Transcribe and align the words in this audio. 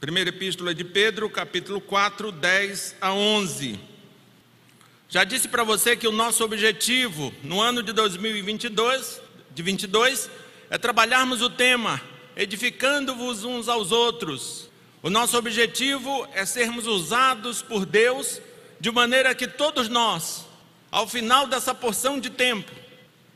Primeira 0.00 0.30
Epístola 0.30 0.72
de 0.72 0.84
Pedro, 0.84 1.28
capítulo 1.28 1.80
4, 1.80 2.30
10 2.30 2.94
a 3.00 3.12
11. 3.12 3.80
Já 5.08 5.24
disse 5.24 5.48
para 5.48 5.64
você 5.64 5.96
que 5.96 6.06
o 6.06 6.12
nosso 6.12 6.44
objetivo 6.44 7.34
no 7.42 7.60
ano 7.60 7.82
de 7.82 7.92
2022, 7.92 9.20
de 9.52 9.60
22, 9.60 10.30
é 10.70 10.78
trabalharmos 10.78 11.42
o 11.42 11.50
tema 11.50 12.00
edificando-vos 12.36 13.42
uns 13.42 13.66
aos 13.66 13.90
outros. 13.90 14.70
O 15.02 15.10
nosso 15.10 15.36
objetivo 15.36 16.28
é 16.32 16.46
sermos 16.46 16.86
usados 16.86 17.60
por 17.60 17.84
Deus 17.84 18.40
de 18.78 18.92
maneira 18.92 19.34
que 19.34 19.48
todos 19.48 19.88
nós, 19.88 20.46
ao 20.92 21.08
final 21.08 21.48
dessa 21.48 21.74
porção 21.74 22.20
de 22.20 22.30
tempo, 22.30 22.70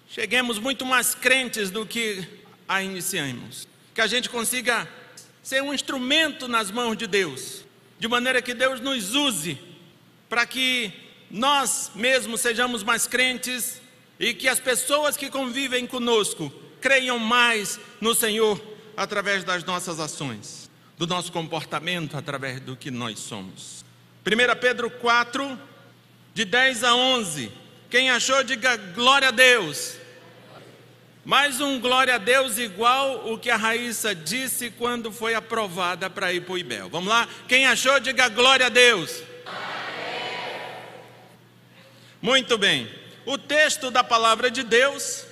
cheguemos 0.09 0.61
muito 0.61 0.87
mais 0.87 1.13
crentes 1.13 1.73
do 1.73 1.85
que 1.85 2.25
a 2.69 2.85
iniciamos. 2.85 3.67
Que 3.93 4.01
a 4.01 4.07
gente 4.07 4.31
consiga 4.31 4.89
ser 5.43 5.63
um 5.63 5.75
instrumento 5.75 6.47
nas 6.47 6.71
mãos 6.71 6.97
de 6.97 7.07
Deus, 7.07 7.65
de 7.99 8.07
maneira 8.07 8.41
que 8.41 8.55
Deus 8.55 8.81
nos 8.81 9.15
use 9.15 9.59
para 10.29 10.47
que 10.47 10.93
nós 11.31 11.91
mesmos 11.95 12.41
sejamos 12.41 12.83
mais 12.83 13.07
crentes 13.07 13.81
e 14.19 14.33
que 14.33 14.49
as 14.49 14.61
pessoas 14.61 15.17
que 15.17 15.29
convivem 15.29 15.87
conosco 15.87 16.53
creiam 16.81 17.19
mais 17.19 17.81
no 18.01 18.15
Senhor 18.15 18.61
através 18.97 19.43
das 19.45 19.65
nossas 19.65 19.99
ações, 19.99 20.71
do 20.97 21.07
nosso 21.07 21.33
comportamento, 21.33 22.17
através 22.17 22.61
do 22.61 22.77
que 22.77 22.91
nós 22.91 23.19
somos. 23.19 23.85
1 24.25 24.61
Pedro 24.61 24.91
4, 24.91 25.59
de 26.35 26.45
10 26.45 26.85
a 26.85 26.95
11. 26.95 27.51
Quem 27.91 28.11
achou, 28.11 28.43
diga 28.45 28.77
glória 28.77 29.29
a 29.29 29.33
Deus. 29.33 29.97
Mais 31.25 31.61
um 31.61 31.79
glória 31.79 32.17
a 32.17 32.19
Deus 32.19 32.59
igual 32.59 33.33
o 33.33 33.39
que 33.39 33.49
a 33.49 33.57
Raíssa 33.57 34.13
disse 34.13 34.71
quando 34.71 35.13
foi 35.13 35.37
aprovada 35.37 36.11
para 36.11 36.33
ir 36.33 36.41
para 36.41 36.55
o 36.55 36.59
Ibel. 36.59 36.89
Vamos 36.89 37.09
lá? 37.09 37.29
Quem 37.47 37.65
achou, 37.65 38.01
diga 38.01 38.29
glória 38.29 38.67
a 38.67 38.69
Deus. 38.69 39.23
Muito 42.21 42.59
bem. 42.59 42.91
O 43.25 43.39
texto 43.39 43.89
da 43.89 44.03
palavra 44.03 44.51
de 44.51 44.65
Deus, 44.65 45.25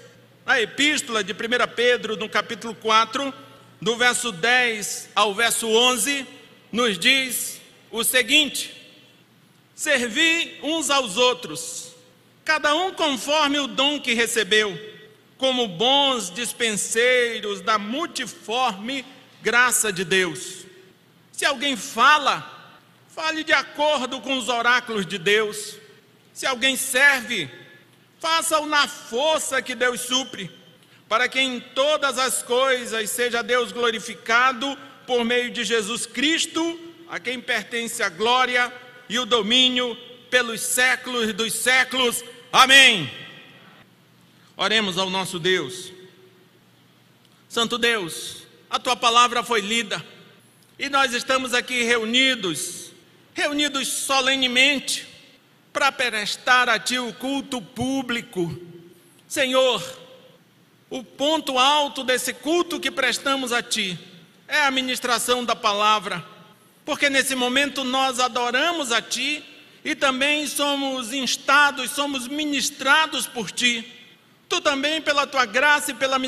a 0.46 0.60
epístola 0.60 1.24
de 1.24 1.32
1 1.32 1.36
Pedro, 1.74 2.16
no 2.16 2.28
capítulo 2.28 2.72
4, 2.72 3.34
do 3.82 3.96
verso 3.96 4.30
10 4.30 5.10
ao 5.12 5.34
verso 5.34 5.66
11, 5.68 6.24
nos 6.70 6.96
diz 7.00 7.60
o 7.90 8.04
seguinte: 8.04 8.72
Servi 9.74 10.56
uns 10.62 10.88
aos 10.88 11.16
outros, 11.16 11.96
cada 12.44 12.76
um 12.76 12.92
conforme 12.92 13.58
o 13.58 13.66
dom 13.66 14.00
que 14.00 14.14
recebeu 14.14 14.90
como 15.40 15.66
bons 15.66 16.30
dispenseiros 16.30 17.62
da 17.62 17.78
multiforme 17.78 19.06
graça 19.40 19.90
de 19.90 20.04
Deus. 20.04 20.66
Se 21.32 21.46
alguém 21.46 21.78
fala, 21.78 22.76
fale 23.08 23.42
de 23.42 23.54
acordo 23.54 24.20
com 24.20 24.36
os 24.36 24.50
oráculos 24.50 25.06
de 25.06 25.16
Deus. 25.16 25.78
Se 26.34 26.44
alguém 26.44 26.76
serve, 26.76 27.50
faça-o 28.20 28.66
na 28.66 28.86
força 28.86 29.62
que 29.62 29.74
Deus 29.74 30.02
supre, 30.02 30.50
para 31.08 31.26
que 31.26 31.40
em 31.40 31.58
todas 31.58 32.18
as 32.18 32.42
coisas 32.42 33.08
seja 33.08 33.42
Deus 33.42 33.72
glorificado 33.72 34.76
por 35.06 35.24
meio 35.24 35.50
de 35.50 35.64
Jesus 35.64 36.04
Cristo, 36.04 36.78
a 37.08 37.18
quem 37.18 37.40
pertence 37.40 38.02
a 38.02 38.10
glória 38.10 38.70
e 39.08 39.18
o 39.18 39.24
domínio 39.24 39.96
pelos 40.28 40.60
séculos 40.60 41.32
dos 41.32 41.54
séculos. 41.54 42.22
Amém. 42.52 43.19
Oremos 44.62 44.98
ao 44.98 45.08
nosso 45.08 45.38
Deus. 45.38 45.90
Santo 47.48 47.78
Deus, 47.78 48.42
a 48.68 48.78
tua 48.78 48.94
palavra 48.94 49.42
foi 49.42 49.62
lida 49.62 50.04
e 50.78 50.90
nós 50.90 51.14
estamos 51.14 51.54
aqui 51.54 51.82
reunidos, 51.82 52.92
reunidos 53.32 53.88
solenemente, 53.88 55.08
para 55.72 55.90
prestar 55.90 56.68
a 56.68 56.78
Ti 56.78 56.98
o 56.98 57.10
culto 57.14 57.62
público. 57.62 58.54
Senhor, 59.26 59.82
o 60.90 61.02
ponto 61.02 61.58
alto 61.58 62.04
desse 62.04 62.34
culto 62.34 62.78
que 62.78 62.90
prestamos 62.90 63.52
a 63.52 63.62
Ti 63.62 63.98
é 64.46 64.60
a 64.60 64.70
ministração 64.70 65.42
da 65.42 65.56
palavra, 65.56 66.22
porque 66.84 67.08
nesse 67.08 67.34
momento 67.34 67.82
nós 67.82 68.20
adoramos 68.20 68.92
a 68.92 69.00
Ti 69.00 69.42
e 69.82 69.94
também 69.94 70.46
somos 70.46 71.14
instados, 71.14 71.92
somos 71.92 72.28
ministrados 72.28 73.26
por 73.26 73.50
Ti. 73.50 73.99
Tu 74.50 74.60
também, 74.60 75.00
pela 75.00 75.28
tua 75.28 75.46
graça 75.46 75.92
e 75.92 75.94
pela, 75.94 76.18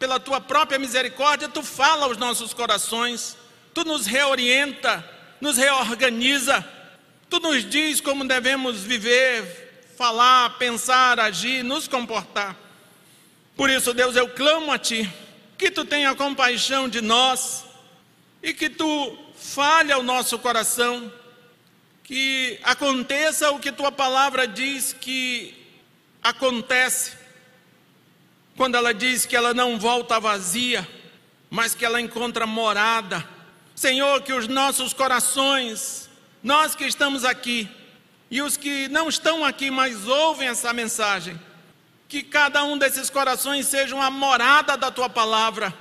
pela 0.00 0.18
tua 0.18 0.40
própria 0.40 0.80
misericórdia, 0.80 1.48
tu 1.48 1.62
fala 1.62 2.06
aos 2.06 2.16
nossos 2.16 2.52
corações, 2.52 3.36
tu 3.72 3.84
nos 3.84 4.04
reorienta, 4.04 5.08
nos 5.40 5.56
reorganiza, 5.56 6.66
tu 7.30 7.38
nos 7.38 7.64
diz 7.64 8.00
como 8.00 8.24
devemos 8.24 8.80
viver, 8.80 9.84
falar, 9.96 10.58
pensar, 10.58 11.20
agir, 11.20 11.62
nos 11.62 11.86
comportar. 11.86 12.56
Por 13.56 13.70
isso, 13.70 13.94
Deus, 13.94 14.16
eu 14.16 14.28
clamo 14.28 14.72
a 14.72 14.78
Ti, 14.78 15.08
que 15.56 15.70
Tu 15.70 15.84
tenha 15.84 16.16
compaixão 16.16 16.88
de 16.88 17.00
nós 17.00 17.64
e 18.42 18.52
que 18.52 18.68
Tu 18.68 19.18
fale 19.36 19.92
ao 19.92 20.02
nosso 20.02 20.36
coração, 20.40 21.12
que 22.02 22.58
aconteça 22.64 23.52
o 23.52 23.60
que 23.60 23.70
Tua 23.70 23.92
palavra 23.92 24.48
diz 24.48 24.92
que 24.92 25.54
acontece, 26.20 27.25
quando 28.56 28.74
ela 28.74 28.94
diz 28.94 29.26
que 29.26 29.36
ela 29.36 29.52
não 29.52 29.78
volta 29.78 30.18
vazia, 30.18 30.88
mas 31.50 31.74
que 31.74 31.84
ela 31.84 32.00
encontra 32.00 32.46
morada. 32.46 33.24
Senhor, 33.74 34.22
que 34.22 34.32
os 34.32 34.48
nossos 34.48 34.94
corações, 34.94 36.08
nós 36.42 36.74
que 36.74 36.84
estamos 36.84 37.24
aqui 37.24 37.68
e 38.30 38.40
os 38.40 38.56
que 38.56 38.88
não 38.88 39.08
estão 39.08 39.44
aqui, 39.44 39.70
mas 39.70 40.08
ouvem 40.08 40.48
essa 40.48 40.72
mensagem, 40.72 41.38
que 42.08 42.22
cada 42.22 42.64
um 42.64 42.78
desses 42.78 43.10
corações 43.10 43.66
seja 43.66 43.94
uma 43.94 44.10
morada 44.10 44.76
da 44.76 44.90
tua 44.90 45.10
palavra. 45.10 45.72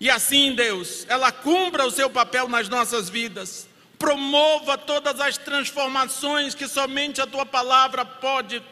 E 0.00 0.10
assim, 0.10 0.54
Deus, 0.54 1.06
ela 1.08 1.30
cumpra 1.30 1.86
o 1.86 1.90
seu 1.90 2.10
papel 2.10 2.48
nas 2.48 2.68
nossas 2.68 3.08
vidas. 3.08 3.68
Promova 3.98 4.76
todas 4.76 5.20
as 5.20 5.36
transformações 5.36 6.54
que 6.54 6.68
somente 6.68 7.20
a 7.20 7.26
tua 7.26 7.46
palavra 7.46 8.04
pode 8.04 8.62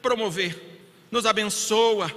promover. 0.00 0.80
Nos 1.10 1.26
abençoa 1.26 2.12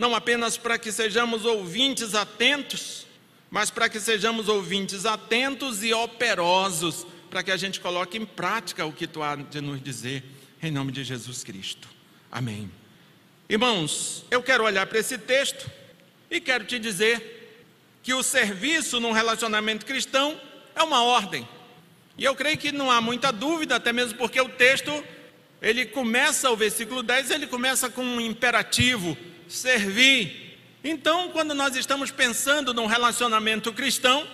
não 0.00 0.14
apenas 0.14 0.56
para 0.56 0.78
que 0.78 0.90
sejamos 0.90 1.44
ouvintes 1.44 2.14
atentos, 2.14 3.06
mas 3.50 3.70
para 3.70 3.86
que 3.86 4.00
sejamos 4.00 4.48
ouvintes 4.48 5.04
atentos 5.04 5.84
e 5.84 5.92
operosos, 5.92 7.06
para 7.28 7.42
que 7.42 7.50
a 7.50 7.56
gente 7.58 7.78
coloque 7.80 8.16
em 8.16 8.24
prática 8.24 8.86
o 8.86 8.94
que 8.94 9.06
tu 9.06 9.22
há 9.22 9.36
de 9.36 9.60
nos 9.60 9.78
dizer, 9.82 10.24
em 10.62 10.70
nome 10.70 10.90
de 10.90 11.04
Jesus 11.04 11.44
Cristo. 11.44 11.86
Amém. 12.32 12.70
Irmãos, 13.46 14.24
eu 14.30 14.42
quero 14.42 14.64
olhar 14.64 14.86
para 14.86 14.98
esse 14.98 15.18
texto 15.18 15.70
e 16.30 16.40
quero 16.40 16.64
te 16.64 16.78
dizer 16.78 17.68
que 18.02 18.14
o 18.14 18.22
serviço 18.22 19.00
num 19.00 19.12
relacionamento 19.12 19.84
cristão 19.84 20.40
é 20.74 20.82
uma 20.82 21.04
ordem. 21.04 21.46
E 22.16 22.24
eu 22.24 22.34
creio 22.34 22.56
que 22.56 22.72
não 22.72 22.90
há 22.90 23.02
muita 23.02 23.30
dúvida, 23.30 23.76
até 23.76 23.92
mesmo 23.92 24.16
porque 24.16 24.40
o 24.40 24.48
texto, 24.48 25.04
ele 25.60 25.84
começa, 25.84 26.50
o 26.50 26.56
versículo 26.56 27.02
10, 27.02 27.32
ele 27.32 27.46
começa 27.46 27.90
com 27.90 28.02
um 28.02 28.18
imperativo, 28.18 29.14
servir. 29.50 30.58
Então, 30.82 31.30
quando 31.30 31.54
nós 31.54 31.76
estamos 31.76 32.10
pensando 32.10 32.72
num 32.72 32.86
relacionamento 32.86 33.72
cristão, 33.72 34.26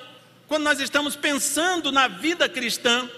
quando 0.47 0.63
nós 0.63 0.79
estamos 0.79 1.17
pensando 1.17 1.91
na 1.91 2.07
vida 2.07 2.49
cristã, 2.49 3.11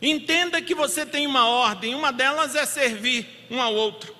entenda 0.00 0.62
que 0.62 0.74
você 0.74 1.04
tem 1.04 1.26
uma 1.26 1.48
ordem, 1.48 1.94
uma 1.94 2.12
delas 2.12 2.54
é 2.54 2.64
servir 2.64 3.26
um 3.50 3.60
ao 3.60 3.74
outro. 3.74 4.14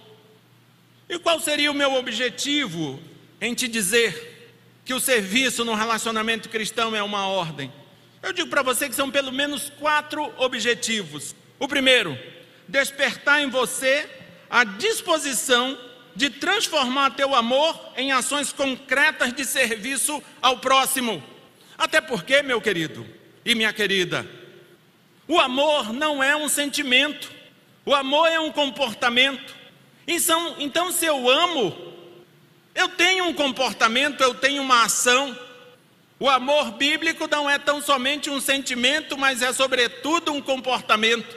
E 1.09 1.19
qual 1.19 1.39
seria 1.39 1.71
o 1.71 1.75
meu 1.75 1.95
objetivo 1.95 3.01
em 3.41 3.55
te 3.55 3.69
dizer 3.69 4.51
que 4.85 4.95
o 4.95 5.01
serviço 5.01 5.65
no 5.65 5.75
relacionamento 5.75 6.49
cristão 6.49 6.97
é 6.97 7.03
uma 7.03 7.29
ordem? 7.29 7.73
Eu 8.23 8.33
digo 8.33 8.49
para 8.49 8.63
você 8.63 8.89
que 8.89 8.95
são 8.95 9.11
pelo 9.11 9.31
menos 9.31 9.71
quatro 9.79 10.33
objetivos. 10.37 11.37
O 11.61 11.69
primeiro, 11.69 12.19
despertar 12.67 13.41
em 13.41 13.49
você 13.49 14.09
a 14.51 14.65
disposição 14.65 15.79
de 16.17 16.31
transformar 16.31 17.11
teu 17.11 17.35
amor 17.35 17.79
em 17.95 18.11
ações 18.11 18.51
concretas 18.51 19.35
de 19.35 19.45
serviço 19.45 20.23
ao 20.41 20.59
próximo. 20.59 21.23
Até 21.77 22.01
porque, 22.01 22.43
meu 22.43 22.61
querido 22.61 23.07
e 23.45 23.55
minha 23.55 23.73
querida, 23.73 24.27
o 25.29 25.39
amor 25.39 25.93
não 25.93 26.23
é 26.23 26.35
um 26.35 26.49
sentimento, 26.49 27.31
o 27.85 27.95
amor 27.95 28.29
é 28.29 28.41
um 28.41 28.51
comportamento. 28.51 29.55
Então, 30.09 30.57
então 30.59 30.91
se 30.91 31.05
eu 31.05 31.29
amo, 31.29 31.77
eu 32.75 32.89
tenho 32.89 33.27
um 33.27 33.35
comportamento, 33.35 34.23
eu 34.23 34.35
tenho 34.35 34.63
uma 34.63 34.85
ação. 34.85 35.39
O 36.19 36.31
amor 36.31 36.73
bíblico 36.73 37.29
não 37.31 37.49
é 37.49 37.59
tão 37.59 37.83
somente 37.83 38.31
um 38.31 38.41
sentimento, 38.41 39.19
mas 39.19 39.43
é 39.43 39.53
sobretudo 39.53 40.33
um 40.33 40.41
comportamento. 40.41 41.37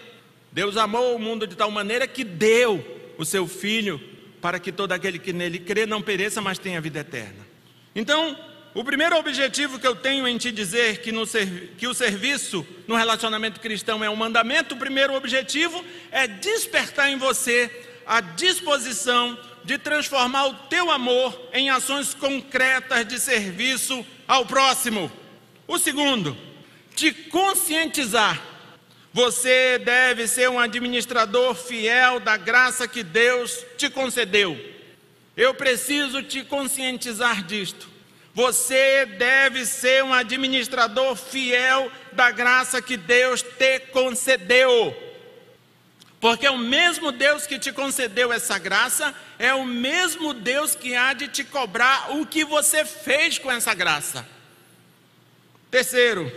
Deus 0.53 0.77
amou 0.77 1.15
o 1.15 1.19
mundo 1.19 1.45
de 1.45 1.57
tal 1.57 1.69
maneira 1.69 2.07
que 2.07 2.23
deu 2.23 3.13
o 3.17 3.25
seu 3.25 3.45
filho 3.45 4.08
para 4.41 4.59
que 4.59 4.71
todo 4.71 4.91
aquele 4.91 5.19
que 5.19 5.33
nele 5.33 5.59
crê 5.59 5.85
não 5.85 6.01
pereça, 6.01 6.41
mas 6.41 6.57
tenha 6.57 6.81
vida 6.81 6.99
eterna. 6.99 7.47
Então, 7.95 8.37
o 8.73 8.83
primeiro 8.83 9.17
objetivo 9.17 9.79
que 9.79 9.87
eu 9.87 9.95
tenho 9.95 10.27
em 10.27 10.37
te 10.37 10.51
dizer 10.51 11.01
que, 11.01 11.11
no, 11.11 11.23
que 11.77 11.87
o 11.87 11.93
serviço 11.93 12.65
no 12.87 12.95
relacionamento 12.95 13.59
cristão 13.59 14.03
é 14.03 14.09
um 14.09 14.15
mandamento, 14.15 14.75
o 14.75 14.77
primeiro 14.77 15.15
objetivo 15.15 15.83
é 16.11 16.27
despertar 16.27 17.09
em 17.09 17.17
você 17.17 17.69
a 18.05 18.21
disposição 18.21 19.37
de 19.63 19.77
transformar 19.77 20.47
o 20.47 20.53
teu 20.67 20.89
amor 20.89 21.49
em 21.53 21.69
ações 21.69 22.13
concretas 22.13 23.07
de 23.07 23.19
serviço 23.19 24.05
ao 24.27 24.45
próximo. 24.45 25.11
O 25.67 25.77
segundo, 25.77 26.37
te 26.95 27.11
conscientizar. 27.11 28.48
Você 29.11 29.79
deve 29.79 30.27
ser 30.27 30.49
um 30.49 30.59
administrador 30.59 31.55
fiel 31.55 32.19
da 32.19 32.37
graça 32.37 32.87
que 32.87 33.03
Deus 33.03 33.65
te 33.77 33.89
concedeu. 33.89 34.57
Eu 35.35 35.53
preciso 35.53 36.21
te 36.21 36.43
conscientizar 36.43 37.43
disto. 37.43 37.89
Você 38.33 39.05
deve 39.05 39.65
ser 39.65 40.03
um 40.03 40.13
administrador 40.13 41.15
fiel 41.15 41.91
da 42.11 42.29
graça 42.29 42.81
que 42.81 42.95
Deus 42.95 43.41
te 43.41 43.79
concedeu. 43.91 44.95
Porque 46.19 46.47
o 46.47 46.57
mesmo 46.57 47.11
Deus 47.11 47.47
que 47.47 47.57
te 47.57 47.71
concedeu 47.71 48.31
essa 48.31 48.59
graça, 48.59 49.15
é 49.39 49.53
o 49.53 49.65
mesmo 49.65 50.33
Deus 50.33 50.75
que 50.75 50.93
há 50.95 51.13
de 51.13 51.29
te 51.29 51.43
cobrar 51.43 52.15
o 52.17 52.25
que 52.25 52.43
você 52.43 52.85
fez 52.85 53.39
com 53.39 53.49
essa 53.49 53.73
graça. 53.73 54.27
Terceiro, 55.71 56.31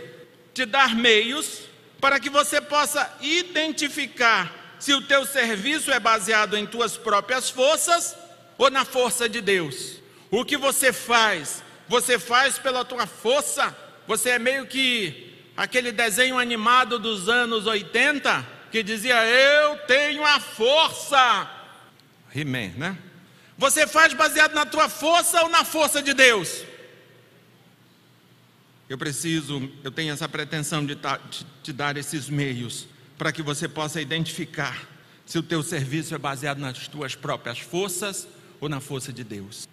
te 0.53 0.65
dar 0.65 0.95
meios 0.95 1.72
para 2.03 2.19
que 2.19 2.29
você 2.29 2.59
possa 2.59 3.09
identificar 3.21 4.75
se 4.77 4.93
o 4.93 5.01
teu 5.03 5.25
serviço 5.25 5.89
é 5.89 6.01
baseado 6.01 6.57
em 6.57 6.65
tuas 6.65 6.97
próprias 6.97 7.49
forças 7.49 8.13
ou 8.57 8.69
na 8.69 8.83
força 8.83 9.29
de 9.29 9.39
Deus. 9.39 10.01
O 10.29 10.43
que 10.43 10.57
você 10.57 10.91
faz, 10.91 11.63
você 11.87 12.19
faz 12.19 12.59
pela 12.59 12.83
tua 12.83 13.07
força. 13.07 13.73
Você 14.05 14.31
é 14.31 14.37
meio 14.37 14.67
que 14.67 15.33
aquele 15.55 15.93
desenho 15.93 16.37
animado 16.37 16.99
dos 16.99 17.29
anos 17.29 17.67
80 17.67 18.45
que 18.69 18.83
dizia: 18.83 19.23
Eu 19.23 19.77
tenho 19.87 20.25
a 20.25 20.41
força. 20.41 21.49
He-Man, 22.35 22.73
né? 22.75 22.97
Você 23.57 23.87
faz 23.87 24.13
baseado 24.13 24.53
na 24.53 24.65
tua 24.65 24.89
força 24.89 25.41
ou 25.41 25.47
na 25.47 25.63
força 25.63 26.01
de 26.01 26.13
Deus? 26.13 26.65
Eu 28.89 28.97
preciso, 28.97 29.69
eu 29.83 29.91
tenho 29.91 30.13
essa 30.13 30.27
pretensão 30.27 30.85
de 30.85 30.97
te 31.61 31.71
dar 31.71 31.97
esses 31.97 32.29
meios 32.29 32.87
para 33.17 33.31
que 33.31 33.41
você 33.41 33.67
possa 33.67 34.01
identificar 34.01 34.87
se 35.25 35.37
o 35.37 35.43
teu 35.43 35.63
serviço 35.63 36.13
é 36.13 36.17
baseado 36.17 36.59
nas 36.59 36.87
tuas 36.87 37.15
próprias 37.15 37.59
forças 37.59 38.27
ou 38.59 38.67
na 38.67 38.79
força 38.79 39.13
de 39.13 39.23
Deus. 39.23 39.67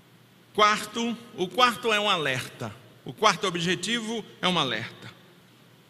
Quarto, 0.55 1.17
o 1.37 1.49
quarto 1.49 1.93
é 1.93 1.99
um 1.99 2.09
alerta. 2.09 2.73
O 3.05 3.13
quarto 3.13 3.47
objetivo 3.47 4.25
é 4.41 4.49
um 4.49 4.59
alerta. 4.59 5.11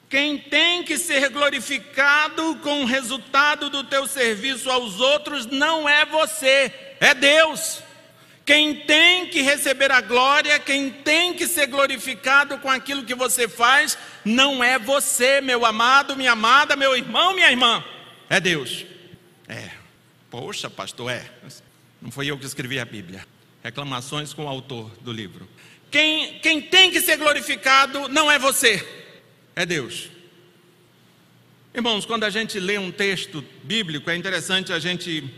Quem 0.09 0.39
tem 0.39 0.83
que 0.83 0.99
ser 0.99 1.29
glorificado 1.29 2.57
com 2.57 2.83
o 2.83 2.87
resultado 2.87 3.71
do 3.71 3.85
teu 3.85 4.07
serviço 4.07 4.69
aos 4.71 4.99
outros 4.99 5.47
não 5.47 5.89
é 5.89 6.05
você, 6.05 6.73
é 6.99 7.15
Deus. 7.15 7.83
Quem 8.51 8.75
tem 8.75 9.29
que 9.29 9.43
receber 9.43 9.93
a 9.93 10.01
glória, 10.01 10.59
quem 10.59 10.91
tem 10.91 11.33
que 11.33 11.47
ser 11.47 11.69
glorificado 11.69 12.59
com 12.59 12.69
aquilo 12.69 13.05
que 13.05 13.15
você 13.15 13.47
faz, 13.47 13.97
não 14.25 14.65
é 14.65 14.77
você, 14.77 15.41
meu 15.41 15.65
amado, 15.65 16.17
minha 16.17 16.33
amada, 16.33 16.75
meu 16.75 16.97
irmão, 16.97 17.33
minha 17.33 17.49
irmã, 17.49 17.85
é 18.29 18.41
Deus. 18.41 18.85
É, 19.47 19.71
poxa, 20.29 20.69
pastor, 20.69 21.13
é. 21.13 21.31
Não 22.03 22.11
foi 22.11 22.27
eu 22.27 22.37
que 22.37 22.45
escrevi 22.45 22.81
a 22.81 22.85
Bíblia. 22.85 23.25
Reclamações 23.63 24.35
com 24.35 24.47
o 24.47 24.49
autor 24.49 24.91
do 25.01 25.13
livro. 25.13 25.49
Quem, 25.89 26.41
quem 26.41 26.61
tem 26.61 26.91
que 26.91 27.01
ser 27.01 27.19
glorificado 27.19 28.09
não 28.09 28.29
é 28.29 28.37
você, 28.37 28.85
é 29.55 29.65
Deus. 29.65 30.11
Irmãos, 31.73 32.05
quando 32.05 32.25
a 32.25 32.31
gente 32.31 32.59
lê 32.59 32.79
um 32.79 32.91
texto 32.91 33.45
bíblico, 33.63 34.11
é 34.11 34.17
interessante 34.17 34.73
a 34.73 34.81
gente 34.81 35.33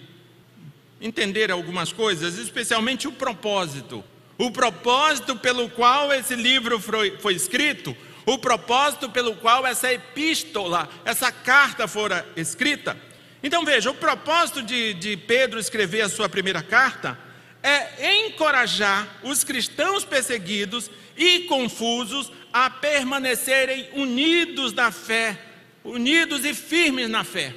entender 1.02 1.50
algumas 1.50 1.93
coisas, 1.93 2.38
especialmente 2.38 3.08
o 3.08 3.12
propósito. 3.12 4.02
O 4.38 4.50
propósito 4.50 5.37
pelo 5.37 5.69
qual 5.69 6.12
esse 6.12 6.34
livro 6.34 6.81
foi, 6.81 7.19
foi 7.19 7.34
escrito, 7.34 7.94
o 8.25 8.38
propósito 8.38 9.10
pelo 9.10 9.34
qual 9.37 9.66
essa 9.66 9.93
epístola, 9.93 10.88
essa 11.04 11.31
carta 11.31 11.87
fora 11.88 12.26
escrita. 12.37 12.96
Então 13.43 13.64
veja, 13.64 13.90
o 13.90 13.94
propósito 13.94 14.62
de, 14.62 14.94
de 14.94 15.16
Pedro 15.16 15.58
escrever 15.58 16.02
a 16.02 16.08
sua 16.08 16.28
primeira 16.28 16.62
carta 16.62 17.19
é 17.62 18.26
encorajar 18.26 19.20
os 19.22 19.44
cristãos 19.44 20.04
perseguidos 20.04 20.90
e 21.16 21.40
confusos 21.40 22.32
a 22.52 22.70
permanecerem 22.70 23.88
unidos 23.94 24.72
na 24.72 24.90
fé, 24.90 25.38
unidos 25.84 26.44
e 26.44 26.54
firmes 26.54 27.08
na 27.08 27.25
fé. 27.25 27.54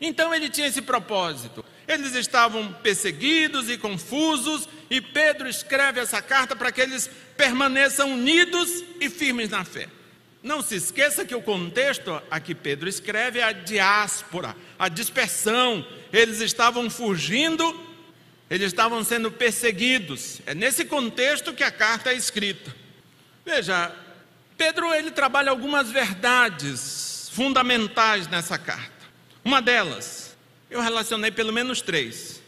Então 0.00 0.34
ele 0.34 0.48
tinha 0.48 0.66
esse 0.66 0.82
propósito. 0.82 1.64
Eles 1.88 2.14
estavam 2.14 2.70
perseguidos 2.70 3.70
e 3.70 3.78
confusos, 3.78 4.68
e 4.90 5.00
Pedro 5.00 5.48
escreve 5.48 5.98
essa 5.98 6.20
carta 6.20 6.54
para 6.54 6.70
que 6.70 6.82
eles 6.82 7.10
permaneçam 7.34 8.12
unidos 8.12 8.84
e 9.00 9.08
firmes 9.08 9.48
na 9.48 9.64
fé. 9.64 9.88
Não 10.42 10.62
se 10.62 10.76
esqueça 10.76 11.24
que 11.24 11.34
o 11.34 11.42
contexto 11.42 12.22
a 12.30 12.38
que 12.38 12.54
Pedro 12.54 12.88
escreve 12.88 13.38
é 13.40 13.42
a 13.42 13.52
diáspora, 13.52 14.54
a 14.78 14.88
dispersão. 14.88 15.84
Eles 16.12 16.40
estavam 16.40 16.88
fugindo, 16.88 17.64
eles 18.48 18.68
estavam 18.68 19.02
sendo 19.02 19.32
perseguidos. 19.32 20.40
É 20.46 20.54
nesse 20.54 20.84
contexto 20.84 21.52
que 21.52 21.64
a 21.64 21.70
carta 21.70 22.12
é 22.12 22.14
escrita. 22.14 22.74
Veja, 23.44 23.90
Pedro 24.56 24.94
ele 24.94 25.10
trabalha 25.10 25.50
algumas 25.50 25.90
verdades 25.90 27.30
fundamentais 27.32 28.28
nessa 28.28 28.58
carta. 28.58 28.92
Uma 29.44 29.62
delas, 29.62 30.27
eu 30.70 30.80
relacionei 30.80 31.30
pelo 31.30 31.52
menos 31.52 31.80
três. 31.80 32.42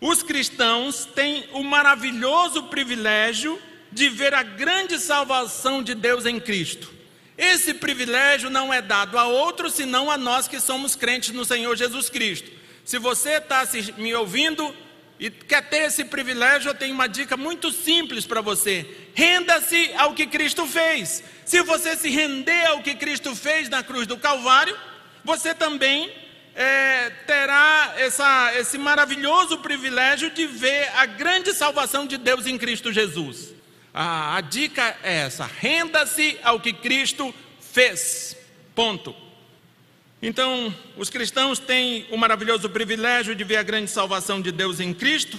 Os 0.00 0.22
cristãos 0.22 1.04
têm 1.04 1.44
o 1.52 1.62
maravilhoso 1.62 2.64
privilégio 2.64 3.60
de 3.90 4.08
ver 4.08 4.34
a 4.34 4.42
grande 4.42 4.98
salvação 4.98 5.82
de 5.82 5.94
Deus 5.94 6.26
em 6.26 6.40
Cristo. 6.40 6.90
Esse 7.36 7.74
privilégio 7.74 8.50
não 8.50 8.72
é 8.72 8.82
dado 8.82 9.18
a 9.18 9.26
outros 9.26 9.74
senão 9.74 10.10
a 10.10 10.18
nós 10.18 10.48
que 10.48 10.60
somos 10.60 10.94
crentes 10.94 11.34
no 11.34 11.44
Senhor 11.44 11.76
Jesus 11.76 12.10
Cristo. 12.10 12.50
Se 12.84 12.98
você 12.98 13.34
está 13.34 13.66
me 13.96 14.14
ouvindo 14.14 14.74
e 15.18 15.30
quer 15.30 15.68
ter 15.68 15.84
esse 15.84 16.04
privilégio, 16.04 16.70
eu 16.70 16.74
tenho 16.74 16.94
uma 16.94 17.08
dica 17.08 17.36
muito 17.36 17.70
simples 17.70 18.26
para 18.26 18.40
você: 18.40 18.86
renda-se 19.14 19.92
ao 19.96 20.14
que 20.14 20.26
Cristo 20.26 20.66
fez. 20.66 21.22
Se 21.44 21.62
você 21.62 21.96
se 21.96 22.10
render 22.10 22.66
ao 22.66 22.82
que 22.82 22.94
Cristo 22.94 23.34
fez 23.36 23.68
na 23.68 23.82
cruz 23.82 24.06
do 24.06 24.16
Calvário, 24.16 24.76
você 25.24 25.54
também 25.54 26.12
é, 26.54 27.10
terá 27.26 27.94
essa, 27.96 28.52
esse 28.56 28.76
maravilhoso 28.76 29.58
privilégio 29.58 30.30
de 30.30 30.46
ver 30.46 30.90
a 30.96 31.06
grande 31.06 31.52
salvação 31.52 32.06
de 32.06 32.18
Deus 32.18 32.46
em 32.46 32.58
Cristo 32.58 32.92
Jesus. 32.92 33.54
a 33.94 34.40
dica 34.40 34.96
é 35.02 35.20
essa: 35.20 35.44
renda-se 35.46 36.38
ao 36.42 36.60
que 36.60 36.72
Cristo 36.72 37.34
fez. 37.60 38.36
Ponto. 38.74 39.14
Então, 40.20 40.72
os 40.96 41.10
cristãos 41.10 41.58
têm 41.58 42.06
o 42.10 42.16
maravilhoso 42.16 42.70
privilégio 42.70 43.34
de 43.34 43.42
ver 43.42 43.56
a 43.56 43.62
grande 43.62 43.90
salvação 43.90 44.40
de 44.40 44.52
Deus 44.52 44.78
em 44.78 44.94
Cristo. 44.94 45.38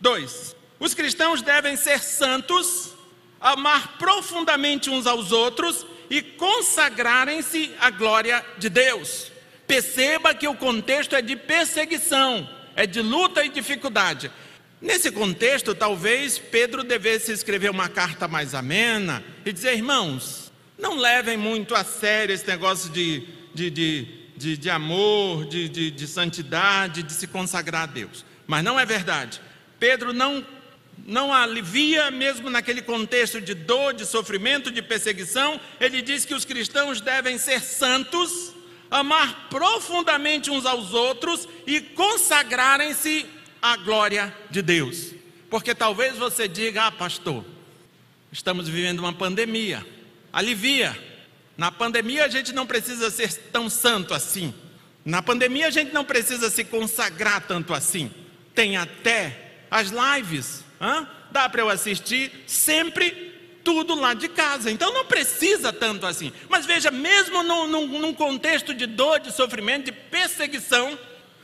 Dois, 0.00 0.56
os 0.80 0.94
cristãos 0.94 1.42
devem 1.42 1.76
ser 1.76 2.00
santos, 2.00 2.94
amar 3.40 3.98
profundamente 3.98 4.88
uns 4.88 5.06
aos 5.06 5.32
outros 5.32 5.86
e 6.08 6.22
consagrarem-se 6.22 7.72
à 7.78 7.90
glória 7.90 8.44
de 8.56 8.70
Deus. 8.70 9.30
Perceba 9.66 10.34
que 10.34 10.46
o 10.46 10.54
contexto 10.54 11.14
é 11.16 11.22
de 11.22 11.36
perseguição, 11.36 12.48
é 12.74 12.86
de 12.86 13.02
luta 13.02 13.44
e 13.44 13.48
dificuldade. 13.48 14.30
Nesse 14.80 15.10
contexto, 15.10 15.74
talvez 15.74 16.38
Pedro 16.38 16.84
devesse 16.84 17.32
escrever 17.32 17.70
uma 17.70 17.88
carta 17.88 18.28
mais 18.28 18.54
amena 18.54 19.24
e 19.44 19.52
dizer: 19.52 19.74
irmãos, 19.74 20.52
não 20.78 20.96
levem 20.96 21.36
muito 21.36 21.74
a 21.74 21.82
sério 21.82 22.34
esse 22.34 22.46
negócio 22.46 22.90
de 22.90 23.36
de, 23.56 23.70
de, 23.70 24.08
de, 24.36 24.56
de 24.56 24.70
amor, 24.70 25.46
de, 25.46 25.68
de, 25.68 25.90
de 25.90 26.06
santidade, 26.06 27.02
de 27.02 27.12
se 27.12 27.26
consagrar 27.26 27.84
a 27.84 27.86
Deus. 27.86 28.24
Mas 28.46 28.62
não 28.62 28.78
é 28.78 28.84
verdade. 28.84 29.40
Pedro 29.80 30.12
não, 30.12 30.46
não 31.06 31.32
alivia, 31.32 32.10
mesmo 32.10 32.50
naquele 32.50 32.82
contexto 32.82 33.40
de 33.40 33.54
dor, 33.54 33.94
de 33.94 34.04
sofrimento, 34.04 34.70
de 34.70 34.82
perseguição, 34.82 35.58
ele 35.80 36.02
diz 36.02 36.26
que 36.26 36.34
os 36.34 36.44
cristãos 36.44 37.00
devem 37.00 37.38
ser 37.38 37.60
santos, 37.60 38.52
amar 38.96 39.48
profundamente 39.48 40.50
uns 40.50 40.66
aos 40.66 40.92
outros 40.92 41.48
e 41.66 41.80
consagrarem-se 41.80 43.26
à 43.60 43.76
glória 43.76 44.34
de 44.50 44.62
Deus. 44.62 45.12
Porque 45.50 45.74
talvez 45.74 46.16
você 46.16 46.48
diga, 46.48 46.86
ah, 46.86 46.92
pastor, 46.92 47.44
estamos 48.32 48.68
vivendo 48.68 49.00
uma 49.00 49.12
pandemia, 49.12 49.86
alivia. 50.32 50.98
Na 51.56 51.70
pandemia 51.70 52.24
a 52.24 52.28
gente 52.28 52.52
não 52.52 52.66
precisa 52.66 53.10
ser 53.10 53.32
tão 53.52 53.70
santo 53.70 54.12
assim. 54.12 54.52
Na 55.04 55.22
pandemia 55.22 55.68
a 55.68 55.70
gente 55.70 55.92
não 55.92 56.04
precisa 56.04 56.50
se 56.50 56.64
consagrar 56.64 57.46
tanto 57.46 57.72
assim. 57.72 58.10
Tem 58.54 58.76
até 58.76 59.62
as 59.70 59.90
lives. 59.90 60.64
Hã? 60.80 61.08
Dá 61.30 61.48
para 61.48 61.62
eu 61.62 61.68
assistir 61.68 62.32
sempre 62.46 63.35
tudo 63.66 63.96
lá 63.96 64.14
de 64.14 64.28
casa. 64.28 64.70
Então 64.70 64.94
não 64.94 65.04
precisa 65.04 65.72
tanto 65.72 66.06
assim. 66.06 66.32
Mas 66.48 66.64
veja, 66.64 66.88
mesmo 66.88 67.42
num, 67.42 67.66
num, 67.66 67.86
num 67.98 68.14
contexto 68.14 68.72
de 68.72 68.86
dor, 68.86 69.18
de 69.18 69.32
sofrimento, 69.32 69.86
de 69.86 69.92
perseguição, 69.92 70.96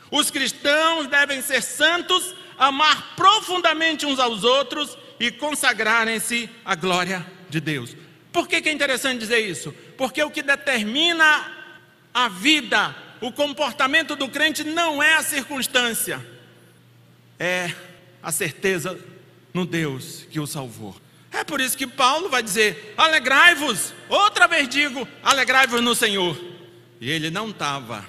os 0.09 0.31
cristãos 0.31 1.05
devem 1.07 1.41
ser 1.41 1.61
santos, 1.61 2.33
amar 2.57 3.13
profundamente 3.17 4.05
uns 4.05 4.19
aos 4.19 4.45
outros 4.45 4.97
e 5.19 5.31
consagrarem-se 5.31 6.49
à 6.63 6.75
glória 6.75 7.25
de 7.49 7.59
Deus. 7.59 7.93
Por 8.31 8.47
que, 8.47 8.61
que 8.61 8.69
é 8.69 8.71
interessante 8.71 9.19
dizer 9.19 9.39
isso? 9.39 9.73
Porque 9.97 10.23
o 10.23 10.31
que 10.31 10.41
determina 10.41 11.51
a 12.13 12.29
vida, 12.29 12.95
o 13.19 13.33
comportamento 13.33 14.15
do 14.15 14.29
crente 14.29 14.63
não 14.63 15.03
é 15.03 15.15
a 15.15 15.23
circunstância, 15.23 16.25
é 17.37 17.73
a 18.21 18.31
certeza 18.31 18.97
no 19.53 19.65
Deus 19.65 20.25
que 20.31 20.39
o 20.39 20.47
salvou. 20.47 21.03
É 21.33 21.43
por 21.43 21.59
isso 21.59 21.75
que 21.75 21.87
Paulo 21.87 22.29
vai 22.29 22.43
dizer: 22.43 22.93
alegrai-vos, 22.95 23.91
outra 24.07 24.47
vez 24.47 24.69
digo, 24.69 25.07
alegrai-vos 25.23 25.81
no 25.81 25.95
Senhor. 25.95 26.39
E 27.01 27.09
ele 27.09 27.31
não 27.31 27.49
estava 27.49 28.05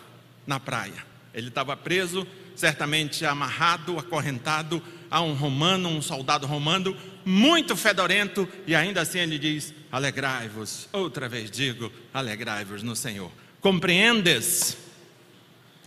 na 0.46 0.60
praia, 0.60 1.04
ele 1.32 1.48
estava 1.48 1.74
preso, 1.76 2.26
certamente 2.54 3.24
amarrado, 3.24 3.98
acorrentado 3.98 4.82
a 5.10 5.20
um 5.22 5.32
romano, 5.32 5.88
um 5.88 6.02
soldado 6.02 6.46
romano, 6.46 6.96
muito 7.24 7.74
fedorento, 7.74 8.46
e 8.66 8.74
ainda 8.74 9.00
assim 9.00 9.18
ele 9.18 9.38
diz: 9.38 9.72
alegrai-vos, 9.90 10.88
outra 10.92 11.28
vez 11.28 11.50
digo, 11.50 11.90
alegrai-vos 12.12 12.82
no 12.82 12.94
Senhor. 12.94 13.32
Compreendes? 13.60 14.76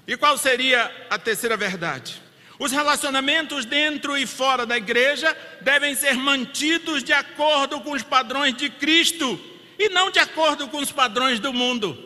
E 0.07 0.17
qual 0.17 0.37
seria 0.37 0.91
a 1.09 1.19
terceira 1.19 1.55
verdade? 1.55 2.21
Os 2.59 2.71
relacionamentos 2.71 3.65
dentro 3.65 4.17
e 4.17 4.25
fora 4.25 4.65
da 4.65 4.77
igreja 4.77 5.35
devem 5.61 5.93
ser 5.95 6.15
mantidos 6.15 7.03
de 7.03 7.13
acordo 7.13 7.79
com 7.81 7.91
os 7.91 8.03
padrões 8.03 8.55
de 8.55 8.69
Cristo 8.69 9.39
e 9.77 9.89
não 9.89 10.09
de 10.09 10.19
acordo 10.19 10.67
com 10.67 10.77
os 10.77 10.91
padrões 10.91 11.39
do 11.39 11.53
mundo. 11.53 11.97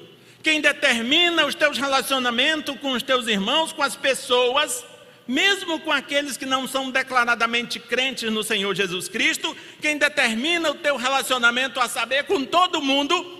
Quem 0.44 0.60
determina 0.60 1.46
os 1.46 1.56
teus 1.56 1.78
relacionamentos 1.78 2.76
com 2.80 2.92
os 2.92 3.04
teus 3.04 3.28
irmãos, 3.28 3.72
com 3.72 3.82
as 3.82 3.96
pessoas, 3.96 4.84
mesmo 5.28 5.80
com 5.80 5.92
aqueles 5.92 6.36
que 6.36 6.46
não 6.46 6.68
são 6.68 6.92
declaradamente 6.92 7.80
crentes 7.80 8.30
no 8.32 8.44
Senhor 8.44 8.76
Jesus 8.76 9.08
Cristo, 9.08 9.56
quem 9.80 9.98
determina 9.98 10.72
o 10.72 10.76
teu 10.76 10.98
relacionamento 10.98 11.80
a 11.80 11.88
saber 11.88 12.24
com 12.24 12.44
todo 12.44 12.82
mundo 12.82 13.40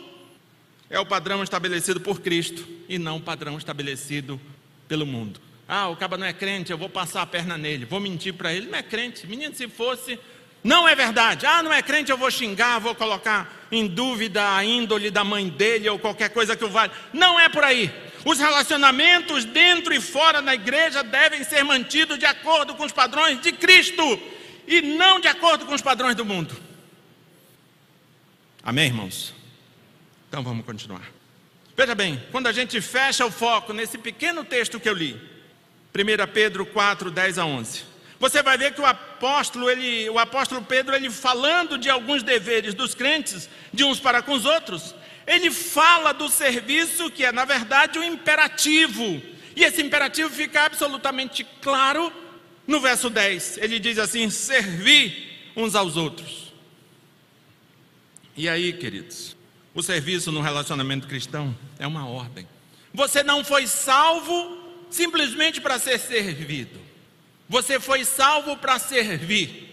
é 0.90 1.00
o 1.00 1.06
padrão 1.06 1.42
estabelecido 1.42 2.02
por 2.02 2.20
Cristo 2.20 2.68
e 2.90 3.00
não 3.00 3.16
o 3.18 3.22
padrão 3.22 3.58
estabelecido 3.58 4.40
pelo 4.90 5.06
mundo. 5.06 5.40
Ah, 5.74 5.88
o 5.88 5.96
caba 5.96 6.18
não 6.18 6.28
é 6.28 6.34
crente, 6.34 6.70
eu 6.70 6.78
vou 6.78 6.90
passar 6.90 7.22
a 7.22 7.26
perna 7.26 7.58
nele, 7.58 7.86
vou 7.86 8.02
mentir 8.02 8.34
para 8.34 8.52
ele. 8.52 8.68
Não 8.68 8.78
é 8.78 8.84
crente. 8.84 9.26
Menino, 9.26 9.56
se 9.56 9.70
fosse, 9.70 10.20
não 10.62 10.86
é 10.86 10.94
verdade. 10.94 11.46
Ah, 11.46 11.64
não 11.64 11.72
é 11.72 11.82
crente, 11.82 12.12
eu 12.12 12.18
vou 12.18 12.30
xingar, 12.30 12.78
vou 12.80 12.94
colocar 12.94 13.50
em 13.72 13.88
dúvida 13.88 14.54
a 14.54 14.66
índole 14.66 15.10
da 15.10 15.24
mãe 15.24 15.48
dele 15.48 15.88
ou 15.88 15.98
qualquer 15.98 16.28
coisa 16.32 16.58
que 16.58 16.66
o 16.66 16.70
vale. 16.70 16.92
Não 17.14 17.40
é 17.40 17.48
por 17.48 17.64
aí. 17.64 17.90
Os 18.26 18.38
relacionamentos 18.38 19.46
dentro 19.46 19.94
e 19.94 20.02
fora 20.02 20.42
da 20.42 20.54
igreja 20.54 21.06
devem 21.06 21.42
ser 21.46 21.64
mantidos 21.64 22.20
de 22.20 22.26
acordo 22.26 22.76
com 22.76 22.84
os 22.84 22.92
padrões 22.92 23.40
de 23.40 23.54
Cristo 23.54 24.04
e 24.68 24.82
não 24.82 25.22
de 25.22 25.30
acordo 25.30 25.66
com 25.66 25.74
os 25.74 25.82
padrões 25.82 26.18
do 26.18 26.26
mundo. 26.26 26.54
Amém, 28.62 28.88
irmãos? 28.88 29.34
Então 30.28 30.44
vamos 30.44 30.66
continuar. 30.66 31.10
Veja 31.78 31.96
bem, 31.96 32.22
quando 32.30 32.48
a 32.48 32.52
gente 32.52 32.82
fecha 32.82 33.26
o 33.26 33.32
foco 33.32 33.72
nesse 33.72 33.98
pequeno 33.98 34.44
texto 34.44 34.78
que 34.78 34.90
eu 34.90 34.94
li, 34.94 35.31
1 35.94 36.32
Pedro 36.34 36.66
4, 36.66 37.12
10 37.12 37.38
a 37.38 37.46
11. 37.46 37.84
Você 38.20 38.44
vai 38.44 38.58
ver 38.58 38.74
que 38.74 38.82
o 38.82 38.86
apóstolo, 38.86 39.70
ele, 39.70 40.10
o 40.10 40.20
apóstolo 40.20 40.62
Pedro, 40.62 40.96
ele 40.96 41.10
falando 41.10 41.78
de 41.78 41.90
alguns 41.90 42.24
deveres 42.24 42.74
dos 42.74 42.94
crentes, 42.94 43.50
de 43.74 43.84
uns 43.84 44.00
para 44.00 44.22
com 44.22 44.34
os 44.34 44.46
outros, 44.46 44.94
ele 45.26 45.50
fala 45.50 46.14
do 46.14 46.30
serviço 46.30 47.10
que 47.10 47.26
é, 47.26 47.32
na 47.32 47.46
verdade, 47.46 47.98
um 47.98 48.04
imperativo. 48.04 49.22
E 49.56 49.64
esse 49.64 49.82
imperativo 49.82 50.30
fica 50.30 50.66
absolutamente 50.66 51.46
claro 51.62 52.14
no 52.68 52.80
verso 52.80 53.10
10. 53.10 53.58
Ele 53.58 53.80
diz 53.80 53.98
assim: 53.98 54.30
servir 54.30 55.52
uns 55.56 55.76
aos 55.76 55.98
outros. 55.98 56.54
E 58.38 58.48
aí, 58.48 58.72
queridos, 58.72 59.36
o 59.74 59.82
serviço 59.82 60.32
no 60.32 60.42
relacionamento 60.42 61.08
cristão 61.08 61.58
é 61.80 61.88
uma 61.88 62.08
ordem. 62.08 62.48
Você 62.94 63.24
não 63.24 63.44
foi 63.44 63.68
salvo 63.68 64.61
simplesmente 64.92 65.60
para 65.60 65.80
ser 65.80 66.00
servido. 66.00 66.80
Você 67.50 67.80
foi 67.80 68.06
salvo 68.06 68.56
para 68.58 68.78
servir 68.78 69.70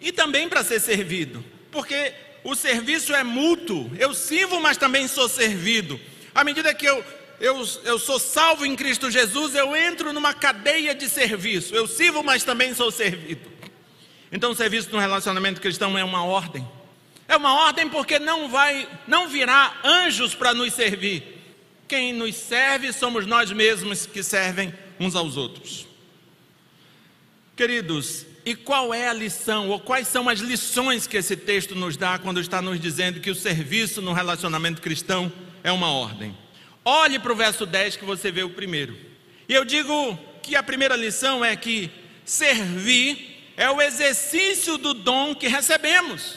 e 0.00 0.10
também 0.10 0.48
para 0.48 0.64
ser 0.64 0.80
servido, 0.80 1.44
porque 1.70 2.14
o 2.42 2.54
serviço 2.54 3.14
é 3.14 3.22
mútuo. 3.22 3.90
Eu 3.98 4.14
sirvo, 4.14 4.60
mas 4.60 4.76
também 4.76 5.06
sou 5.06 5.28
servido. 5.28 6.00
À 6.34 6.42
medida 6.42 6.72
que 6.72 6.86
eu, 6.86 7.04
eu, 7.38 7.68
eu 7.84 7.98
sou 7.98 8.18
salvo 8.18 8.64
em 8.64 8.74
Cristo 8.74 9.10
Jesus, 9.10 9.54
eu 9.54 9.76
entro 9.76 10.12
numa 10.12 10.32
cadeia 10.32 10.94
de 10.94 11.08
serviço. 11.08 11.74
Eu 11.74 11.86
sirvo, 11.86 12.22
mas 12.22 12.44
também 12.44 12.74
sou 12.74 12.90
servido. 12.90 13.50
Então, 14.32 14.52
o 14.52 14.54
serviço 14.54 14.90
no 14.92 14.98
relacionamento 14.98 15.60
cristão 15.60 15.98
é 15.98 16.04
uma 16.04 16.24
ordem. 16.24 16.66
É 17.28 17.36
uma 17.36 17.66
ordem 17.66 17.88
porque 17.88 18.18
não 18.18 18.48
vai, 18.48 18.88
não 19.06 19.28
virá 19.28 19.74
anjos 19.84 20.34
para 20.34 20.54
nos 20.54 20.72
servir 20.72 21.39
quem 21.90 22.12
nos 22.12 22.36
serve 22.36 22.92
somos 22.92 23.26
nós 23.26 23.50
mesmos 23.50 24.06
que 24.06 24.22
servem 24.22 24.72
uns 25.00 25.16
aos 25.16 25.36
outros. 25.36 25.88
Queridos, 27.56 28.24
e 28.46 28.54
qual 28.54 28.94
é 28.94 29.08
a 29.08 29.12
lição, 29.12 29.68
ou 29.68 29.80
quais 29.80 30.06
são 30.06 30.28
as 30.28 30.38
lições 30.38 31.08
que 31.08 31.16
esse 31.16 31.36
texto 31.36 31.74
nos 31.74 31.96
dá 31.96 32.16
quando 32.16 32.40
está 32.40 32.62
nos 32.62 32.78
dizendo 32.78 33.18
que 33.18 33.28
o 33.28 33.34
serviço 33.34 34.00
no 34.00 34.12
relacionamento 34.12 34.80
cristão 34.80 35.32
é 35.64 35.72
uma 35.72 35.90
ordem? 35.90 36.32
Olhe 36.84 37.18
para 37.18 37.32
o 37.32 37.36
verso 37.36 37.66
10 37.66 37.96
que 37.96 38.04
você 38.04 38.30
vê 38.30 38.44
o 38.44 38.50
primeiro. 38.50 38.96
E 39.48 39.52
eu 39.52 39.64
digo 39.64 40.16
que 40.44 40.54
a 40.54 40.62
primeira 40.62 40.94
lição 40.94 41.44
é 41.44 41.56
que 41.56 41.90
servir 42.24 43.52
é 43.56 43.68
o 43.68 43.82
exercício 43.82 44.78
do 44.78 44.94
dom 44.94 45.34
que 45.34 45.48
recebemos. 45.48 46.36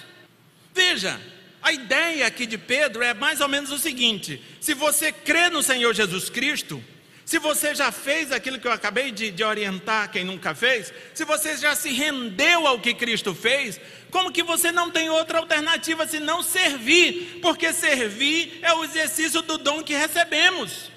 Veja, 0.74 1.22
a 1.63 1.72
ideia 1.72 2.27
aqui 2.27 2.46
de 2.46 2.58
Pedro 2.58 3.01
é 3.01 3.13
mais 3.13 3.39
ou 3.39 3.48
menos 3.48 3.72
o 3.72 3.79
seguinte: 3.79 4.43
se 4.60 4.74
você 4.74 5.13
crê 5.13 5.50
no 5.50 5.63
Senhor 5.63 5.93
Jesus 5.93 6.29
Cristo, 6.29 6.84
se 7.24 7.39
você 7.39 7.74
já 7.74 7.89
fez 7.89 8.34
aquilo 8.34 8.60
que 8.60 8.67
eu 8.67 8.72
acabei 8.72 9.10
de, 9.10 9.32
de, 9.32 9.43
orientar 9.46 10.12
quem 10.12 10.25
nunca 10.25 10.53
fez, 10.53 10.93
se 11.13 11.24
você 11.24 11.55
já 11.55 11.74
se 11.74 11.89
rendeu 11.93 12.67
ao 12.67 12.79
que 12.79 12.93
Cristo 12.93 13.34
fez, 13.34 13.79
como 14.12 14.32
que 14.32 14.43
você 14.43 14.74
não 14.74 14.91
tem 14.91 15.10
outra 15.10 15.39
alternativa 15.39 16.05
senão 16.05 16.43
servir? 16.43 17.39
Porque 17.41 17.72
servir 17.72 18.60
é 18.62 18.74
o 18.74 18.84
exercício 18.84 19.41
do 19.41 19.58
dom 19.58 19.82
que 19.82 19.96
recebemos. 19.96 20.91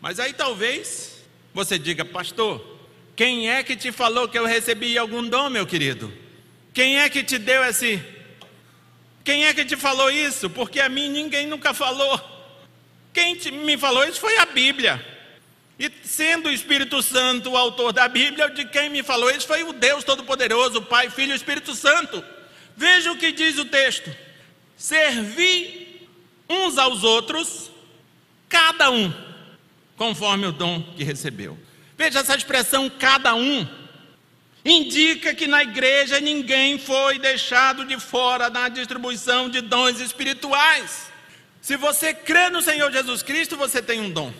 Mas 0.00 0.18
aí 0.18 0.32
talvez 0.32 1.22
você 1.54 1.78
diga, 1.78 2.04
pastor, 2.04 2.78
quem 3.14 3.48
é 3.48 3.62
que 3.62 3.76
te 3.76 3.92
falou 3.92 4.28
que 4.28 4.38
eu 4.38 4.46
recebi 4.46 4.98
algum 4.98 5.22
dom, 5.22 5.50
meu 5.50 5.66
querido? 5.66 6.12
Quem 6.74 6.98
é 6.98 7.08
que 7.08 7.22
te 7.22 7.38
deu 7.38 7.64
esse 7.64 8.02
quem 9.24 9.44
é 9.46 9.54
que 9.54 9.64
te 9.64 9.76
falou 9.76 10.10
isso? 10.10 10.48
Porque 10.48 10.80
a 10.80 10.88
mim 10.88 11.08
ninguém 11.08 11.46
nunca 11.46 11.74
falou. 11.74 12.20
Quem 13.12 13.34
te, 13.36 13.50
me 13.50 13.76
falou 13.76 14.04
isso 14.04 14.20
foi 14.20 14.38
a 14.38 14.46
Bíblia. 14.46 15.04
E 15.78 15.90
sendo 16.04 16.48
o 16.48 16.52
Espírito 16.52 17.02
Santo 17.02 17.50
o 17.50 17.56
autor 17.56 17.92
da 17.92 18.06
Bíblia, 18.08 18.50
de 18.50 18.64
quem 18.66 18.88
me 18.88 19.02
falou 19.02 19.30
isso 19.30 19.46
foi 19.46 19.62
o 19.62 19.72
Deus 19.72 20.04
Todo-Poderoso, 20.04 20.82
Pai, 20.82 21.10
Filho 21.10 21.32
e 21.32 21.36
Espírito 21.36 21.74
Santo. 21.74 22.22
Veja 22.76 23.12
o 23.12 23.16
que 23.16 23.32
diz 23.32 23.58
o 23.58 23.64
texto: 23.64 24.14
servi 24.76 26.06
uns 26.48 26.78
aos 26.78 27.04
outros, 27.04 27.70
cada 28.48 28.90
um, 28.90 29.12
conforme 29.96 30.46
o 30.46 30.52
dom 30.52 30.82
que 30.96 31.04
recebeu. 31.04 31.58
Veja 31.96 32.20
essa 32.20 32.34
expressão, 32.34 32.90
cada 32.90 33.34
um 33.34 33.66
indica 34.64 35.34
que 35.34 35.46
na 35.46 35.62
igreja 35.62 36.20
ninguém 36.20 36.78
foi 36.78 37.18
deixado 37.18 37.84
de 37.84 37.98
fora 37.98 38.50
na 38.50 38.68
distribuição 38.68 39.48
de 39.48 39.60
dons 39.60 40.00
espirituais. 40.00 41.10
Se 41.60 41.76
você 41.76 42.12
crê 42.14 42.48
no 42.48 42.62
Senhor 42.62 42.90
Jesus 42.90 43.22
Cristo, 43.22 43.56
você 43.56 43.82
tem 43.82 44.00
um 44.00 44.10
dom. 44.10 44.32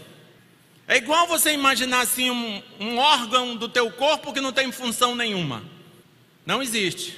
É 0.89 0.97
igual 0.97 1.27
você 1.27 1.53
imaginar 1.53 2.01
assim 2.01 2.31
um, 2.31 2.63
um 2.81 2.99
órgão 2.99 3.55
do 3.55 3.69
teu 3.69 3.91
corpo 3.93 4.33
que 4.33 4.41
não 4.41 4.53
tem 4.53 4.73
função 4.73 5.15
nenhuma. 5.15 5.63
Não 6.45 6.63
existe. 6.63 7.17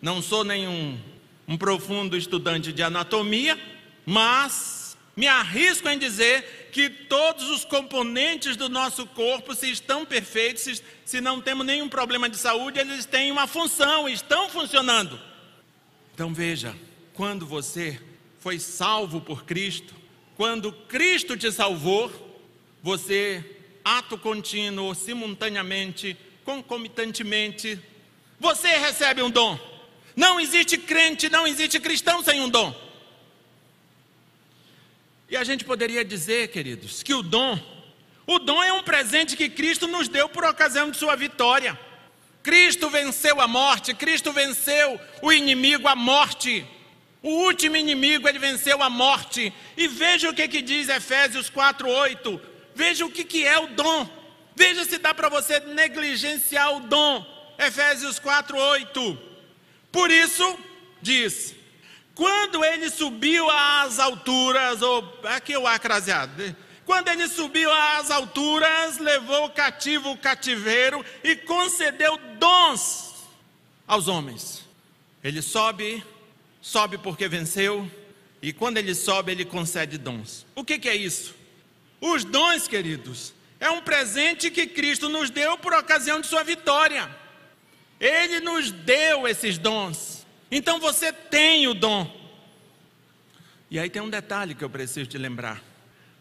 Não 0.00 0.22
sou 0.22 0.44
nenhum 0.44 0.98
um 1.46 1.56
profundo 1.56 2.16
estudante 2.16 2.72
de 2.72 2.82
anatomia, 2.82 3.58
mas 4.06 4.79
me 5.16 5.26
arrisco 5.26 5.88
em 5.88 5.98
dizer 5.98 6.70
que 6.72 6.88
todos 6.88 7.48
os 7.50 7.64
componentes 7.64 8.56
do 8.56 8.68
nosso 8.68 9.06
corpo, 9.06 9.54
se 9.54 9.70
estão 9.70 10.06
perfeitos, 10.06 10.62
se, 10.62 10.82
se 11.04 11.20
não 11.20 11.40
temos 11.40 11.66
nenhum 11.66 11.88
problema 11.88 12.28
de 12.28 12.36
saúde, 12.36 12.78
eles 12.78 13.04
têm 13.04 13.32
uma 13.32 13.46
função, 13.46 14.08
estão 14.08 14.48
funcionando. 14.48 15.20
Então 16.14 16.32
veja, 16.32 16.74
quando 17.12 17.44
você 17.44 18.00
foi 18.38 18.58
salvo 18.58 19.20
por 19.20 19.44
Cristo, 19.44 19.94
quando 20.36 20.72
Cristo 20.72 21.36
te 21.36 21.50
salvou, 21.52 22.10
você, 22.82 23.44
ato 23.84 24.16
contínuo, 24.16 24.94
simultaneamente, 24.94 26.16
concomitantemente, 26.44 27.78
você 28.38 28.68
recebe 28.68 29.22
um 29.22 29.30
dom. 29.30 29.58
Não 30.16 30.40
existe 30.40 30.78
crente, 30.78 31.28
não 31.28 31.46
existe 31.46 31.78
cristão 31.78 32.22
sem 32.22 32.40
um 32.40 32.48
dom. 32.48 32.74
E 35.30 35.36
a 35.36 35.44
gente 35.44 35.64
poderia 35.64 36.04
dizer, 36.04 36.48
queridos, 36.48 37.04
que 37.04 37.14
o 37.14 37.22
dom, 37.22 37.56
o 38.26 38.40
dom 38.40 38.64
é 38.64 38.72
um 38.72 38.82
presente 38.82 39.36
que 39.36 39.48
Cristo 39.48 39.86
nos 39.86 40.08
deu 40.08 40.28
por 40.28 40.44
ocasião 40.44 40.90
de 40.90 40.96
sua 40.96 41.14
vitória. 41.14 41.78
Cristo 42.42 42.90
venceu 42.90 43.40
a 43.40 43.46
morte, 43.46 43.94
Cristo 43.94 44.32
venceu 44.32 45.00
o 45.22 45.32
inimigo, 45.32 45.86
a 45.86 45.94
morte. 45.94 46.66
O 47.22 47.28
último 47.44 47.76
inimigo, 47.76 48.28
ele 48.28 48.40
venceu 48.40 48.82
a 48.82 48.90
morte. 48.90 49.52
E 49.76 49.86
veja 49.86 50.28
o 50.28 50.34
que, 50.34 50.48
que 50.48 50.60
diz 50.60 50.88
Efésios 50.88 51.48
4:8. 51.48 52.40
Veja 52.74 53.06
o 53.06 53.10
que, 53.10 53.22
que 53.22 53.44
é 53.44 53.58
o 53.58 53.68
dom. 53.68 54.08
Veja 54.56 54.84
se 54.84 54.98
dá 54.98 55.14
para 55.14 55.28
você 55.28 55.60
negligenciar 55.60 56.76
o 56.76 56.80
dom. 56.80 57.24
Efésios 57.56 58.18
4:8. 58.18 59.18
Por 59.92 60.10
isso, 60.10 60.58
diz: 61.00 61.54
quando 62.20 62.62
ele 62.62 62.90
subiu 62.90 63.48
às 63.48 63.98
alturas, 63.98 64.82
ou 64.82 65.20
aqui 65.24 65.56
o 65.56 65.66
acraseado, 65.66 66.54
quando 66.84 67.08
ele 67.08 67.26
subiu 67.26 67.72
às 67.72 68.10
alturas, 68.10 68.98
levou 68.98 69.48
cativo 69.48 70.10
o 70.10 70.18
cativeiro 70.18 71.02
e 71.24 71.34
concedeu 71.34 72.18
dons 72.38 73.14
aos 73.86 74.06
homens. 74.06 74.68
Ele 75.24 75.40
sobe, 75.40 76.04
sobe 76.60 76.98
porque 76.98 77.26
venceu, 77.26 77.90
e 78.42 78.52
quando 78.52 78.76
ele 78.76 78.94
sobe, 78.94 79.32
ele 79.32 79.46
concede 79.46 79.96
dons. 79.96 80.44
O 80.54 80.62
que, 80.62 80.78
que 80.78 80.90
é 80.90 80.94
isso? 80.94 81.34
Os 82.02 82.22
dons, 82.22 82.68
queridos, 82.68 83.32
é 83.58 83.70
um 83.70 83.80
presente 83.80 84.50
que 84.50 84.66
Cristo 84.66 85.08
nos 85.08 85.30
deu 85.30 85.56
por 85.56 85.72
ocasião 85.72 86.20
de 86.20 86.26
sua 86.26 86.42
vitória. 86.42 87.08
Ele 87.98 88.40
nos 88.40 88.70
deu 88.70 89.26
esses 89.26 89.56
dons. 89.56 90.09
Então 90.50 90.80
você 90.80 91.12
tem 91.12 91.66
o 91.68 91.74
dom. 91.74 92.10
E 93.70 93.78
aí 93.78 93.88
tem 93.88 94.02
um 94.02 94.10
detalhe 94.10 94.54
que 94.54 94.64
eu 94.64 94.70
preciso 94.70 95.08
te 95.08 95.16
lembrar. 95.16 95.62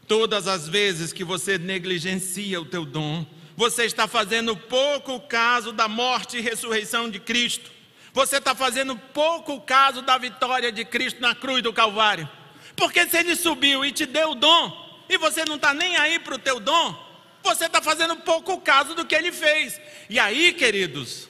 Todas 0.08 0.48
as 0.48 0.68
vezes 0.68 1.14
que 1.14 1.24
você 1.24 1.58
negligencia 1.58 2.62
o 2.62 2.66
teu 2.66 2.86
dom, 2.86 3.26
você 3.56 3.86
está 3.86 4.08
fazendo 4.08 4.56
pouco 4.56 5.20
caso 5.22 5.72
da 5.72 5.88
morte 5.88 6.38
e 6.38 6.42
ressurreição 6.42 7.10
de 7.10 7.20
Cristo. 7.20 7.72
Você 8.14 8.38
está 8.38 8.56
fazendo 8.56 8.96
pouco 8.98 9.62
caso 9.62 10.02
da 10.02 10.18
vitória 10.18 10.72
de 10.72 10.84
Cristo 10.84 11.22
na 11.22 11.36
cruz 11.36 11.62
do 11.62 11.74
Calvário. 11.74 12.30
Porque 12.76 13.08
se 13.08 13.18
ele 13.18 13.36
subiu 13.36 13.84
e 13.84 13.92
te 13.92 14.06
deu 14.06 14.32
o 14.32 14.36
dom, 14.36 15.06
e 15.10 15.18
você 15.18 15.46
não 15.46 15.56
está 15.56 15.74
nem 15.74 15.96
aí 15.98 16.20
para 16.20 16.36
o 16.36 16.40
teu 16.40 16.60
dom, 16.60 17.10
você 17.44 17.66
está 17.66 17.82
fazendo 17.82 18.16
pouco 18.18 18.60
caso 18.62 18.94
do 18.94 19.06
que 19.06 19.16
ele 19.16 19.32
fez. 19.32 19.80
E 20.10 20.20
aí, 20.20 20.54
queridos, 20.54 21.29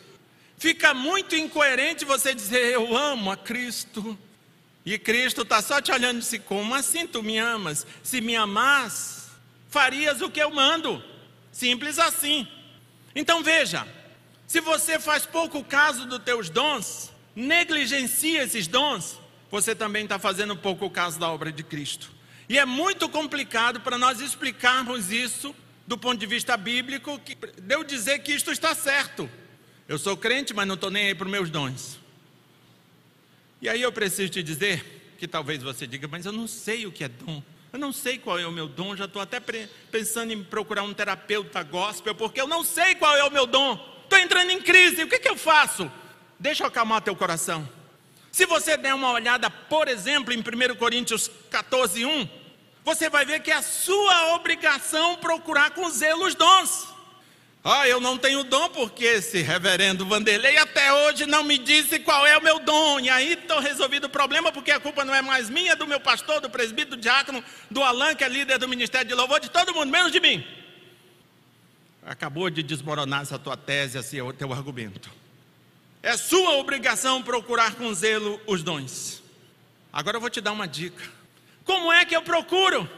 Fica 0.60 0.94
muito 0.94 1.38
incoerente 1.38 2.04
você 2.04 2.36
dizer 2.36 2.74
eu 2.74 2.96
amo 2.96 3.32
a 3.32 3.38
Cristo. 3.38 4.20
E 4.86 5.00
Cristo 5.00 5.44
está 5.44 5.62
só 5.62 5.82
te 5.82 5.90
olhando 5.90 6.18
e 6.18 6.20
disse: 6.20 6.38
Como 6.38 6.76
assim 6.76 7.08
tu 7.08 7.24
me 7.24 7.38
amas? 7.38 7.88
Se 8.04 8.20
me 8.20 8.36
amas, 8.36 9.30
farias 9.70 10.22
o 10.22 10.30
que 10.30 10.42
eu 10.42 10.52
mando. 10.52 11.02
Simples 11.50 11.98
assim. 11.98 12.46
Então 13.16 13.42
veja: 13.42 13.88
se 14.46 14.60
você 14.60 15.00
faz 15.00 15.26
pouco 15.26 15.64
caso 15.64 16.06
dos 16.06 16.20
teus 16.20 16.50
dons, 16.50 17.10
negligencia 17.34 18.44
esses 18.44 18.68
dons, 18.68 19.18
você 19.50 19.74
também 19.74 20.04
está 20.04 20.20
fazendo 20.20 20.58
pouco 20.58 20.90
caso 20.90 21.18
da 21.18 21.32
obra 21.32 21.54
de 21.54 21.64
Cristo. 21.64 22.12
E 22.50 22.60
é 22.60 22.66
muito 22.66 23.08
complicado 23.08 23.80
para 23.80 23.98
nós 23.98 24.20
explicarmos 24.20 25.10
isso 25.10 25.56
do 25.88 25.98
ponto 25.98 26.20
de 26.20 26.26
vista 26.26 26.58
bíblico, 26.58 27.18
que, 27.20 27.36
de 27.36 27.74
eu 27.74 27.84
dizer 27.84 28.20
que 28.20 28.34
isto 28.34 28.52
está 28.52 28.76
certo. 28.76 29.30
Eu 29.90 29.98
sou 29.98 30.16
crente, 30.16 30.54
mas 30.54 30.68
não 30.68 30.76
estou 30.76 30.92
nem 30.92 31.08
aí 31.08 31.16
para 31.16 31.26
os 31.26 31.32
meus 31.32 31.50
dons. 31.50 31.98
E 33.60 33.68
aí 33.68 33.82
eu 33.82 33.92
preciso 33.92 34.30
te 34.30 34.44
dizer 34.44 35.16
que 35.18 35.28
talvez 35.28 35.64
você 35.64 35.88
diga, 35.88 36.08
mas 36.08 36.28
eu 36.28 36.32
não 36.32 36.48
sei 36.48 36.86
o 36.86 36.92
que 36.92 37.04
é 37.04 37.08
dom. 37.08 37.42
Eu 37.74 37.80
não 37.80 37.92
sei 37.92 38.20
qual 38.20 38.38
é 38.38 38.46
o 38.46 38.52
meu 38.52 38.68
dom, 38.68 38.96
já 38.96 39.06
estou 39.06 39.20
até 39.20 39.40
pensando 39.92 40.32
em 40.32 40.44
procurar 40.44 40.84
um 40.84 40.94
terapeuta 40.94 41.64
gospel, 41.64 42.14
porque 42.14 42.40
eu 42.40 42.48
não 42.48 42.64
sei 42.64 42.94
qual 42.94 43.18
é 43.18 43.24
o 43.24 43.32
meu 43.32 43.48
dom. 43.48 43.84
Estou 44.04 44.20
entrando 44.20 44.52
em 44.52 44.62
crise, 44.62 45.04
o 45.04 45.08
que, 45.08 45.18
que 45.18 45.28
eu 45.28 45.36
faço? 45.36 45.92
Deixa 46.38 46.64
eu 46.64 46.68
acalmar 46.68 47.02
teu 47.02 47.16
coração. 47.16 47.68
Se 48.32 48.46
você 48.46 48.78
der 48.78 48.94
uma 48.94 49.12
olhada, 49.12 49.50
por 49.50 49.88
exemplo, 49.88 50.32
em 50.32 50.38
1 50.38 50.76
Coríntios 50.76 51.32
14, 51.50 52.06
1, 52.06 52.30
você 52.86 53.10
vai 53.10 53.26
ver 53.26 53.40
que 53.42 53.50
é 53.50 53.56
a 53.56 53.64
sua 53.64 54.36
obrigação 54.36 55.18
procurar 55.18 55.72
com 55.72 55.90
zelo 55.90 56.28
os 56.28 56.36
dons. 56.36 56.99
Ah, 57.64 57.88
eu 57.88 58.00
não 58.00 58.18
tenho 58.18 58.44
dom 58.46 58.70
porque 58.70 59.04
esse 59.04 59.42
reverendo 59.42 60.06
Vanderlei 60.06 60.58
até 60.58 60.94
hoje 60.94 61.26
não 61.26 61.44
me 61.44 61.58
disse 61.58 62.00
qual 62.00 62.26
é 62.26 62.38
o 62.38 62.42
meu 62.42 62.60
dom. 62.60 63.02
E 63.02 63.10
aí 63.10 63.34
estou 63.34 63.60
resolvido 63.60 64.06
o 64.06 64.10
problema 64.10 64.50
porque 64.52 64.72
a 64.72 64.80
culpa 64.80 65.04
não 65.04 65.14
é 65.14 65.22
mais 65.22 65.50
minha, 65.50 65.74
é 65.74 65.76
do 65.76 65.86
meu 65.86 66.00
pastor, 66.00 66.40
do 66.40 66.50
presbítero, 66.50 66.96
do 66.96 67.02
diácono, 67.02 67.44
do 67.70 67.84
Alan, 67.84 68.16
que 68.16 68.24
é 68.24 68.30
líder 68.30 68.58
do 68.58 68.68
ministério 68.68 69.08
de 69.08 69.14
louvor, 69.14 69.42
de 69.42 69.50
todo 69.50 69.74
mundo, 69.74 69.92
menos 69.92 70.12
de 70.12 70.22
mim. 70.22 70.46
Acabou 72.06 72.50
de 72.50 72.64
desmoronar 72.64 73.24
essa 73.24 73.38
tua 73.38 73.58
tese, 73.58 73.98
esse 73.98 74.22
o 74.22 74.32
teu 74.32 74.54
argumento. 74.54 75.12
É 76.02 76.16
sua 76.16 76.56
obrigação 76.56 77.22
procurar 77.22 77.76
com 77.76 77.94
zelo 77.94 78.40
os 78.48 78.64
dons. 78.64 79.22
Agora 79.92 80.16
eu 80.16 80.22
vou 80.22 80.30
te 80.30 80.40
dar 80.40 80.54
uma 80.54 80.68
dica. 80.68 81.04
Como 81.66 81.92
é 81.92 82.06
que 82.06 82.16
eu 82.16 82.22
procuro? 82.22 82.90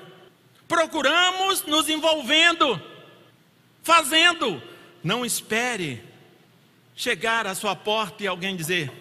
Procuramos 0.68 1.64
nos 1.66 1.90
envolvendo 1.90 2.80
fazendo. 3.84 4.62
Não 5.04 5.26
espere 5.26 6.04
chegar 6.96 7.48
à 7.48 7.56
sua 7.56 7.76
porta 7.76 8.24
e 8.24 8.28
alguém 8.28 8.56
dizer: 8.56 8.92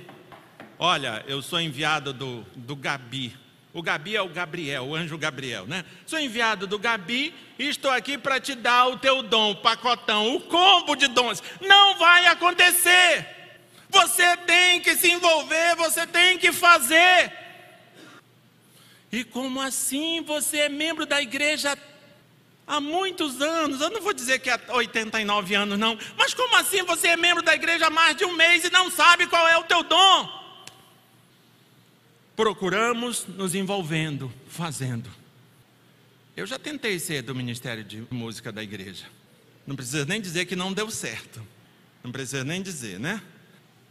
Olha, 0.78 1.24
eu 1.26 1.42
sou 1.42 1.60
enviado 1.60 2.12
do, 2.12 2.42
do 2.56 2.74
Gabi. 2.74 3.36
O 3.72 3.82
Gabi 3.82 4.16
é 4.16 4.22
o 4.22 4.28
Gabriel, 4.28 4.84
o 4.84 4.96
anjo 4.96 5.16
Gabriel, 5.16 5.66
né? 5.66 5.84
Sou 6.04 6.18
enviado 6.18 6.66
do 6.66 6.78
Gabi 6.78 7.32
e 7.58 7.68
estou 7.68 7.90
aqui 7.90 8.18
para 8.18 8.40
te 8.40 8.54
dar 8.54 8.88
o 8.88 8.96
teu 8.96 9.22
dom, 9.22 9.52
o 9.52 9.56
pacotão, 9.56 10.34
o 10.34 10.40
combo 10.40 10.96
de 10.96 11.06
dons. 11.06 11.40
Não 11.60 11.96
vai 11.96 12.26
acontecer. 12.26 13.26
Você 13.88 14.36
tem 14.38 14.80
que 14.80 14.96
se 14.96 15.10
envolver, 15.10 15.76
você 15.76 16.06
tem 16.06 16.38
que 16.38 16.50
fazer. 16.50 17.32
E 19.12 19.22
como 19.24 19.60
assim 19.60 20.22
você 20.22 20.60
é 20.60 20.68
membro 20.68 21.04
da 21.04 21.20
igreja 21.20 21.76
muitos 22.78 23.40
anos, 23.40 23.80
eu 23.80 23.90
não 23.90 24.00
vou 24.00 24.12
dizer 24.12 24.38
que 24.38 24.50
há 24.50 24.60
89 24.68 25.54
anos, 25.54 25.78
não, 25.78 25.98
mas 26.16 26.34
como 26.34 26.54
assim 26.56 26.84
você 26.84 27.08
é 27.08 27.16
membro 27.16 27.42
da 27.42 27.54
igreja 27.54 27.86
há 27.86 27.90
mais 27.90 28.14
de 28.14 28.24
um 28.24 28.36
mês 28.36 28.64
e 28.64 28.70
não 28.70 28.90
sabe 28.90 29.26
qual 29.26 29.48
é 29.48 29.56
o 29.56 29.64
teu 29.64 29.82
dom? 29.82 30.40
Procuramos 32.36 33.26
nos 33.26 33.54
envolvendo, 33.54 34.32
fazendo. 34.46 35.10
Eu 36.36 36.46
já 36.46 36.58
tentei 36.58 36.98
ser 36.98 37.22
do 37.22 37.34
ministério 37.34 37.82
de 37.82 38.06
música 38.10 38.52
da 38.52 38.62
igreja. 38.62 39.06
Não 39.66 39.74
precisa 39.74 40.04
nem 40.04 40.20
dizer 40.20 40.46
que 40.46 40.54
não 40.54 40.72
deu 40.72 40.90
certo. 40.90 41.44
Não 42.02 42.12
precisa 42.12 42.44
nem 42.44 42.62
dizer, 42.62 42.98
né? 42.98 43.20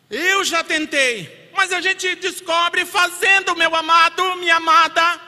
Eu 0.09 0.43
já 0.43 0.63
tentei, 0.63 1.51
mas 1.53 1.71
a 1.71 1.79
gente 1.81 2.15
descobre 2.15 2.85
fazendo, 2.85 3.55
meu 3.55 3.75
amado, 3.75 4.35
minha 4.37 4.55
amada. 4.55 5.21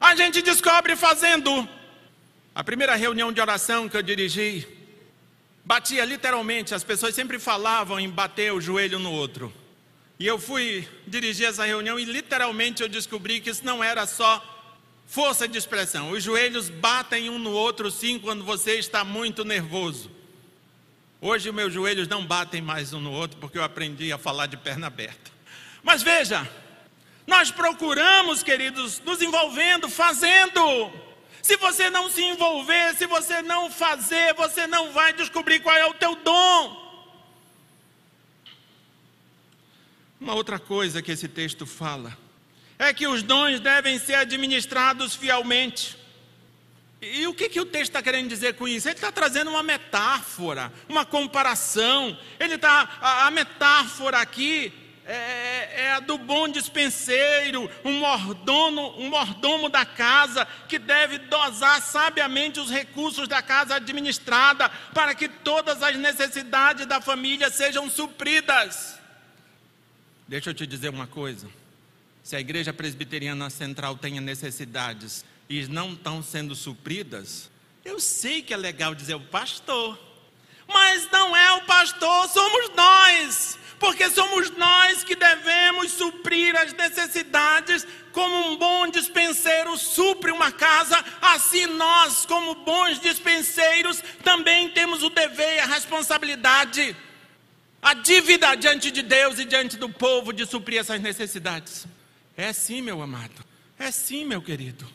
A 0.00 0.14
gente 0.14 0.40
descobre 0.42 0.94
fazendo. 0.94 1.68
A 2.58 2.64
primeira 2.64 2.96
reunião 2.96 3.32
de 3.32 3.40
oração 3.40 3.88
que 3.88 3.96
eu 3.96 4.02
dirigi, 4.02 4.66
batia 5.64 6.04
literalmente, 6.04 6.74
as 6.74 6.82
pessoas 6.82 7.14
sempre 7.14 7.38
falavam 7.38 8.00
em 8.00 8.10
bater 8.10 8.52
o 8.52 8.60
joelho 8.60 8.98
no 8.98 9.12
outro. 9.12 9.54
E 10.18 10.26
eu 10.26 10.40
fui 10.40 10.88
dirigir 11.06 11.46
essa 11.46 11.64
reunião 11.64 12.00
e 12.00 12.04
literalmente 12.04 12.82
eu 12.82 12.88
descobri 12.88 13.40
que 13.40 13.48
isso 13.48 13.64
não 13.64 13.84
era 13.84 14.06
só 14.06 14.42
força 15.06 15.46
de 15.46 15.56
expressão. 15.56 16.10
Os 16.10 16.24
joelhos 16.24 16.68
batem 16.68 17.30
um 17.30 17.38
no 17.38 17.52
outro 17.52 17.92
sim 17.92 18.18
quando 18.18 18.42
você 18.42 18.72
está 18.72 19.04
muito 19.04 19.44
nervoso. 19.44 20.10
Hoje 21.20 21.52
meus 21.52 21.72
joelhos 21.72 22.08
não 22.08 22.26
batem 22.26 22.60
mais 22.60 22.92
um 22.92 22.98
no 22.98 23.12
outro 23.12 23.38
porque 23.38 23.56
eu 23.56 23.62
aprendi 23.62 24.12
a 24.12 24.18
falar 24.18 24.46
de 24.46 24.56
perna 24.56 24.88
aberta. 24.88 25.30
Mas 25.80 26.02
veja, 26.02 26.50
nós 27.24 27.52
procuramos, 27.52 28.42
queridos, 28.42 29.00
nos 29.02 29.22
envolvendo, 29.22 29.88
fazendo. 29.88 31.06
Se 31.48 31.56
você 31.56 31.88
não 31.88 32.10
se 32.10 32.22
envolver, 32.22 32.94
se 32.94 33.06
você 33.06 33.40
não 33.40 33.70
fazer, 33.70 34.34
você 34.34 34.66
não 34.66 34.92
vai 34.92 35.14
descobrir 35.14 35.60
qual 35.60 35.74
é 35.74 35.86
o 35.86 35.94
teu 35.94 36.14
dom. 36.16 36.60
Uma 40.20 40.34
outra 40.34 40.58
coisa 40.58 41.00
que 41.00 41.10
esse 41.10 41.26
texto 41.26 41.64
fala 41.64 42.14
é 42.78 42.92
que 42.92 43.08
os 43.08 43.22
dons 43.22 43.60
devem 43.60 43.98
ser 43.98 44.16
administrados 44.16 45.14
fielmente. 45.14 45.96
E 47.00 47.26
o 47.26 47.32
que, 47.32 47.48
que 47.48 47.62
o 47.62 47.64
texto 47.64 47.92
está 47.92 48.02
querendo 48.02 48.28
dizer 48.28 48.52
com 48.56 48.68
isso? 48.68 48.86
Ele 48.86 48.96
está 48.96 49.10
trazendo 49.10 49.48
uma 49.48 49.62
metáfora, 49.62 50.70
uma 50.86 51.06
comparação. 51.06 52.14
Ele 52.38 52.56
está 52.56 52.98
a, 53.00 53.26
a 53.26 53.30
metáfora 53.30 54.18
aqui 54.18 54.70
é, 55.08 55.14
é, 55.14 55.80
é 55.84 55.92
a 55.92 56.00
do 56.00 56.18
bom 56.18 56.46
dispenseiro, 56.46 57.70
um 57.82 57.92
mordomo, 57.94 58.94
um 58.98 59.08
mordomo 59.08 59.70
da 59.70 59.86
casa 59.86 60.46
que 60.68 60.78
deve 60.78 61.16
dosar 61.16 61.80
sabiamente 61.80 62.60
os 62.60 62.70
recursos 62.70 63.26
da 63.26 63.40
casa 63.40 63.76
administrada 63.76 64.68
para 64.92 65.14
que 65.14 65.26
todas 65.26 65.82
as 65.82 65.96
necessidades 65.96 66.84
da 66.84 67.00
família 67.00 67.50
sejam 67.50 67.88
supridas. 67.88 68.98
Deixa 70.28 70.50
eu 70.50 70.54
te 70.54 70.66
dizer 70.66 70.90
uma 70.90 71.06
coisa. 71.06 71.48
Se 72.22 72.36
a 72.36 72.40
igreja 72.40 72.74
presbiteriana 72.74 73.48
central 73.48 73.96
tem 73.96 74.20
necessidades 74.20 75.24
e 75.48 75.66
não 75.68 75.94
estão 75.94 76.22
sendo 76.22 76.54
supridas, 76.54 77.50
eu 77.82 77.98
sei 77.98 78.42
que 78.42 78.52
é 78.52 78.56
legal 78.58 78.94
dizer 78.94 79.14
o 79.14 79.20
pastor, 79.20 79.98
mas 80.68 81.10
não 81.10 81.34
é 81.34 81.52
o 81.54 81.62
pastor, 81.62 82.28
somos 82.28 82.70
nós, 82.76 83.57
porque 83.78 84.10
somos 84.10 84.50
nós 84.50 85.04
que 85.04 85.14
devemos 85.14 85.92
suprir 85.92 86.56
as 86.56 86.72
necessidades 86.72 87.86
como 88.12 88.48
um 88.48 88.56
bom 88.56 88.88
dispenseiro 88.88 89.76
supre 89.78 90.32
uma 90.32 90.50
casa, 90.50 91.04
assim 91.20 91.66
nós, 91.66 92.26
como 92.26 92.56
bons 92.64 92.98
dispenseiros, 92.98 94.02
também 94.24 94.70
temos 94.70 95.02
o 95.02 95.10
dever 95.10 95.56
e 95.56 95.60
a 95.60 95.66
responsabilidade, 95.66 96.96
a 97.80 97.94
dívida 97.94 98.56
diante 98.56 98.90
de 98.90 99.02
Deus 99.02 99.38
e 99.38 99.44
diante 99.44 99.76
do 99.76 99.88
povo 99.88 100.32
de 100.32 100.44
suprir 100.46 100.80
essas 100.80 101.00
necessidades. 101.00 101.86
É 102.36 102.52
sim, 102.52 102.82
meu 102.82 103.00
amado, 103.00 103.44
é 103.78 103.90
sim, 103.92 104.24
meu 104.24 104.42
querido, 104.42 104.86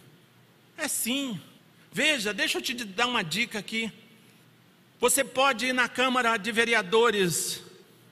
é 0.77 0.87
sim. 0.87 1.39
Veja, 1.91 2.33
deixa 2.33 2.57
eu 2.57 2.61
te 2.61 2.73
dar 2.73 3.07
uma 3.07 3.23
dica 3.23 3.59
aqui. 3.59 3.91
Você 4.99 5.23
pode 5.23 5.67
ir 5.67 5.73
na 5.73 5.87
Câmara 5.87 6.35
de 6.37 6.51
Vereadores 6.51 7.61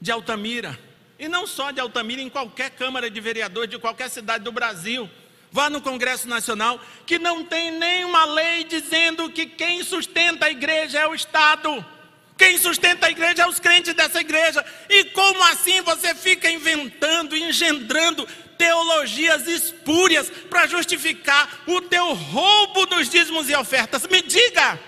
de 0.02 0.12
Altamira, 0.12 0.78
e 1.20 1.28
não 1.28 1.46
só 1.46 1.70
de 1.70 1.80
Altamira, 1.80 2.22
em 2.22 2.30
qualquer 2.30 2.72
Câmara 2.72 3.10
de 3.10 3.22
Vereadores 3.22 3.70
de 3.70 3.78
qualquer 3.78 4.10
cidade 4.10 4.44
do 4.44 4.52
Brasil. 4.52 5.08
Vá 5.52 5.70
no 5.70 5.82
Congresso 5.82 6.28
Nacional, 6.28 6.82
que 7.06 7.20
não 7.20 7.46
tem 7.46 7.72
nenhuma 7.72 8.26
lei 8.26 8.64
dizendo 8.64 9.30
que 9.30 9.46
quem 9.46 9.84
sustenta 9.84 10.48
a 10.48 10.50
igreja 10.50 11.00
é 11.00 11.08
o 11.08 11.14
Estado. 11.14 11.86
Quem 12.38 12.58
sustenta 12.58 13.06
a 13.06 13.12
igreja 13.12 13.44
é 13.44 13.48
os 13.48 13.60
crentes 13.60 13.94
dessa 13.94 14.20
igreja. 14.20 14.66
E 14.90 15.04
como 15.06 15.44
assim 15.44 15.82
você 15.82 16.16
fica 16.16 16.50
inventando, 16.50 17.38
engendrando 17.38 18.28
teologias 18.58 19.46
espúrias 19.48 20.30
para 20.50 20.66
justificar 20.66 21.64
o 21.68 21.82
teu 21.82 22.14
roubo 22.14 22.86
dos 22.88 23.10
dízimos 23.10 23.48
e 23.50 23.56
ofertas. 23.56 24.08
Me 24.08 24.22
diga! 24.22 24.80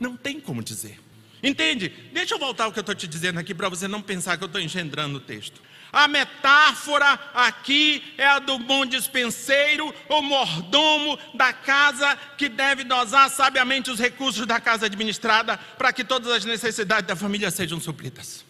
Não 0.00 0.16
tem 0.16 0.40
como 0.40 0.62
dizer. 0.62 0.98
Entende? 1.42 1.88
Deixa 2.12 2.34
eu 2.34 2.38
voltar 2.38 2.64
ao 2.64 2.72
que 2.72 2.78
eu 2.78 2.82
estou 2.82 2.94
te 2.94 3.06
dizendo 3.06 3.38
aqui 3.38 3.54
para 3.54 3.68
você 3.68 3.86
não 3.86 4.02
pensar 4.02 4.36
que 4.36 4.44
eu 4.44 4.46
estou 4.46 4.60
engendrando 4.60 5.18
o 5.18 5.20
texto. 5.20 5.60
A 5.92 6.06
metáfora 6.06 7.18
aqui 7.32 8.02
é 8.18 8.26
a 8.26 8.38
do 8.38 8.58
bom 8.58 8.84
dispenseiro 8.84 9.94
ou 10.08 10.20
mordomo 10.20 11.18
da 11.34 11.52
casa 11.52 12.16
que 12.36 12.48
deve 12.48 12.84
dosar 12.84 13.30
sabiamente 13.30 13.90
os 13.90 13.98
recursos 13.98 14.46
da 14.46 14.60
casa 14.60 14.86
administrada 14.86 15.56
para 15.56 15.92
que 15.92 16.04
todas 16.04 16.30
as 16.30 16.44
necessidades 16.44 17.08
da 17.08 17.16
família 17.16 17.50
sejam 17.50 17.80
supridas. 17.80 18.44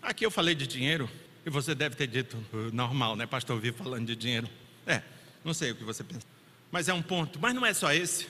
Aqui 0.00 0.24
eu 0.24 0.30
falei 0.30 0.54
de 0.54 0.66
dinheiro, 0.66 1.10
e 1.44 1.50
você 1.50 1.74
deve 1.74 1.94
ter 1.96 2.06
dito, 2.06 2.36
uh, 2.52 2.70
normal, 2.72 3.14
né, 3.14 3.26
pastor 3.26 3.60
Vivo 3.60 3.76
falando 3.76 4.06
de 4.06 4.16
dinheiro. 4.16 4.48
É, 4.86 5.02
não 5.44 5.52
sei 5.52 5.72
o 5.72 5.74
que 5.74 5.84
você 5.84 6.02
pensa. 6.02 6.26
Mas 6.70 6.88
é 6.88 6.94
um 6.94 7.02
ponto. 7.02 7.38
Mas 7.38 7.54
não 7.54 7.66
é 7.66 7.74
só 7.74 7.92
esse. 7.92 8.28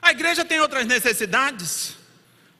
A 0.00 0.10
igreja 0.10 0.44
tem 0.44 0.60
outras 0.60 0.86
necessidades. 0.86 1.96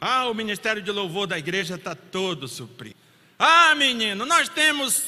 Ah, 0.01 0.29
o 0.29 0.35
ministério 0.35 0.81
de 0.81 0.91
louvor 0.91 1.27
da 1.27 1.39
igreja 1.39 1.75
está 1.75 1.95
todo 1.95 2.49
suprido. 2.49 2.97
Ah, 3.39 3.75
menino, 3.75 4.25
nós 4.25 4.49
temos 4.49 5.05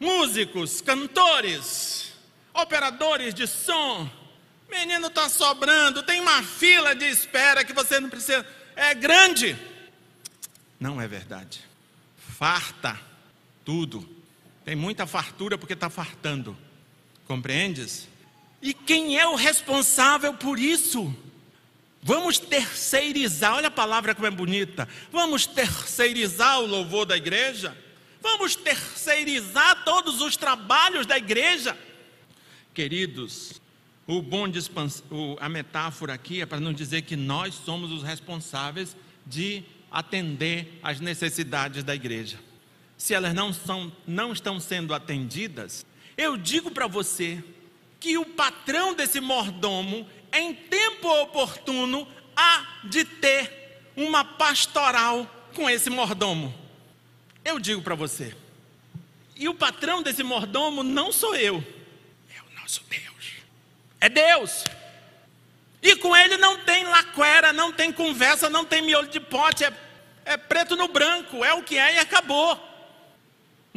músicos, 0.00 0.80
cantores, 0.80 2.12
operadores 2.54 3.34
de 3.34 3.46
som. 3.46 4.08
Menino 4.70 5.08
está 5.08 5.28
sobrando, 5.28 6.02
tem 6.02 6.20
uma 6.20 6.42
fila 6.42 6.94
de 6.94 7.04
espera 7.04 7.64
que 7.64 7.72
você 7.72 8.00
não 8.00 8.08
precisa. 8.08 8.46
É 8.74 8.94
grande. 8.94 9.56
Não 10.80 11.00
é 11.00 11.06
verdade. 11.06 11.64
Farta 12.16 12.98
tudo. 13.64 14.08
Tem 14.64 14.74
muita 14.74 15.06
fartura 15.06 15.56
porque 15.56 15.74
está 15.74 15.88
fartando. 15.88 16.56
Compreendes? 17.26 18.08
E 18.60 18.72
quem 18.74 19.18
é 19.18 19.26
o 19.26 19.34
responsável 19.34 20.34
por 20.34 20.58
isso? 20.58 21.14
Vamos 22.06 22.38
terceirizar, 22.38 23.54
olha 23.54 23.68
a 23.68 23.70
palavra 23.70 24.14
como 24.14 24.26
é 24.26 24.30
bonita. 24.30 24.88
Vamos 25.12 25.44
terceirizar 25.44 26.60
o 26.60 26.66
louvor 26.66 27.04
da 27.04 27.16
igreja? 27.16 27.76
Vamos 28.22 28.56
terceirizar 28.56 29.84
todos 29.84 30.22
os 30.22 30.36
trabalhos 30.36 31.04
da 31.04 31.18
igreja? 31.18 31.76
Queridos, 32.72 33.60
o 34.06 34.22
bom 34.22 34.46
a 35.38 35.48
metáfora 35.48 36.14
aqui 36.14 36.40
é 36.40 36.46
para 36.46 36.60
não 36.60 36.72
dizer 36.72 37.02
que 37.02 37.16
nós 37.16 37.54
somos 37.54 37.92
os 37.92 38.02
responsáveis 38.02 38.96
de 39.26 39.62
atender 39.90 40.78
às 40.82 41.00
necessidades 41.00 41.84
da 41.84 41.94
igreja 41.94 42.38
se 42.96 43.14
elas 43.14 43.34
não, 43.34 43.52
são, 43.52 43.92
não 44.06 44.32
estão 44.32 44.58
sendo 44.58 44.94
atendidas, 44.94 45.84
eu 46.16 46.36
digo 46.36 46.70
para 46.70 46.86
você 46.86 47.42
que 48.00 48.16
o 48.16 48.24
patrão 48.24 48.94
desse 48.94 49.20
mordomo, 49.20 50.06
em 50.32 50.54
tempo 50.54 51.08
oportuno, 51.22 52.06
há 52.36 52.80
de 52.84 53.04
ter 53.04 53.80
uma 53.96 54.24
pastoral 54.24 55.26
com 55.54 55.68
esse 55.68 55.88
mordomo. 55.88 56.54
Eu 57.44 57.58
digo 57.58 57.80
para 57.82 57.94
você. 57.94 58.34
E 59.36 59.48
o 59.48 59.54
patrão 59.54 60.02
desse 60.02 60.22
mordomo 60.22 60.82
não 60.82 61.12
sou 61.12 61.34
eu, 61.34 61.62
é 62.34 62.40
o 62.40 62.60
nosso 62.60 62.82
Deus. 62.88 63.32
É 64.00 64.08
Deus. 64.08 64.64
E 65.82 65.94
com 65.96 66.16
ele 66.16 66.36
não 66.36 66.58
tem 66.64 66.84
laquera, 66.84 67.52
não 67.52 67.72
tem 67.72 67.92
conversa, 67.92 68.50
não 68.50 68.64
tem 68.64 68.82
miolo 68.82 69.06
de 69.08 69.20
pote, 69.20 69.64
é, 69.64 69.72
é 70.24 70.36
preto 70.36 70.74
no 70.74 70.88
branco, 70.88 71.44
é 71.44 71.54
o 71.54 71.62
que 71.62 71.78
é 71.78 71.94
e 71.94 71.98
acabou. 71.98 72.60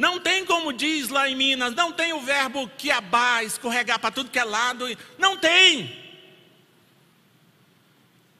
Não 0.00 0.18
tem 0.18 0.46
como 0.46 0.72
diz 0.72 1.10
lá 1.10 1.28
em 1.28 1.36
Minas, 1.36 1.74
não 1.74 1.92
tem 1.92 2.14
o 2.14 2.20
verbo 2.20 2.66
quiabá, 2.78 3.44
escorregar 3.44 3.98
para 3.98 4.10
tudo 4.10 4.30
que 4.30 4.38
é 4.38 4.44
lado. 4.44 4.86
Não 5.18 5.36
tem. 5.36 5.99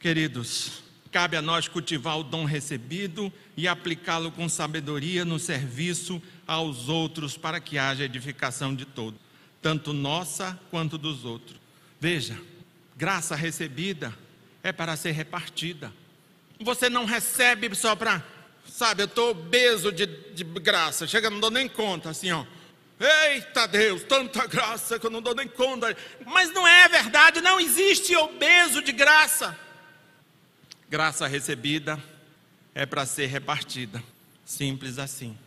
Queridos, 0.01 0.83
cabe 1.13 1.37
a 1.37 1.43
nós 1.43 1.69
cultivar 1.69 2.19
o 2.19 2.25
dom 2.25 2.47
recebido 2.47 3.31
e 3.57 3.69
aplicá-lo 3.69 4.33
com 4.33 4.49
sabedoria 4.49 5.25
no 5.25 5.39
serviço 5.39 6.23
aos 6.47 6.89
outros 6.89 7.37
para 7.37 7.61
que 7.61 7.77
haja 7.77 8.05
edificação 8.05 8.75
de 8.75 8.87
todos, 8.87 9.21
tanto 9.61 9.93
nossa 9.93 10.59
quanto 10.71 10.97
dos 10.97 11.27
outros. 11.27 11.61
Veja, 12.01 12.41
graça 12.97 13.37
recebida 13.37 14.17
é 14.63 14.73
para 14.73 14.97
ser 14.97 15.11
repartida. 15.13 15.93
Você 16.59 16.89
não 16.89 17.05
recebe 17.05 17.75
só 17.75 17.95
para 17.95 18.25
Sabe, 18.67 19.03
eu 19.03 19.07
estou 19.07 19.31
obeso 19.31 19.91
de, 19.91 20.07
de 20.07 20.45
graça, 20.45 21.07
chega, 21.07 21.29
não 21.29 21.41
dou 21.41 21.51
nem 21.51 21.69
conta, 21.69 22.11
assim, 22.11 22.31
ó. 22.31 22.45
Eita 23.01 23.67
Deus, 23.67 24.03
tanta 24.05 24.47
graça 24.47 24.99
que 24.99 25.07
eu 25.07 25.11
não 25.11 25.21
dou 25.21 25.35
nem 25.35 25.49
conta. 25.49 25.97
Mas 26.25 26.53
não 26.53 26.67
é 26.67 26.89
verdade, 26.89 27.41
não 27.41 27.59
existe 27.59 28.15
obeso 28.15 28.81
de 28.83 28.93
graça. 28.93 29.59
Graça 30.91 31.29
recebida 31.29 32.03
é 32.75 32.85
para 32.85 33.07
ser 33.07 33.27
repartida. 33.27 34.03
Simples 34.45 34.99
assim. 34.99 35.39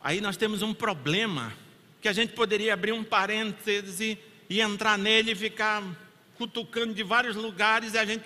Aí 0.00 0.22
nós 0.22 0.38
temos 0.38 0.62
um 0.62 0.72
problema 0.72 1.52
que 2.00 2.08
a 2.08 2.14
gente 2.14 2.32
poderia 2.32 2.72
abrir 2.72 2.92
um 2.92 3.04
parêntese 3.04 4.18
e 4.48 4.58
entrar 4.62 4.96
nele 4.96 5.32
e 5.32 5.34
ficar 5.34 5.84
cutucando 6.38 6.94
de 6.94 7.02
vários 7.02 7.36
lugares 7.36 7.92
e 7.92 7.98
a 7.98 8.06
gente 8.06 8.24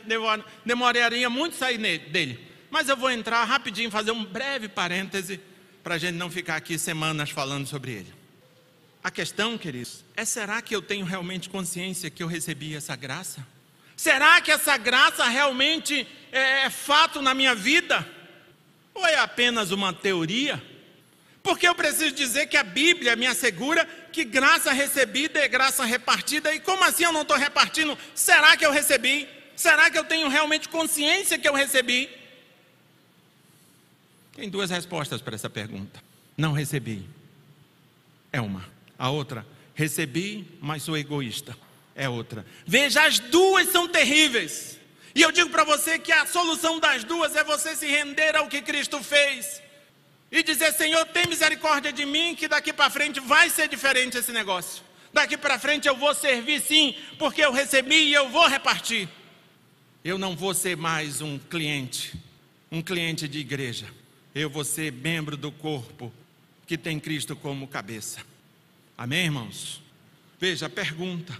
demoraria 0.64 1.28
muito 1.28 1.56
sair 1.56 1.76
dele. 1.76 2.38
Mas 2.70 2.88
eu 2.88 2.96
vou 2.96 3.10
entrar 3.10 3.42
rapidinho, 3.42 3.90
fazer 3.90 4.12
um 4.12 4.24
breve 4.24 4.68
parêntese, 4.68 5.40
para 5.82 5.96
a 5.96 5.98
gente 5.98 6.14
não 6.14 6.30
ficar 6.30 6.54
aqui 6.54 6.78
semanas 6.78 7.30
falando 7.30 7.66
sobre 7.66 7.90
ele. 7.90 8.14
A 9.02 9.10
questão, 9.10 9.58
queridos, 9.58 10.04
é: 10.16 10.24
será 10.24 10.62
que 10.62 10.74
eu 10.74 10.80
tenho 10.80 11.04
realmente 11.04 11.50
consciência 11.50 12.08
que 12.10 12.22
eu 12.22 12.28
recebi 12.28 12.76
essa 12.76 12.94
graça? 12.94 13.44
Será 13.96 14.40
que 14.40 14.50
essa 14.50 14.76
graça 14.76 15.24
realmente 15.28 16.06
é, 16.32 16.62
é 16.64 16.70
fato 16.70 17.22
na 17.22 17.34
minha 17.34 17.54
vida? 17.54 18.06
Ou 18.94 19.06
é 19.06 19.16
apenas 19.16 19.70
uma 19.70 19.92
teoria? 19.92 20.62
Porque 21.42 21.68
eu 21.68 21.74
preciso 21.74 22.14
dizer 22.14 22.46
que 22.46 22.56
a 22.56 22.62
Bíblia 22.62 23.14
me 23.16 23.26
assegura 23.26 23.84
que 24.10 24.24
graça 24.24 24.72
recebida 24.72 25.38
é 25.38 25.46
graça 25.46 25.84
repartida. 25.84 26.54
E 26.54 26.60
como 26.60 26.82
assim 26.84 27.04
eu 27.04 27.12
não 27.12 27.22
estou 27.22 27.36
repartindo? 27.36 27.98
Será 28.14 28.56
que 28.56 28.64
eu 28.64 28.72
recebi? 28.72 29.28
Será 29.54 29.90
que 29.90 29.98
eu 29.98 30.04
tenho 30.04 30.28
realmente 30.28 30.68
consciência 30.68 31.38
que 31.38 31.46
eu 31.46 31.54
recebi? 31.54 32.08
Tem 34.34 34.48
duas 34.48 34.70
respostas 34.70 35.20
para 35.20 35.34
essa 35.34 35.50
pergunta. 35.50 36.02
Não 36.36 36.52
recebi. 36.52 37.06
É 38.32 38.40
uma. 38.40 38.68
A 38.98 39.10
outra, 39.10 39.46
recebi, 39.74 40.46
mas 40.60 40.82
sou 40.82 40.96
egoísta. 40.96 41.56
É 41.94 42.08
outra. 42.08 42.44
Veja, 42.66 43.04
as 43.04 43.18
duas 43.18 43.68
são 43.68 43.88
terríveis. 43.88 44.78
E 45.14 45.22
eu 45.22 45.30
digo 45.30 45.50
para 45.50 45.64
você 45.64 45.98
que 45.98 46.10
a 46.10 46.26
solução 46.26 46.80
das 46.80 47.04
duas 47.04 47.36
é 47.36 47.44
você 47.44 47.76
se 47.76 47.86
render 47.86 48.34
ao 48.36 48.48
que 48.48 48.60
Cristo 48.62 49.02
fez. 49.02 49.62
E 50.30 50.42
dizer, 50.42 50.72
Senhor, 50.72 51.04
tem 51.06 51.26
misericórdia 51.28 51.92
de 51.92 52.04
mim, 52.04 52.34
que 52.34 52.48
daqui 52.48 52.72
para 52.72 52.90
frente 52.90 53.20
vai 53.20 53.48
ser 53.48 53.68
diferente 53.68 54.18
esse 54.18 54.32
negócio. 54.32 54.82
Daqui 55.12 55.36
para 55.36 55.58
frente 55.58 55.86
eu 55.86 55.96
vou 55.96 56.12
servir 56.14 56.60
sim, 56.60 56.96
porque 57.18 57.44
eu 57.44 57.52
recebi 57.52 58.08
e 58.08 58.14
eu 58.14 58.28
vou 58.28 58.48
repartir. 58.48 59.08
Eu 60.04 60.18
não 60.18 60.34
vou 60.34 60.52
ser 60.52 60.76
mais 60.76 61.20
um 61.20 61.38
cliente, 61.38 62.14
um 62.70 62.82
cliente 62.82 63.28
de 63.28 63.38
igreja 63.38 63.86
eu 64.34 64.50
vou 64.50 64.64
ser 64.64 64.92
membro 64.92 65.36
do 65.36 65.52
corpo 65.52 66.12
que 66.66 66.76
tem 66.76 66.98
Cristo 66.98 67.36
como 67.36 67.68
cabeça. 67.68 68.20
Amém, 68.98 69.26
irmãos? 69.26 69.80
Veja 70.40 70.66
a 70.66 70.70
pergunta. 70.70 71.38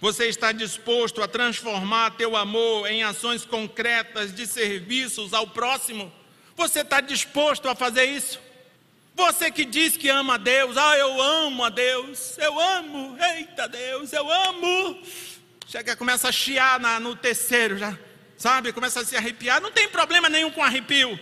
Você 0.00 0.28
está 0.28 0.50
disposto 0.50 1.22
a 1.22 1.28
transformar 1.28 2.12
teu 2.12 2.34
amor 2.34 2.90
em 2.90 3.02
ações 3.02 3.44
concretas 3.44 4.34
de 4.34 4.46
serviços 4.46 5.34
ao 5.34 5.46
próximo? 5.46 6.10
Você 6.56 6.80
está 6.80 7.02
disposto 7.02 7.68
a 7.68 7.74
fazer 7.74 8.06
isso? 8.06 8.40
Você 9.14 9.50
que 9.50 9.62
diz 9.62 9.98
que 9.98 10.08
ama 10.08 10.34
a 10.34 10.38
Deus, 10.38 10.78
ah, 10.78 10.96
eu 10.96 11.20
amo 11.20 11.62
a 11.64 11.68
Deus, 11.68 12.38
eu 12.38 12.58
amo, 12.58 13.14
eita 13.36 13.68
Deus, 13.68 14.10
eu 14.14 14.32
amo. 14.32 15.02
Chega, 15.66 15.94
começa 15.94 16.30
a 16.30 16.32
chiar 16.32 16.80
na, 16.80 16.98
no 16.98 17.14
terceiro 17.14 17.76
já, 17.76 17.98
sabe? 18.38 18.72
Começa 18.72 19.00
a 19.00 19.04
se 19.04 19.14
arrepiar. 19.14 19.60
Não 19.60 19.70
tem 19.70 19.86
problema 19.86 20.30
nenhum 20.30 20.50
com 20.50 20.64
arrepio. 20.64 21.20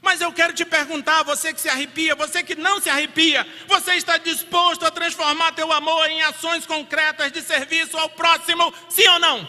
Mas 0.00 0.20
eu 0.20 0.32
quero 0.32 0.52
te 0.52 0.64
perguntar, 0.64 1.22
você 1.22 1.52
que 1.52 1.60
se 1.60 1.68
arrepia, 1.68 2.14
você 2.14 2.42
que 2.42 2.54
não 2.54 2.80
se 2.80 2.88
arrepia, 2.88 3.46
você 3.66 3.94
está 3.94 4.16
disposto 4.16 4.84
a 4.86 4.90
transformar 4.90 5.52
teu 5.52 5.72
amor 5.72 6.08
em 6.08 6.22
ações 6.22 6.64
concretas 6.64 7.32
de 7.32 7.42
serviço 7.42 7.96
ao 7.96 8.08
próximo, 8.10 8.72
sim 8.88 9.06
ou 9.08 9.18
não? 9.18 9.48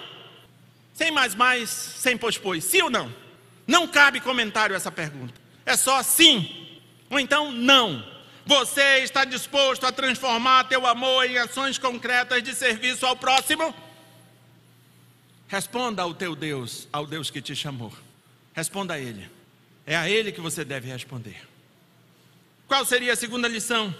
Sem 0.93 1.12
mais 1.12 1.35
mais, 1.35 1.69
sem 1.69 2.17
pois, 2.17 2.63
sim 2.63 2.81
ou 2.81 2.89
não? 2.89 3.13
Não 3.67 3.88
cabe 3.88 4.19
comentário 4.19 4.75
essa 4.75 4.91
pergunta. 4.91 5.33
É 5.65 5.77
só 5.77 6.01
sim 6.01 6.81
ou 7.09 7.19
então 7.19 7.51
não. 7.51 8.03
Você 8.45 8.99
está 8.99 9.25
disposto 9.25 9.85
a 9.85 9.91
transformar 9.91 10.63
teu 10.63 10.88
amor 10.88 11.25
em 11.25 11.38
ações 11.38 11.77
concretas 11.77 12.41
de 12.41 12.55
serviço 12.55 13.05
ao 13.05 13.15
próximo? 13.15 13.73
Responda 15.47 16.01
ao 16.01 16.13
teu 16.13 16.35
Deus, 16.35 16.88
ao 16.91 17.05
Deus 17.05 17.29
que 17.29 17.41
te 17.41 17.55
chamou. 17.55 17.93
Responda 18.53 18.95
a 18.95 18.99
Ele. 18.99 19.29
É 19.89 19.95
a 19.95 20.08
Ele 20.08 20.32
que 20.32 20.39
você 20.39 20.63
deve 20.63 20.88
responder. 20.88 21.36
Qual 22.67 22.86
seria 22.86 23.13
a 23.13 23.15
segunda 23.15 23.47
lição? 23.47 23.93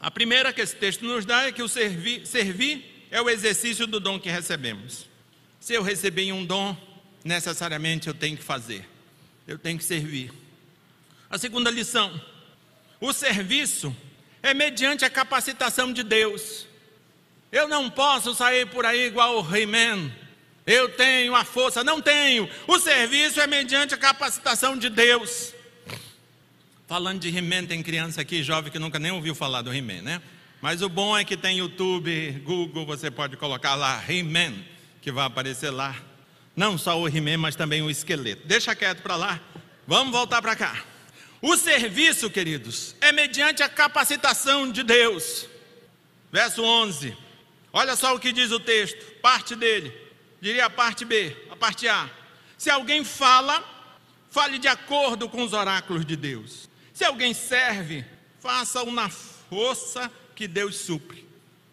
A 0.00 0.10
primeira 0.10 0.52
que 0.52 0.60
esse 0.60 0.74
texto 0.74 1.04
nos 1.04 1.24
dá 1.24 1.44
é 1.44 1.52
que 1.52 1.62
o 1.62 1.68
servir, 1.68 2.26
servir 2.26 3.06
é 3.12 3.22
o 3.22 3.30
exercício 3.30 3.86
do 3.86 4.00
dom 4.00 4.18
que 4.18 4.28
recebemos. 4.28 5.08
Se 5.60 5.72
eu 5.72 5.84
receber 5.84 6.32
um 6.32 6.44
dom, 6.44 6.76
necessariamente 7.22 8.08
eu 8.08 8.14
tenho 8.14 8.36
que 8.36 8.42
fazer, 8.42 8.84
eu 9.46 9.56
tenho 9.56 9.78
que 9.78 9.84
servir. 9.84 10.32
A 11.30 11.38
segunda 11.38 11.70
lição: 11.70 12.20
o 13.00 13.12
serviço 13.12 13.96
é 14.42 14.52
mediante 14.52 15.04
a 15.04 15.10
capacitação 15.10 15.92
de 15.92 16.02
Deus. 16.02 16.66
Eu 17.52 17.68
não 17.68 17.88
posso 17.88 18.34
sair 18.34 18.66
por 18.66 18.84
aí 18.84 19.06
igual 19.06 19.40
o 19.40 19.56
He-Man, 19.56 20.10
eu 20.68 20.90
tenho 20.90 21.34
a 21.34 21.44
força, 21.44 21.82
não 21.82 21.98
tenho. 21.98 22.46
O 22.66 22.78
serviço 22.78 23.40
é 23.40 23.46
mediante 23.46 23.94
a 23.94 23.96
capacitação 23.96 24.76
de 24.76 24.90
Deus. 24.90 25.54
Falando 26.86 27.20
de 27.20 27.34
He-Man, 27.34 27.64
tem 27.64 27.82
criança 27.82 28.20
aqui, 28.20 28.42
jovem, 28.42 28.70
que 28.70 28.78
nunca 28.78 28.98
nem 28.98 29.10
ouviu 29.10 29.34
falar 29.34 29.62
do 29.62 29.72
He-Man, 29.72 30.02
né? 30.02 30.22
Mas 30.60 30.82
o 30.82 30.88
bom 30.90 31.16
é 31.16 31.24
que 31.24 31.38
tem 31.38 31.58
YouTube, 31.58 32.42
Google, 32.44 32.84
você 32.84 33.10
pode 33.10 33.34
colocar 33.38 33.76
lá 33.76 34.04
He-Man, 34.06 34.54
que 35.00 35.10
vai 35.10 35.24
aparecer 35.24 35.70
lá. 35.70 35.96
Não 36.54 36.76
só 36.76 37.00
o 37.00 37.08
He-Man, 37.08 37.38
mas 37.38 37.56
também 37.56 37.80
o 37.80 37.90
esqueleto. 37.90 38.46
Deixa 38.46 38.74
quieto 38.74 39.00
para 39.00 39.16
lá. 39.16 39.40
Vamos 39.86 40.12
voltar 40.12 40.42
para 40.42 40.54
cá. 40.54 40.84
O 41.40 41.56
serviço, 41.56 42.28
queridos, 42.28 42.94
é 43.00 43.10
mediante 43.10 43.62
a 43.62 43.70
capacitação 43.70 44.70
de 44.70 44.82
Deus. 44.82 45.48
Verso 46.30 46.62
11. 46.62 47.16
Olha 47.72 47.96
só 47.96 48.14
o 48.14 48.20
que 48.20 48.32
diz 48.32 48.50
o 48.50 48.60
texto, 48.60 49.02
parte 49.22 49.56
dele 49.56 50.07
diria 50.40 50.66
a 50.66 50.70
parte 50.70 51.04
B, 51.04 51.36
a 51.50 51.56
parte 51.56 51.88
A. 51.88 52.08
Se 52.56 52.70
alguém 52.70 53.04
fala, 53.04 53.64
fale 54.30 54.58
de 54.58 54.68
acordo 54.68 55.28
com 55.28 55.42
os 55.42 55.52
oráculos 55.52 56.04
de 56.04 56.16
Deus. 56.16 56.68
Se 56.92 57.04
alguém 57.04 57.32
serve, 57.32 58.04
faça-o 58.40 58.90
na 58.90 59.08
força 59.08 60.10
que 60.34 60.48
Deus 60.48 60.76
supre. 60.76 61.26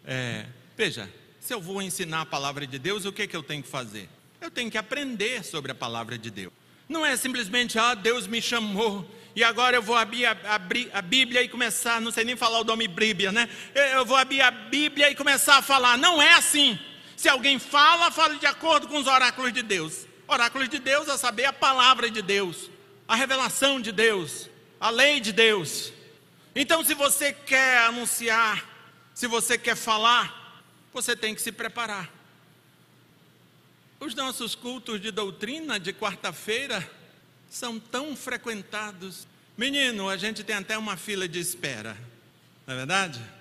É, 0.04 0.46
veja, 0.76 1.12
se 1.40 1.52
eu 1.52 1.60
vou 1.60 1.82
ensinar 1.82 2.22
a 2.22 2.26
palavra 2.26 2.66
de 2.66 2.78
Deus, 2.78 3.04
o 3.04 3.12
que, 3.12 3.26
que 3.26 3.36
eu 3.36 3.42
tenho 3.42 3.62
que 3.62 3.68
fazer? 3.68 4.08
Eu 4.40 4.50
tenho 4.50 4.70
que 4.70 4.78
aprender 4.78 5.44
sobre 5.44 5.72
a 5.72 5.74
palavra 5.74 6.16
de 6.16 6.30
Deus. 6.30 6.52
Não 6.88 7.04
é 7.04 7.16
simplesmente, 7.16 7.78
ah, 7.78 7.94
Deus 7.94 8.26
me 8.26 8.40
chamou 8.40 9.08
e 9.34 9.44
agora 9.44 9.76
eu 9.76 9.82
vou 9.82 9.96
abrir 9.96 10.24
a, 10.24 10.36
abrir 10.54 10.88
a 10.94 11.02
Bíblia 11.02 11.42
e 11.42 11.48
começar, 11.48 12.00
não 12.00 12.10
sei 12.10 12.24
nem 12.24 12.34
falar 12.36 12.60
o 12.60 12.64
nome 12.64 12.88
Bíblia, 12.88 13.30
né? 13.30 13.48
Eu 13.92 14.04
vou 14.04 14.16
abrir 14.16 14.40
a 14.40 14.50
Bíblia 14.50 15.10
e 15.10 15.14
começar 15.14 15.58
a 15.58 15.62
falar. 15.62 15.98
Não 15.98 16.22
é 16.22 16.32
assim. 16.34 16.78
Se 17.16 17.28
alguém 17.28 17.58
fala, 17.58 18.10
fale 18.10 18.38
de 18.38 18.46
acordo 18.46 18.86
com 18.86 18.98
os 18.98 19.06
oráculos 19.06 19.52
de 19.52 19.62
Deus. 19.62 20.06
Oráculos 20.28 20.68
de 20.68 20.78
Deus 20.78 21.08
é 21.08 21.16
saber 21.16 21.46
a 21.46 21.52
palavra 21.52 22.10
de 22.10 22.20
Deus, 22.20 22.70
a 23.08 23.16
revelação 23.16 23.80
de 23.80 23.90
Deus, 23.90 24.50
a 24.78 24.90
lei 24.90 25.18
de 25.18 25.32
Deus. 25.32 25.92
Então, 26.54 26.84
se 26.84 26.94
você 26.94 27.32
quer 27.32 27.78
anunciar, 27.86 28.68
se 29.14 29.26
você 29.26 29.56
quer 29.56 29.76
falar, 29.76 30.62
você 30.92 31.16
tem 31.16 31.34
que 31.34 31.40
se 31.40 31.52
preparar. 31.52 32.10
Os 33.98 34.14
nossos 34.14 34.54
cultos 34.54 35.00
de 35.00 35.10
doutrina 35.10 35.80
de 35.80 35.92
quarta-feira 35.92 36.88
são 37.48 37.78
tão 37.78 38.14
frequentados. 38.14 39.26
Menino, 39.56 40.08
a 40.08 40.16
gente 40.18 40.44
tem 40.44 40.56
até 40.56 40.76
uma 40.76 40.96
fila 40.96 41.26
de 41.26 41.38
espera, 41.38 41.96
não 42.66 42.74
é 42.74 42.76
verdade? 42.76 43.35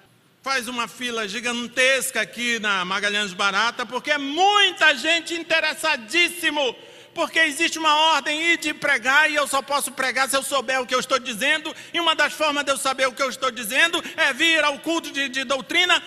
Faz 0.45 0.67
uma 0.67 0.88
fila 0.88 1.27
gigantesca 1.27 2.21
aqui 2.21 2.60
na 2.60 2.86
Magalhães 2.86 3.34
Barata, 3.34 3.84
porque 3.84 4.12
é 4.12 4.17
muita 4.19 4.95
gente 4.95 5.34
interessadíssimo, 5.34 6.75
porque 7.15 7.39
existe 7.39 7.79
uma 7.79 7.95
ordem 8.13 8.55
de 8.55 8.71
pregar 8.71 9.27
e 9.27 9.34
eu 9.34 9.47
só 9.47 9.60
posso 9.63 9.91
pregar 9.93 10.29
se 10.29 10.38
eu 10.38 10.43
souber 10.43 10.79
o 10.79 10.86
que 10.86 10.93
eu 10.93 10.99
estou 10.99 11.17
dizendo, 11.17 11.75
e 11.91 11.99
uma 11.99 12.13
das 12.13 12.31
formas 12.34 12.63
de 12.63 12.71
eu 12.71 12.77
saber 12.77 13.08
o 13.08 13.12
que 13.12 13.23
eu 13.23 13.29
estou 13.31 13.49
dizendo 13.49 13.99
é 14.15 14.31
vir 14.34 14.63
ao 14.63 14.77
culto 14.77 15.12
de, 15.12 15.29
de 15.29 15.43
doutrina, 15.43 15.99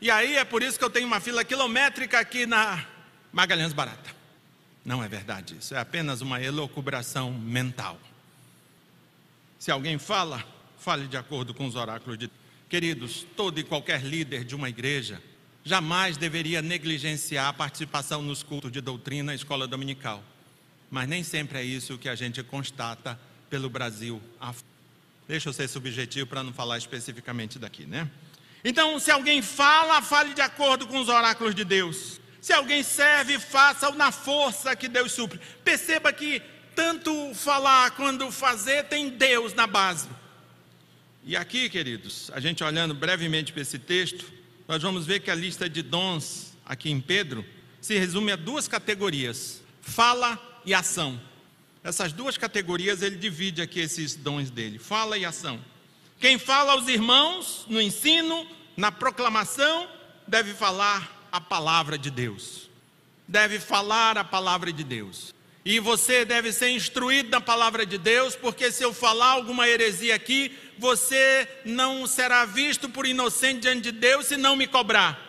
e 0.00 0.10
aí 0.10 0.34
é 0.34 0.44
por 0.44 0.64
isso 0.64 0.76
que 0.76 0.84
eu 0.84 0.90
tenho 0.90 1.06
uma 1.06 1.20
fila 1.20 1.44
quilométrica 1.44 2.18
aqui 2.18 2.44
na 2.44 2.84
Magalhães 3.32 3.72
Barata. 3.72 4.10
Não 4.84 5.00
é 5.00 5.06
verdade 5.06 5.58
isso, 5.60 5.76
é 5.76 5.78
apenas 5.78 6.20
uma 6.22 6.42
elocubração 6.42 7.30
mental. 7.30 8.00
Se 9.60 9.70
alguém 9.70 9.96
fala, 9.96 10.44
fale 10.76 11.06
de 11.06 11.16
acordo 11.16 11.54
com 11.54 11.66
os 11.66 11.76
oráculos 11.76 12.18
de 12.18 12.28
Queridos, 12.68 13.24
todo 13.36 13.60
e 13.60 13.64
qualquer 13.64 14.02
líder 14.02 14.44
de 14.44 14.54
uma 14.54 14.68
igreja 14.68 15.22
jamais 15.64 16.16
deveria 16.16 16.60
negligenciar 16.60 17.48
a 17.48 17.52
participação 17.52 18.22
nos 18.22 18.42
cultos 18.42 18.72
de 18.72 18.80
doutrina 18.80 19.32
e 19.32 19.36
escola 19.36 19.66
dominical. 19.68 20.22
Mas 20.90 21.08
nem 21.08 21.22
sempre 21.22 21.58
é 21.58 21.62
isso 21.64 21.98
que 21.98 22.08
a 22.08 22.14
gente 22.14 22.42
constata 22.42 23.18
pelo 23.48 23.70
Brasil. 23.70 24.20
Deixa 25.28 25.48
eu 25.48 25.52
ser 25.52 25.68
subjetivo 25.68 26.26
para 26.26 26.42
não 26.42 26.52
falar 26.52 26.78
especificamente 26.78 27.58
daqui, 27.58 27.84
né? 27.84 28.08
Então, 28.64 28.98
se 28.98 29.10
alguém 29.12 29.42
fala, 29.42 30.02
fale 30.02 30.34
de 30.34 30.40
acordo 30.40 30.88
com 30.88 30.98
os 30.98 31.08
oráculos 31.08 31.54
de 31.54 31.64
Deus. 31.64 32.20
Se 32.40 32.52
alguém 32.52 32.82
serve, 32.82 33.38
faça-o 33.38 33.94
na 33.94 34.10
força 34.10 34.74
que 34.74 34.88
Deus 34.88 35.12
supre. 35.12 35.40
Perceba 35.64 36.12
que 36.12 36.42
tanto 36.74 37.32
falar 37.34 37.92
quanto 37.92 38.30
fazer 38.30 38.84
tem 38.84 39.08
Deus 39.08 39.54
na 39.54 39.66
base. 39.66 40.08
E 41.28 41.34
aqui, 41.34 41.68
queridos, 41.68 42.30
a 42.32 42.38
gente 42.38 42.62
olhando 42.62 42.94
brevemente 42.94 43.52
para 43.52 43.60
esse 43.60 43.80
texto, 43.80 44.32
nós 44.68 44.80
vamos 44.80 45.04
ver 45.06 45.18
que 45.18 45.28
a 45.28 45.34
lista 45.34 45.68
de 45.68 45.82
dons 45.82 46.56
aqui 46.64 46.88
em 46.88 47.00
Pedro 47.00 47.44
se 47.80 47.98
resume 47.98 48.30
a 48.30 48.36
duas 48.36 48.68
categorias: 48.68 49.60
fala 49.80 50.40
e 50.64 50.72
ação. 50.72 51.20
Essas 51.82 52.12
duas 52.12 52.38
categorias 52.38 53.02
ele 53.02 53.16
divide 53.16 53.60
aqui 53.60 53.80
esses 53.80 54.14
dons 54.14 54.50
dele: 54.50 54.78
fala 54.78 55.18
e 55.18 55.24
ação. 55.24 55.60
Quem 56.20 56.38
fala 56.38 56.74
aos 56.74 56.86
irmãos 56.86 57.66
no 57.68 57.82
ensino, 57.82 58.46
na 58.76 58.92
proclamação, 58.92 59.88
deve 60.28 60.54
falar 60.54 61.28
a 61.32 61.40
palavra 61.40 61.98
de 61.98 62.08
Deus. 62.08 62.70
Deve 63.26 63.58
falar 63.58 64.16
a 64.16 64.22
palavra 64.22 64.72
de 64.72 64.84
Deus. 64.84 65.34
E 65.64 65.80
você 65.80 66.24
deve 66.24 66.52
ser 66.52 66.70
instruído 66.70 67.30
na 67.30 67.40
palavra 67.40 67.84
de 67.84 67.98
Deus, 67.98 68.36
porque 68.36 68.70
se 68.70 68.84
eu 68.84 68.94
falar 68.94 69.32
alguma 69.32 69.68
heresia 69.68 70.14
aqui, 70.14 70.56
você 70.78 71.48
não 71.64 72.06
será 72.06 72.44
visto 72.44 72.88
por 72.88 73.06
inocente 73.06 73.60
diante 73.60 73.82
de 73.82 73.92
Deus 73.92 74.26
se 74.26 74.36
não 74.36 74.56
me 74.56 74.66
cobrar. 74.66 75.20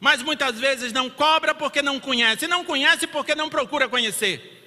Mas 0.00 0.22
muitas 0.22 0.58
vezes 0.58 0.92
não 0.92 1.08
cobra 1.08 1.54
porque 1.54 1.80
não 1.80 2.00
conhece, 2.00 2.48
não 2.48 2.64
conhece 2.64 3.06
porque 3.06 3.34
não 3.34 3.48
procura 3.48 3.88
conhecer. 3.88 4.60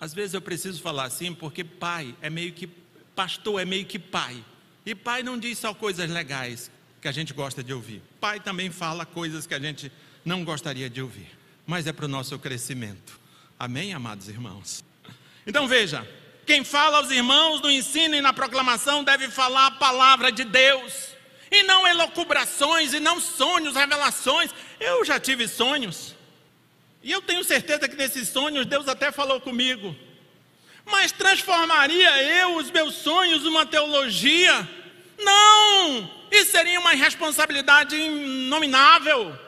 Às 0.00 0.12
vezes 0.14 0.34
eu 0.34 0.40
preciso 0.40 0.80
falar 0.80 1.04
assim 1.04 1.34
porque 1.34 1.62
pai 1.62 2.14
é 2.20 2.28
meio 2.28 2.52
que 2.52 2.66
pastor 3.14 3.60
é 3.60 3.64
meio 3.64 3.84
que 3.84 3.98
pai. 3.98 4.42
E 4.84 4.94
pai 4.94 5.22
não 5.22 5.38
diz 5.38 5.58
só 5.58 5.74
coisas 5.74 6.08
legais 6.10 6.70
que 7.00 7.08
a 7.08 7.12
gente 7.12 7.32
gosta 7.32 7.62
de 7.62 7.72
ouvir. 7.72 8.02
Pai 8.20 8.40
também 8.40 8.70
fala 8.70 9.04
coisas 9.04 9.46
que 9.46 9.54
a 9.54 9.58
gente 9.58 9.92
não 10.24 10.44
gostaria 10.44 10.88
de 10.90 11.00
ouvir, 11.00 11.28
mas 11.66 11.86
é 11.86 11.92
para 11.92 12.04
o 12.04 12.08
nosso 12.08 12.38
crescimento. 12.38 13.18
Amém, 13.58 13.92
amados 13.92 14.28
irmãos? 14.28 14.84
Então 15.46 15.66
veja, 15.66 16.08
quem 16.48 16.64
fala 16.64 16.96
aos 16.96 17.10
irmãos 17.10 17.60
no 17.60 17.70
ensino 17.70 18.14
e 18.14 18.22
na 18.22 18.32
proclamação 18.32 19.04
deve 19.04 19.28
falar 19.28 19.66
a 19.66 19.70
palavra 19.72 20.32
de 20.32 20.44
Deus, 20.44 21.10
e 21.50 21.62
não 21.64 21.86
elocubrações, 21.86 22.94
e 22.94 23.00
não 23.00 23.20
sonhos, 23.20 23.76
revelações. 23.76 24.50
Eu 24.80 25.04
já 25.04 25.20
tive 25.20 25.46
sonhos, 25.46 26.14
e 27.02 27.12
eu 27.12 27.20
tenho 27.20 27.44
certeza 27.44 27.86
que 27.86 27.96
nesses 27.96 28.30
sonhos 28.30 28.64
Deus 28.64 28.88
até 28.88 29.12
falou 29.12 29.42
comigo. 29.42 29.94
Mas 30.86 31.12
transformaria 31.12 32.22
eu 32.22 32.56
os 32.56 32.70
meus 32.70 32.94
sonhos 32.94 33.42
numa 33.42 33.66
teologia? 33.66 34.66
Não! 35.18 36.10
Isso 36.30 36.52
seria 36.52 36.80
uma 36.80 36.92
responsabilidade 36.92 37.94
inominável. 37.94 39.38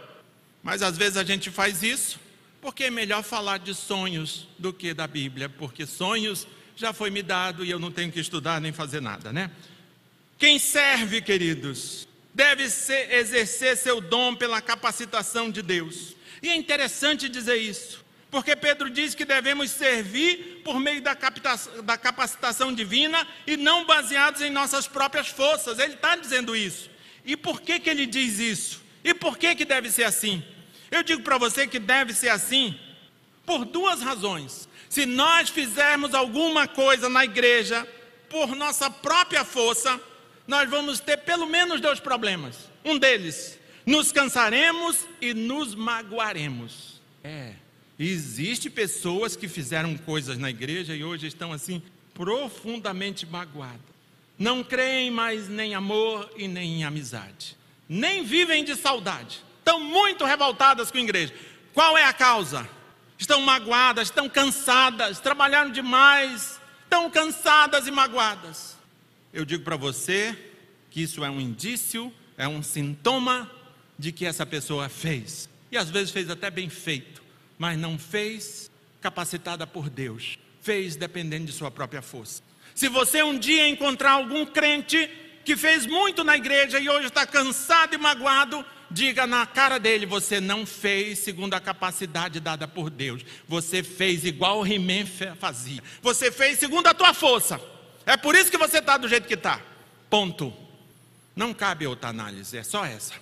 Mas 0.63 0.83
às 0.83 0.99
vezes 0.99 1.17
a 1.17 1.25
gente 1.25 1.51
faz 1.51 1.83
isso 1.83 2.21
porque 2.61 2.85
é 2.85 2.91
melhor 2.91 3.23
falar 3.23 3.59
de 3.59 3.75
sonhos 3.75 4.47
do 4.59 4.71
que 4.71 4.93
da 4.93 5.07
Bíblia, 5.07 5.49
porque 5.49 5.87
sonhos 5.87 6.47
já 6.76 6.92
foi 6.92 7.11
me 7.11 7.22
dado 7.22 7.64
e 7.64 7.70
eu 7.70 7.78
não 7.78 7.90
tenho 7.90 8.11
que 8.11 8.20
estudar 8.20 8.61
nem 8.61 8.72
fazer 8.72 9.00
nada, 9.00 9.33
né? 9.33 9.50
Quem 10.38 10.59
serve, 10.59 11.20
queridos, 11.20 12.09
deve 12.33 12.70
ser, 12.70 13.12
exercer 13.12 13.76
seu 13.76 14.00
dom 14.00 14.35
pela 14.35 14.61
capacitação 14.62 15.50
de 15.50 15.62
Deus. 15.62 16.16
E 16.42 16.48
é 16.48 16.56
interessante 16.56 17.28
dizer 17.28 17.56
isso, 17.56 18.02
porque 18.30 18.56
Pedro 18.56 18.88
diz 18.88 19.14
que 19.14 19.24
devemos 19.24 19.70
servir 19.70 20.62
por 20.64 20.80
meio 20.80 21.02
da, 21.02 21.16
da 21.85 21.98
capacitação 21.98 22.72
divina 22.72 23.26
e 23.46 23.56
não 23.56 23.85
baseados 23.85 24.40
em 24.40 24.50
nossas 24.50 24.87
próprias 24.87 25.28
forças. 25.28 25.78
Ele 25.78 25.94
está 25.94 26.16
dizendo 26.16 26.56
isso. 26.56 26.88
E 27.24 27.37
por 27.37 27.61
que, 27.61 27.78
que 27.78 27.90
ele 27.90 28.06
diz 28.06 28.38
isso? 28.38 28.83
E 29.04 29.12
por 29.12 29.37
que, 29.37 29.54
que 29.54 29.64
deve 29.64 29.90
ser 29.90 30.04
assim? 30.04 30.42
Eu 30.90 31.02
digo 31.02 31.22
para 31.22 31.38
você 31.38 31.66
que 31.66 31.78
deve 31.78 32.14
ser 32.14 32.28
assim 32.28 32.78
por 33.44 33.64
duas 33.64 34.00
razões. 34.00 34.68
Se 34.90 35.07
nós 35.07 35.48
fizermos 35.48 36.12
alguma 36.12 36.68
coisa 36.68 37.09
na 37.09 37.24
igreja 37.24 37.88
por 38.29 38.55
nossa 38.55 38.90
própria 38.90 39.42
força, 39.42 39.98
nós 40.46 40.68
vamos 40.68 41.00
ter 41.00 41.16
pelo 41.16 41.46
menos 41.46 41.81
dois 41.81 41.98
problemas. 41.98 42.68
Um 42.85 42.98
deles, 42.98 43.59
nos 43.87 44.12
cansaremos 44.12 45.07
e 45.18 45.33
nos 45.33 45.74
magoaremos. 45.74 47.00
É, 47.24 47.55
existe 47.98 48.68
pessoas 48.68 49.35
que 49.35 49.48
fizeram 49.48 49.96
coisas 49.96 50.37
na 50.37 50.50
igreja 50.50 50.94
e 50.94 51.03
hoje 51.03 51.26
estão 51.26 51.53
assim 51.53 51.81
profundamente 52.12 53.24
magoadas. 53.24 53.81
Não 54.38 54.62
creem 54.62 55.11
mais 55.11 55.48
nem 55.48 55.74
amor 55.74 56.31
e 56.37 56.46
nem 56.46 56.81
em 56.81 56.85
amizade. 56.85 57.57
Nem 57.88 58.24
vivem 58.24 58.62
de 58.62 58.76
saudade 58.76 59.42
estão 59.70 59.79
muito 59.79 60.24
revoltadas 60.24 60.90
com 60.90 60.98
a 60.98 61.00
igreja. 61.00 61.33
Qual 61.72 61.96
é 61.96 62.05
a 62.05 62.12
causa? 62.12 62.68
Estão 63.20 63.42
magoadas, 63.42 64.09
estão 64.09 64.30
cansadas, 64.30 65.20
trabalharam 65.20 65.70
demais, 65.70 66.59
estão 66.85 67.11
cansadas 67.11 67.87
e 67.87 67.90
magoadas. 67.90 68.78
Eu 69.30 69.44
digo 69.44 69.62
para 69.62 69.76
você 69.76 70.35
que 70.90 71.02
isso 71.02 71.22
é 71.22 71.28
um 71.28 71.38
indício, 71.38 72.11
é 72.38 72.48
um 72.48 72.62
sintoma 72.62 73.48
de 73.98 74.11
que 74.11 74.24
essa 74.24 74.46
pessoa 74.46 74.88
fez. 74.88 75.50
E 75.70 75.76
às 75.76 75.90
vezes 75.90 76.11
fez 76.11 76.30
até 76.30 76.50
bem 76.50 76.70
feito, 76.70 77.22
mas 77.59 77.78
não 77.78 77.98
fez 77.98 78.70
capacitada 79.02 79.66
por 79.66 79.90
Deus, 79.90 80.38
fez 80.62 80.96
dependendo 80.96 81.44
de 81.44 81.52
sua 81.52 81.70
própria 81.70 82.00
força. 82.00 82.42
Se 82.74 82.88
você 82.88 83.22
um 83.22 83.38
dia 83.38 83.68
encontrar 83.68 84.12
algum 84.12 84.46
crente 84.46 85.11
que 85.44 85.59
fez 85.59 85.85
muito 85.85 86.24
na 86.24 86.38
igreja 86.38 86.80
e 86.80 86.88
hoje 86.88 87.09
está 87.09 87.26
cansado 87.26 87.94
e 87.94 87.98
magoado, 87.98 88.64
diga 88.90 89.26
na 89.26 89.46
cara 89.46 89.79
dele: 89.79 90.07
você 90.07 90.40
não 90.40 90.66
fez 90.66 91.20
segundo 91.20 91.55
a 91.55 91.61
capacidade 91.61 92.40
dada 92.40 92.66
por 92.66 92.90
Deus. 92.90 93.24
Você 93.48 93.83
fez 93.83 94.24
igual 94.24 94.61
o 94.61 94.66
He-Man 94.66 95.07
fazia. 95.38 95.83
Você 96.03 96.31
fez 96.33 96.59
segundo 96.59 96.87
a 96.87 96.94
tua 96.94 97.14
força. 97.14 97.61
É 98.05 98.16
por 98.16 98.35
isso 98.35 98.50
que 98.50 98.59
você 98.59 98.79
está 98.79 98.96
do 98.96 99.09
jeito 99.09 99.29
que 99.29 99.35
está. 99.35 99.61
Ponto. 100.09 100.53
Não 101.37 101.55
cabe 101.55 101.87
outra 101.87 102.11
análise, 102.11 102.57
é 102.57 102.62
só 102.62 102.85
essa. 102.85 103.14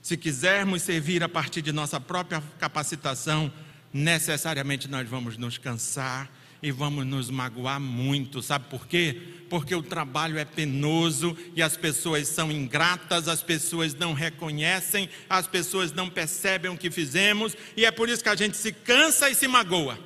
Se 0.00 0.16
quisermos 0.16 0.82
servir 0.82 1.22
a 1.22 1.28
partir 1.28 1.60
de 1.60 1.72
nossa 1.72 2.00
própria 2.00 2.42
capacitação, 2.60 3.52
necessariamente 3.92 4.86
nós 4.88 5.08
vamos 5.08 5.36
nos 5.36 5.58
cansar 5.58 6.30
e 6.62 6.70
vamos 6.70 7.06
nos 7.06 7.30
magoar 7.30 7.80
muito, 7.80 8.42
sabe 8.42 8.66
por 8.68 8.86
quê? 8.86 9.20
Porque 9.48 9.74
o 9.74 9.82
trabalho 9.82 10.38
é 10.38 10.44
penoso 10.44 11.36
e 11.54 11.62
as 11.62 11.76
pessoas 11.76 12.28
são 12.28 12.50
ingratas, 12.50 13.28
as 13.28 13.42
pessoas 13.42 13.94
não 13.94 14.12
reconhecem, 14.12 15.08
as 15.28 15.46
pessoas 15.46 15.92
não 15.92 16.10
percebem 16.10 16.70
o 16.70 16.76
que 16.76 16.90
fizemos 16.90 17.56
e 17.76 17.84
é 17.84 17.90
por 17.90 18.08
isso 18.08 18.22
que 18.22 18.28
a 18.28 18.34
gente 18.34 18.56
se 18.56 18.72
cansa 18.72 19.30
e 19.30 19.34
se 19.34 19.46
magoa. 19.46 19.98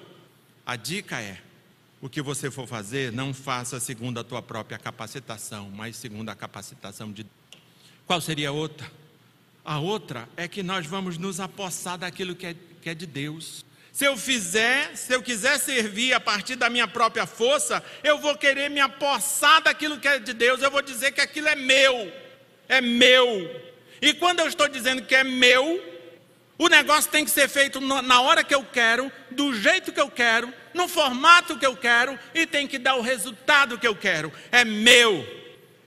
A 0.67 0.77
dica 0.77 1.21
é: 1.21 1.39
o 2.01 2.09
que 2.09 2.23
você 2.23 2.51
for 2.51 2.67
fazer, 2.67 3.13
não 3.13 3.35
faça 3.35 3.79
segundo 3.79 4.19
a 4.19 4.25
tua 4.25 4.41
própria 4.41 4.79
capacitação, 4.79 5.71
mas 5.71 5.97
segundo 5.97 6.29
a 6.31 6.35
capacitação 6.35 7.13
de 7.13 7.27
Qual 8.07 8.21
seria 8.21 8.49
a 8.49 8.53
outra? 8.53 8.91
A 9.65 9.79
outra 9.79 10.29
é 10.37 10.49
que 10.49 10.63
nós 10.63 10.87
vamos 10.87 11.19
nos 11.19 11.39
apossar 11.39 11.99
daquilo 11.99 12.35
que 12.35 12.47
é, 12.47 12.57
que 12.81 12.89
é 12.91 12.95
de 12.95 13.07
Deus. 13.07 13.65
Se 14.01 14.07
eu 14.07 14.17
fizer, 14.17 14.97
se 14.97 15.15
eu 15.15 15.23
quiser 15.23 15.59
servir 15.59 16.15
a 16.15 16.19
partir 16.19 16.57
da 16.57 16.71
minha 16.71 16.89
própria 16.89 17.27
força, 17.27 17.85
eu 18.03 18.17
vou 18.17 18.35
querer 18.35 18.71
me 18.71 18.81
apossar 18.81 19.61
daquilo 19.61 20.01
que 20.01 20.09
é 20.09 20.19
de 20.19 20.33
Deus, 20.33 20.63
eu 20.63 20.71
vou 20.71 20.81
dizer 20.81 21.13
que 21.13 21.21
aquilo 21.21 21.49
é 21.49 21.55
meu, 21.55 22.11
é 22.67 22.81
meu. 22.81 23.63
E 24.01 24.15
quando 24.15 24.41
eu 24.41 24.49
estou 24.49 24.67
dizendo 24.69 25.03
que 25.03 25.15
é 25.15 25.23
meu, 25.23 25.85
o 26.57 26.67
negócio 26.69 27.11
tem 27.11 27.27
que 27.27 27.31
ser 27.31 27.47
feito 27.47 27.79
na 27.79 28.23
hora 28.23 28.43
que 28.43 28.55
eu 28.55 28.65
quero, 28.65 29.13
do 29.33 29.53
jeito 29.53 29.93
que 29.93 30.01
eu 30.01 30.11
quero, 30.11 30.51
no 30.73 30.89
formato 30.89 31.59
que 31.59 31.67
eu 31.67 31.77
quero 31.77 32.19
e 32.35 32.47
tem 32.47 32.67
que 32.67 32.79
dar 32.79 32.95
o 32.95 33.03
resultado 33.03 33.77
que 33.77 33.87
eu 33.87 33.95
quero. 33.95 34.33
É 34.51 34.65
meu. 34.65 35.27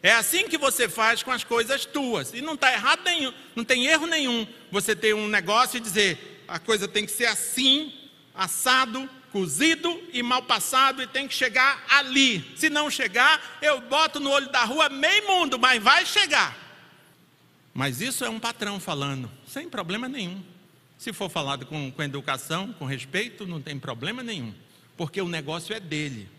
É 0.03 0.11
assim 0.11 0.47
que 0.47 0.57
você 0.59 0.87
faz 0.87 1.23
com 1.23 1.31
as 1.31 1.43
coisas 1.43 1.83
tuas. 1.83 2.31
E 2.31 2.41
não 2.41 2.53
está 2.53 2.71
errado 2.71 3.01
nenhum, 3.05 3.33
não 3.55 3.63
tem 3.63 3.87
erro 3.87 4.05
nenhum 4.05 4.47
você 4.69 4.95
ter 4.95 5.15
um 5.15 5.27
negócio 5.27 5.77
e 5.77 5.79
dizer, 5.79 6.43
a 6.47 6.59
coisa 6.59 6.87
tem 6.87 7.07
que 7.07 7.11
ser 7.11 7.25
assim, 7.25 8.02
assado, 8.33 9.09
cozido 9.31 10.01
e 10.11 10.21
mal 10.21 10.43
passado 10.43 11.01
e 11.01 11.07
tem 11.07 11.27
que 11.27 11.33
chegar 11.33 11.83
ali. 11.89 12.43
Se 12.55 12.69
não 12.69 12.89
chegar, 12.89 13.59
eu 13.61 13.81
boto 13.81 14.19
no 14.19 14.29
olho 14.29 14.51
da 14.51 14.63
rua 14.63 14.89
meio 14.89 15.27
mundo, 15.27 15.57
mas 15.59 15.81
vai 15.81 16.05
chegar. 16.05 16.57
Mas 17.73 18.01
isso 18.01 18.23
é 18.23 18.29
um 18.29 18.39
patrão 18.39 18.79
falando, 18.79 19.29
sem 19.47 19.67
problema 19.67 20.07
nenhum. 20.07 20.43
Se 20.97 21.11
for 21.11 21.29
falado 21.29 21.65
com, 21.65 21.91
com 21.91 22.03
educação, 22.03 22.71
com 22.73 22.85
respeito, 22.85 23.45
não 23.45 23.61
tem 23.61 23.79
problema 23.79 24.21
nenhum, 24.23 24.53
porque 24.95 25.21
o 25.21 25.27
negócio 25.27 25.75
é 25.75 25.79
dele. 25.79 26.29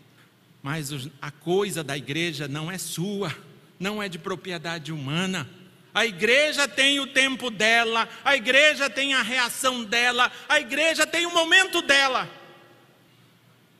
Mas 0.63 0.91
os, 0.91 1.09
a 1.21 1.29
coisa 1.29 1.83
da 1.83 1.95
igreja 1.95 2.47
não 2.47 2.71
é 2.71 2.77
sua, 2.77 3.35
não 3.79 4.01
é 4.01 4.09
de 4.09 4.17
propriedade 4.17 4.91
humana. 4.91 5.47
A 5.95 6.05
igreja 6.05 6.67
tem 6.67 6.99
o 6.99 7.07
tempo 7.07 7.49
dela, 7.49 8.09
a 8.25 8.35
igreja 8.35 8.89
tem 8.89 9.13
a 9.13 9.21
reação 9.21 9.81
dela, 9.85 10.29
a 10.49 10.59
igreja 10.59 11.07
tem 11.07 11.25
o 11.25 11.33
momento 11.33 11.81
dela. 11.81 12.29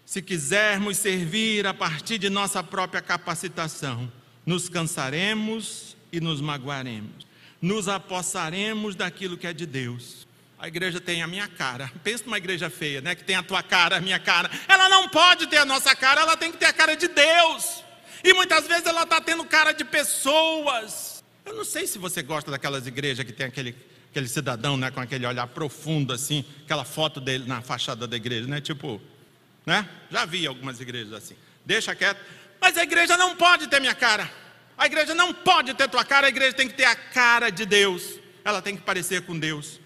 Se 0.05 0.21
quisermos 0.21 0.95
servir 0.95 1.67
a 1.67 1.73
partir 1.73 2.17
de 2.17 2.29
nossa 2.29 2.63
própria 2.63 3.01
capacitação, 3.01 4.09
nos 4.45 4.69
cansaremos 4.69 5.97
e 6.09 6.21
nos 6.21 6.39
magoaremos, 6.39 7.27
nos 7.61 7.89
apossaremos 7.89 8.95
daquilo 8.95 9.37
que 9.37 9.47
é 9.47 9.51
de 9.51 9.65
Deus. 9.65 10.25
A 10.57 10.69
igreja 10.69 11.01
tem 11.01 11.21
a 11.21 11.27
minha 11.27 11.49
cara. 11.49 11.91
Pensa 12.01 12.23
numa 12.23 12.37
igreja 12.37 12.69
feia, 12.69 13.01
né? 13.01 13.13
Que 13.13 13.25
tem 13.25 13.35
a 13.35 13.43
tua 13.43 13.61
cara, 13.61 13.97
a 13.97 14.01
minha 14.01 14.19
cara. 14.19 14.49
Ela 14.69 14.87
não 14.87 15.09
pode 15.09 15.47
ter 15.47 15.57
a 15.57 15.65
nossa 15.65 15.93
cara, 15.93 16.21
ela 16.21 16.37
tem 16.37 16.49
que 16.49 16.57
ter 16.57 16.67
a 16.67 16.73
cara 16.73 16.95
de 16.95 17.09
Deus. 17.09 17.83
E 18.23 18.33
muitas 18.33 18.65
vezes 18.65 18.85
ela 18.85 19.03
está 19.03 19.19
tendo 19.19 19.43
cara 19.43 19.73
de 19.73 19.83
pessoas. 19.83 21.14
Eu 21.45 21.53
não 21.53 21.63
sei 21.63 21.85
se 21.85 21.99
você 21.99 22.23
gosta 22.23 22.49
daquelas 22.49 22.87
igrejas 22.87 23.23
que 23.23 23.31
tem 23.31 23.45
aquele, 23.45 23.75
aquele 24.09 24.27
cidadão 24.27 24.75
né, 24.75 24.89
com 24.89 24.99
aquele 24.99 25.27
olhar 25.27 25.45
profundo 25.47 26.11
assim, 26.11 26.43
aquela 26.63 26.83
foto 26.83 27.21
dele 27.21 27.45
na 27.45 27.61
fachada 27.61 28.07
da 28.07 28.15
igreja, 28.15 28.47
né? 28.47 28.59
Tipo, 28.59 28.99
né? 29.63 29.87
Já 30.09 30.25
vi 30.25 30.47
algumas 30.47 30.81
igrejas 30.81 31.13
assim. 31.13 31.35
Deixa 31.63 31.93
quieto. 31.93 32.19
Mas 32.59 32.75
a 32.77 32.83
igreja 32.83 33.15
não 33.15 33.35
pode 33.35 33.67
ter 33.67 33.79
minha 33.79 33.93
cara. 33.93 34.29
A 34.75 34.87
igreja 34.87 35.13
não 35.13 35.33
pode 35.33 35.73
ter 35.75 35.87
tua 35.87 36.03
cara, 36.03 36.25
a 36.25 36.29
igreja 36.29 36.53
tem 36.53 36.67
que 36.67 36.73
ter 36.73 36.85
a 36.85 36.95
cara 36.95 37.51
de 37.51 37.65
Deus. 37.65 38.19
Ela 38.43 38.61
tem 38.61 38.75
que 38.75 38.81
parecer 38.81 39.21
com 39.21 39.37
Deus. 39.37 39.79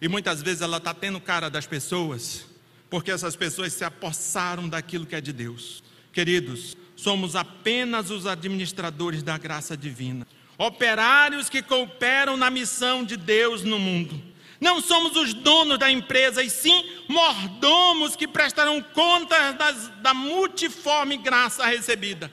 E 0.00 0.08
muitas 0.08 0.42
vezes 0.42 0.62
ela 0.62 0.78
está 0.78 0.92
tendo 0.92 1.20
cara 1.20 1.48
das 1.48 1.66
pessoas, 1.66 2.44
porque 2.90 3.10
essas 3.10 3.36
pessoas 3.36 3.72
se 3.72 3.84
apossaram 3.84 4.68
daquilo 4.68 5.06
que 5.06 5.14
é 5.14 5.20
de 5.20 5.32
Deus. 5.32 5.82
Queridos, 6.12 6.76
somos 6.96 7.36
apenas 7.36 8.10
os 8.10 8.26
administradores 8.26 9.22
da 9.22 9.38
graça 9.38 9.76
divina 9.76 10.26
operários 10.58 11.48
que 11.48 11.62
cooperam 11.62 12.36
na 12.36 12.50
missão 12.50 13.04
de 13.04 13.16
Deus 13.16 13.62
no 13.62 13.78
mundo. 13.78 14.20
Não 14.60 14.80
somos 14.80 15.16
os 15.16 15.34
donos 15.34 15.78
da 15.78 15.90
empresa, 15.90 16.42
e 16.42 16.48
sim 16.48 16.84
mordomos 17.08 18.16
que 18.16 18.26
prestarão 18.26 18.80
contas 18.80 19.54
das, 19.56 19.88
da 20.00 20.14
multiforme 20.14 21.16
graça 21.16 21.66
recebida. 21.66 22.32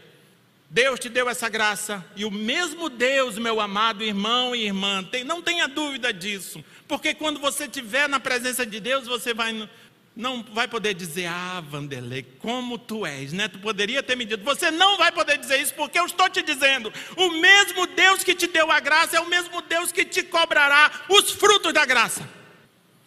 Deus 0.70 1.00
te 1.00 1.10
deu 1.10 1.28
essa 1.28 1.50
graça, 1.50 2.06
e 2.16 2.24
o 2.24 2.32
mesmo 2.32 2.90
Deus, 2.90 3.38
meu 3.38 3.60
amado 3.60 4.04
irmão 4.04 4.56
e 4.56 4.64
irmã, 4.64 5.04
tem, 5.04 5.26
não 5.26 5.42
tenha 5.42 5.68
dúvida 5.68 6.14
disso, 6.14 6.64
porque 6.88 7.14
quando 7.14 7.42
você 7.42 7.66
estiver 7.66 8.08
na 8.08 8.22
presença 8.22 8.66
de 8.66 8.80
Deus, 8.80 9.06
você 9.06 9.34
vai 9.34 9.70
não 10.16 10.44
vai 10.44 10.68
poder 10.68 10.94
dizer, 10.94 11.28
ah, 11.28 11.62
Vanderlei, 11.62 12.24
como 12.40 12.78
tu 12.78 13.06
és, 13.06 13.32
né? 13.32 13.48
Tu 13.48 13.60
poderia 13.60 14.04
ter 14.04 14.16
me 14.16 14.26
dito, 14.26 14.44
você 14.44 14.70
não 14.70 14.98
vai 14.98 15.12
poder 15.12 15.38
dizer 15.38 15.62
isso, 15.62 15.74
porque 15.74 15.98
eu 15.98 16.06
estou 16.06 16.30
te 16.30 16.42
dizendo, 16.42 16.92
o 17.16 17.32
mesmo 17.40 17.88
Deus 17.88 18.24
que 18.24 18.36
te 18.36 18.48
deu 18.48 18.70
a 18.72 18.80
graça 18.80 19.18
é 19.18 19.20
o 19.20 19.30
mesmo 19.30 19.62
Deus 19.62 19.92
que 19.92 20.04
te 20.04 20.22
cobrará 20.24 20.92
os 21.10 21.32
frutos 21.32 21.74
da 21.74 21.86
graça. 21.86 22.28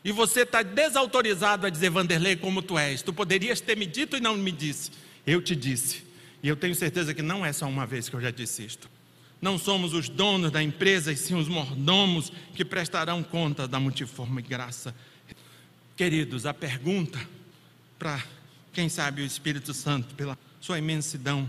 E 0.05 0.12
você 0.12 0.42
está 0.42 0.62
desautorizado 0.62 1.66
a 1.66 1.70
dizer, 1.70 1.88
Vanderlei, 1.88 2.36
como 2.36 2.61
tu 2.61 2.78
és. 2.78 3.00
Tu 3.00 3.12
poderias 3.12 3.61
ter 3.61 3.74
me 3.74 3.86
dito 3.86 4.16
e 4.18 4.20
não 4.20 4.36
me 4.36 4.52
disse. 4.52 4.90
Eu 5.26 5.40
te 5.40 5.57
disse. 5.57 6.05
E 6.42 6.48
eu 6.48 6.57
tenho 6.57 6.74
certeza 6.74 7.14
que 7.14 7.22
não 7.22 7.44
é 7.44 7.55
só 7.55 7.66
uma 7.66 7.86
vez 7.86 8.07
que 8.07 8.14
eu 8.14 8.20
já 8.20 8.30
disse 8.30 8.62
isto. 8.62 8.90
Não 9.40 9.59
somos 9.59 9.94
os 9.94 10.11
donos 10.11 10.50
da 10.50 10.62
empresa, 10.62 11.11
e 11.11 11.16
sim 11.16 11.34
os 11.34 11.48
mordomos 11.48 12.30
que 12.55 12.64
prestarão 12.64 13.22
conta 13.22 13.66
da 13.66 13.80
multiforme 13.80 14.42
graça. 14.42 14.94
Queridos, 15.97 16.45
a 16.45 16.53
pergunta 16.53 17.20
para 17.99 18.20
quem 18.72 18.88
sabe 18.88 19.22
o 19.22 19.24
Espírito 19.24 19.72
Santo, 19.72 20.14
pela 20.16 20.36
sua 20.61 20.78
imensidão, 20.78 21.49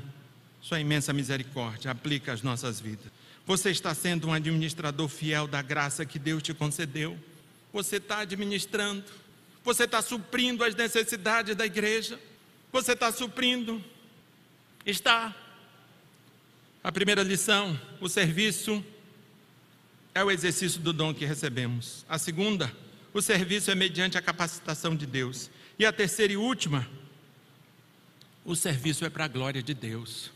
sua 0.61 0.79
imensa 0.79 1.11
misericórdia, 1.11 1.89
aplica 1.89 2.31
às 2.31 2.43
nossas 2.43 2.79
vidas. 2.79 3.11
Você 3.47 3.71
está 3.71 3.95
sendo 3.95 4.27
um 4.27 4.33
administrador 4.33 5.07
fiel 5.07 5.47
da 5.47 5.63
graça 5.63 6.05
que 6.05 6.19
Deus 6.19 6.43
te 6.43 6.53
concedeu. 6.53 7.17
Você 7.73 7.97
está 7.97 8.19
administrando. 8.19 9.03
Você 9.63 9.85
está 9.85 10.01
suprindo 10.01 10.63
as 10.63 10.75
necessidades 10.75 11.55
da 11.55 11.65
igreja. 11.65 12.19
Você 12.71 12.93
está 12.93 13.11
suprindo. 13.11 13.83
Está. 14.85 15.35
A 16.83 16.91
primeira 16.91 17.23
lição: 17.23 17.79
o 17.99 18.07
serviço 18.07 18.83
é 20.13 20.23
o 20.23 20.29
exercício 20.29 20.79
do 20.81 20.93
dom 20.93 21.13
que 21.13 21.25
recebemos. 21.25 22.05
A 22.07 22.19
segunda, 22.19 22.71
o 23.16 23.22
serviço 23.22 23.72
é 23.72 23.76
mediante 23.76 24.18
a 24.18 24.22
capacitação 24.22 24.93
de 24.93 25.05
Deus. 25.05 25.49
E 25.80 25.86
a 25.86 25.93
terceira 25.93 26.34
e 26.34 26.38
última, 26.38 26.86
o 28.43 28.57
serviço 28.57 29.05
é 29.05 29.09
para 29.09 29.24
a 29.24 29.28
glória 29.30 29.63
de 29.63 29.74
Deus. 29.74 30.32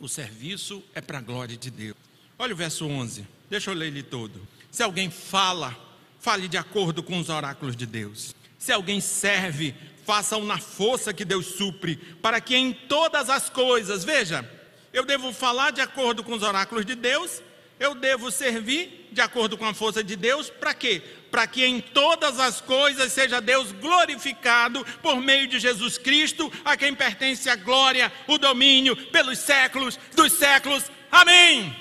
O 0.00 0.08
serviço 0.08 0.82
é 0.92 1.00
para 1.00 1.18
a 1.18 1.20
glória 1.20 1.56
de 1.56 1.70
Deus. 1.70 1.96
Olha 2.36 2.52
o 2.52 2.56
verso 2.56 2.84
11, 2.84 3.24
deixa 3.48 3.70
eu 3.70 3.74
ler 3.76 3.86
ele 3.86 4.02
todo. 4.02 4.44
Se 4.72 4.82
alguém 4.82 5.08
fala, 5.08 5.72
fale 6.18 6.48
de 6.48 6.56
acordo 6.56 7.00
com 7.00 7.16
os 7.16 7.28
oráculos 7.28 7.76
de 7.76 7.86
Deus. 7.86 8.34
Se 8.58 8.72
alguém 8.72 9.00
serve, 9.00 9.72
faça-o 10.04 10.44
na 10.44 10.58
força 10.58 11.14
que 11.14 11.24
Deus 11.24 11.46
supre, 11.46 11.94
para 12.20 12.40
que 12.40 12.56
em 12.56 12.72
todas 12.72 13.30
as 13.30 13.48
coisas, 13.48 14.02
veja, 14.02 14.44
eu 14.92 15.04
devo 15.04 15.32
falar 15.32 15.70
de 15.70 15.80
acordo 15.80 16.24
com 16.24 16.32
os 16.32 16.42
oráculos 16.42 16.84
de 16.84 16.96
Deus, 16.96 17.40
eu 17.78 17.94
devo 17.94 18.32
servir 18.32 19.03
de 19.14 19.20
acordo 19.20 19.56
com 19.56 19.64
a 19.64 19.72
força 19.72 20.02
de 20.02 20.16
Deus, 20.16 20.50
para 20.50 20.74
quê? 20.74 21.00
Para 21.30 21.46
que 21.46 21.64
em 21.64 21.80
todas 21.80 22.38
as 22.38 22.60
coisas 22.60 23.12
seja 23.12 23.40
Deus 23.40 23.72
glorificado 23.72 24.84
por 25.00 25.20
meio 25.20 25.46
de 25.46 25.58
Jesus 25.58 25.96
Cristo, 25.96 26.52
a 26.64 26.76
quem 26.76 26.94
pertence 26.94 27.48
a 27.48 27.56
glória, 27.56 28.12
o 28.26 28.36
domínio 28.36 28.96
pelos 29.10 29.38
séculos 29.38 29.98
dos 30.14 30.32
séculos. 30.32 30.90
Amém. 31.10 31.74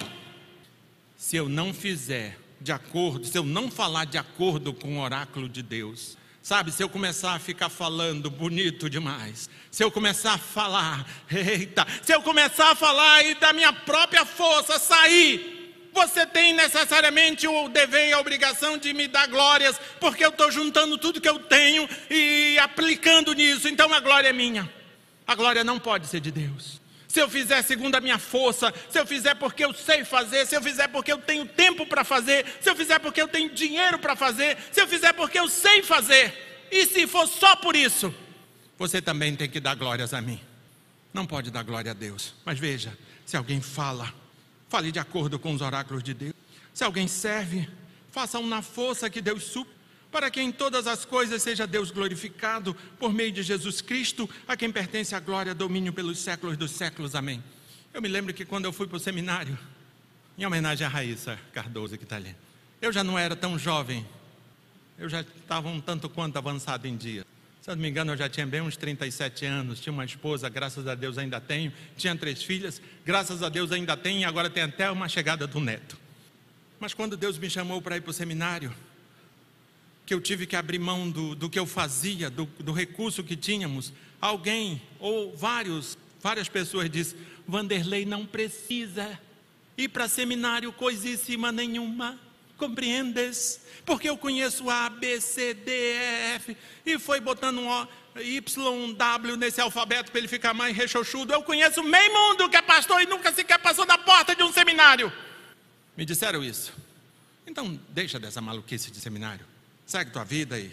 Se 1.17 1.35
eu 1.35 1.49
não 1.49 1.73
fizer 1.73 2.37
de 2.61 2.71
acordo, 2.71 3.25
se 3.25 3.37
eu 3.37 3.43
não 3.43 3.69
falar 3.69 4.05
de 4.05 4.17
acordo 4.17 4.73
com 4.73 4.97
o 4.97 5.01
oráculo 5.01 5.49
de 5.49 5.61
Deus, 5.61 6.17
Sabe, 6.43 6.73
se 6.73 6.83
eu 6.83 6.89
começar 6.89 7.35
a 7.35 7.39
ficar 7.39 7.69
falando 7.69 8.29
bonito 8.29 8.89
demais, 8.89 9.49
se 9.71 9.81
eu 9.81 9.89
começar 9.89 10.33
a 10.33 10.37
falar, 10.37 11.07
eita, 11.31 11.87
se 12.01 12.13
eu 12.13 12.21
começar 12.21 12.71
a 12.71 12.75
falar 12.75 13.23
e 13.23 13.33
da 13.35 13.53
minha 13.53 13.71
própria 13.71 14.25
força 14.25 14.77
sair, 14.77 15.62
você 15.93 16.25
tem 16.25 16.53
necessariamente 16.53 17.47
o 17.47 17.69
dever 17.69 18.09
e 18.09 18.13
a 18.13 18.19
obrigação 18.19 18.77
de 18.77 18.93
me 18.93 19.07
dar 19.07 19.27
glórias, 19.27 19.79
porque 19.99 20.25
eu 20.25 20.29
estou 20.29 20.51
juntando 20.51 20.97
tudo 20.97 21.21
que 21.21 21.29
eu 21.29 21.39
tenho 21.39 21.87
e 22.09 22.57
aplicando 22.59 23.33
nisso, 23.33 23.67
então 23.67 23.93
a 23.93 23.99
glória 23.99 24.29
é 24.29 24.33
minha. 24.33 24.69
A 25.25 25.35
glória 25.35 25.63
não 25.63 25.79
pode 25.79 26.07
ser 26.07 26.19
de 26.19 26.31
Deus 26.31 26.83
se 27.13 27.19
eu 27.19 27.29
fizer 27.29 27.61
segundo 27.61 27.93
a 27.93 28.01
minha 28.01 28.17
força, 28.17 28.73
se 28.89 28.99
eu 28.99 29.05
fizer 29.05 29.35
porque 29.35 29.63
eu 29.63 29.71
sei 29.71 30.03
fazer, 30.03 30.47
se 30.47 30.55
eu 30.55 30.63
fizer 30.63 30.87
porque 30.87 31.11
eu 31.11 31.19
tenho 31.19 31.45
tempo 31.45 31.85
para 31.85 32.03
fazer, 32.03 32.43
se 32.59 32.67
eu 32.67 32.75
fizer 32.75 32.97
porque 32.97 33.21
eu 33.21 33.27
tenho 33.27 33.53
dinheiro 33.53 33.99
para 33.99 34.15
fazer, 34.15 34.57
se 34.71 34.81
eu 34.81 34.87
fizer 34.87 35.13
porque 35.13 35.37
eu 35.37 35.47
sei 35.47 35.83
fazer, 35.83 36.33
e 36.71 36.87
se 36.87 37.05
for 37.05 37.27
só 37.27 37.55
por 37.55 37.75
isso, 37.75 38.11
você 38.79 38.99
também 38.99 39.35
tem 39.35 39.47
que 39.47 39.59
dar 39.59 39.75
glórias 39.75 40.11
a 40.11 40.19
mim. 40.21 40.41
Não 41.13 41.27
pode 41.27 41.51
dar 41.51 41.61
glória 41.61 41.91
a 41.91 41.93
Deus. 41.93 42.33
Mas 42.43 42.57
veja, 42.57 42.97
se 43.23 43.37
alguém 43.37 43.61
fala, 43.61 44.11
fale 44.73 44.91
de 44.91 44.97
acordo 44.97 45.37
com 45.37 45.53
os 45.53 45.61
oráculos 45.61 46.01
de 46.01 46.15
Deus. 46.15 46.33
Se 46.73 46.83
alguém 46.83 47.07
serve, 47.07 47.69
faça 48.09 48.39
um 48.39 48.47
na 48.47 48.63
força 48.63 49.07
que 49.07 49.21
Deus 49.21 49.43
supre 49.43 49.71
para 50.11 50.31
que 50.31 50.41
em 50.41 50.51
todas 50.51 50.87
as 50.87 51.05
coisas 51.05 51.43
seja 51.43 51.67
Deus 51.67 51.91
glorificado 51.91 52.75
por 52.97 53.13
meio 53.13 53.31
de 53.31 53.43
Jesus 53.43 53.81
Cristo, 53.81 54.27
a 54.47 54.57
quem 54.57 54.71
pertence 54.71 55.13
a 55.13 55.19
glória 55.19 55.53
domínio 55.53 55.93
pelos 55.93 56.17
séculos 56.17 56.57
dos 56.57 56.71
séculos. 56.71 57.13
Amém. 57.13 57.43
Eu 57.93 58.01
me 58.01 58.07
lembro 58.07 58.33
que 58.33 58.45
quando 58.45 58.65
eu 58.65 58.73
fui 58.73 58.87
para 58.87 58.97
o 58.97 58.99
seminário, 58.99 59.55
em 60.39 60.43
homenagem 60.43 60.87
a 60.87 60.89
Raíssa 60.89 61.39
Cardoso 61.53 61.95
que 61.95 62.03
está 62.03 62.15
ali, 62.15 62.35
eu 62.81 62.91
já 62.91 63.03
não 63.03 63.17
era 63.17 63.35
tão 63.35 63.59
jovem, 63.59 64.03
eu 64.97 65.07
já 65.07 65.21
estava 65.21 65.69
um 65.69 65.79
tanto 65.79 66.09
quanto 66.09 66.37
avançado 66.37 66.87
em 66.87 66.97
dia. 66.97 67.23
Se 67.63 67.69
eu 67.69 67.77
não 67.77 67.81
me 67.81 67.89
engano, 67.89 68.11
eu 68.11 68.17
já 68.17 68.27
tinha 68.27 68.45
bem 68.45 68.59
uns 68.59 68.75
37 68.75 69.45
anos, 69.45 69.79
tinha 69.79 69.93
uma 69.93 70.03
esposa, 70.03 70.49
graças 70.49 70.85
a 70.85 70.95
Deus 70.95 71.17
ainda 71.17 71.39
tenho, 71.39 71.71
tinha 71.95 72.13
três 72.13 72.43
filhas, 72.43 72.81
graças 73.05 73.41
a 73.41 73.47
Deus 73.47 73.71
ainda 73.71 73.95
tenho, 73.95 74.19
e 74.19 74.25
agora 74.25 74.49
tem 74.49 74.63
até 74.63 74.91
uma 74.91 75.07
chegada 75.07 75.47
do 75.47 75.61
neto. 75.61 75.97
Mas 76.77 76.93
quando 76.93 77.15
Deus 77.15 77.37
me 77.37 77.49
chamou 77.49 77.81
para 77.81 77.95
ir 77.95 78.01
para 78.01 78.09
o 78.11 78.13
seminário, 78.13 78.75
que 80.05 80.13
eu 80.13 80.19
tive 80.19 80.45
que 80.45 80.57
abrir 80.57 80.77
mão 80.77 81.09
do, 81.09 81.35
do 81.35 81.49
que 81.49 81.57
eu 81.57 81.65
fazia, 81.65 82.29
do, 82.29 82.43
do 82.59 82.73
recurso 82.73 83.23
que 83.23 83.37
tínhamos, 83.37 83.93
alguém 84.19 84.81
ou 84.99 85.33
vários, 85.33 85.97
várias 86.21 86.49
pessoas 86.49 86.89
dizem: 86.89 87.17
Vanderlei 87.47 88.05
não 88.05 88.25
precisa 88.25 89.17
ir 89.77 89.87
para 89.87 90.09
seminário 90.09 90.73
coisíssima 90.73 91.49
nenhuma, 91.49 92.19
compreendes? 92.67 93.59
Porque 93.85 94.09
eu 94.09 94.17
conheço 94.17 94.69
A, 94.69 94.89
B, 94.89 95.19
C, 95.19 95.53
D, 95.53 95.71
E, 95.71 96.35
F, 96.35 96.57
e 96.85 96.97
foi 96.97 97.19
botando 97.19 97.59
um 97.59 97.69
O, 97.69 97.87
Y, 98.15 98.93
W 98.93 99.37
nesse 99.37 99.59
alfabeto 99.59 100.11
para 100.11 100.19
ele 100.19 100.27
ficar 100.27 100.53
mais 100.53 100.75
rechochudo. 100.75 101.33
Eu 101.33 101.43
conheço 101.43 101.83
meio 101.83 102.13
mundo 102.13 102.49
que 102.49 102.55
é 102.55 102.61
pastor 102.61 103.01
e 103.01 103.05
nunca 103.05 103.33
sequer 103.33 103.59
passou 103.59 103.85
da 103.85 103.97
porta 103.97 104.35
de 104.35 104.43
um 104.43 104.51
seminário. 104.51 105.11
Me 105.97 106.05
disseram 106.05 106.43
isso. 106.43 106.73
Então, 107.45 107.77
deixa 107.89 108.19
dessa 108.19 108.39
maluquice 108.39 108.89
de 108.89 108.99
seminário. 108.99 109.45
Segue 109.85 110.11
tua 110.11 110.23
vida 110.23 110.57
e, 110.57 110.71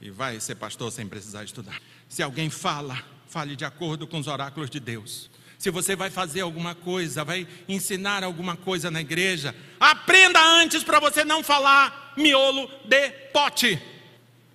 e 0.00 0.10
vai 0.10 0.40
ser 0.40 0.54
pastor 0.54 0.90
sem 0.90 1.06
precisar 1.06 1.44
estudar. 1.44 1.80
Se 2.08 2.22
alguém 2.22 2.48
fala, 2.48 3.04
fale 3.28 3.54
de 3.54 3.64
acordo 3.64 4.06
com 4.06 4.18
os 4.18 4.26
oráculos 4.26 4.70
de 4.70 4.80
Deus. 4.80 5.28
Se 5.58 5.70
você 5.70 5.96
vai 5.96 6.10
fazer 6.10 6.42
alguma 6.42 6.74
coisa, 6.74 7.24
vai 7.24 7.46
ensinar 7.68 8.22
alguma 8.22 8.56
coisa 8.56 8.90
na 8.90 9.00
igreja, 9.00 9.54
aprenda 9.80 10.40
antes 10.40 10.84
para 10.84 11.00
você 11.00 11.24
não 11.24 11.42
falar 11.42 12.12
miolo 12.16 12.70
de 12.84 13.10
pote. 13.32 13.80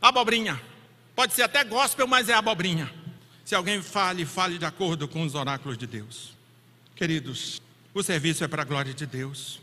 Abobrinha. 0.02 0.62
Pode 1.16 1.34
ser 1.34 1.44
até 1.44 1.64
gospel, 1.64 2.08
mas 2.08 2.30
é 2.30 2.34
abobrinha. 2.34 2.92
Se 3.44 3.56
alguém 3.56 3.82
fale, 3.82 4.26
fale 4.26 4.58
de 4.58 4.66
acordo 4.66 5.08
com 5.08 5.24
os 5.24 5.36
oráculos 5.36 5.78
de 5.78 5.86
Deus. 5.86 6.34
Queridos, 6.96 7.62
o 7.94 8.02
serviço 8.02 8.44
é 8.44 8.48
para 8.48 8.62
a 8.62 8.66
glória 8.66 8.94
de 8.94 9.06
Deus. 9.06 9.60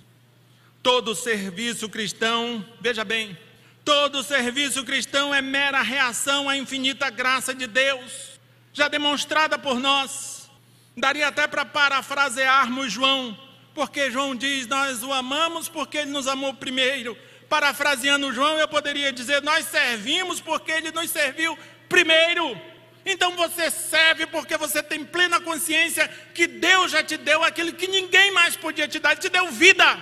Todo 0.83 1.15
serviço 1.15 1.89
cristão, 1.89 2.65
veja 2.81 3.05
bem, 3.05 3.37
Todo 3.89 4.23
serviço 4.23 4.85
cristão 4.85 5.35
é 5.35 5.41
mera 5.41 5.81
reação 5.81 6.47
à 6.47 6.55
infinita 6.59 7.09
graça 7.09 7.55
de 7.55 7.67
Deus, 7.67 8.39
já 8.71 8.87
demonstrada 8.87 9.59
por 9.59 9.81
nós. 9.81 10.38
Daria 10.99 11.29
até 11.29 11.47
para 11.47 11.65
parafrasearmos 11.65 12.93
João, 12.93 13.39
porque 13.73 14.11
João 14.11 14.35
diz: 14.35 14.67
Nós 14.67 15.03
o 15.03 15.13
amamos 15.13 15.69
porque 15.69 15.99
ele 15.99 16.11
nos 16.11 16.27
amou 16.27 16.53
primeiro. 16.55 17.17
Parafraseando 17.49 18.33
João, 18.33 18.59
eu 18.59 18.67
poderia 18.67 19.13
dizer: 19.13 19.41
Nós 19.43 19.67
servimos 19.67 20.41
porque 20.41 20.73
ele 20.73 20.91
nos 20.91 21.11
serviu 21.11 21.57
primeiro. 21.89 22.61
Então 23.07 23.37
você 23.37 23.71
serve 23.71 24.27
porque 24.27 24.57
você 24.57 24.83
tem 24.83 25.05
plena 25.05 25.41
consciência 25.41 26.09
que 26.35 26.47
Deus 26.47 26.91
já 26.91 27.03
te 27.03 27.17
deu 27.17 27.45
aquilo 27.45 27.73
que 27.73 27.87
ninguém 27.87 28.33
mais 28.33 28.57
podia 28.57 28.89
te 28.89 28.99
dar, 28.99 29.17
te 29.17 29.29
deu 29.29 29.51
vida. 29.53 29.99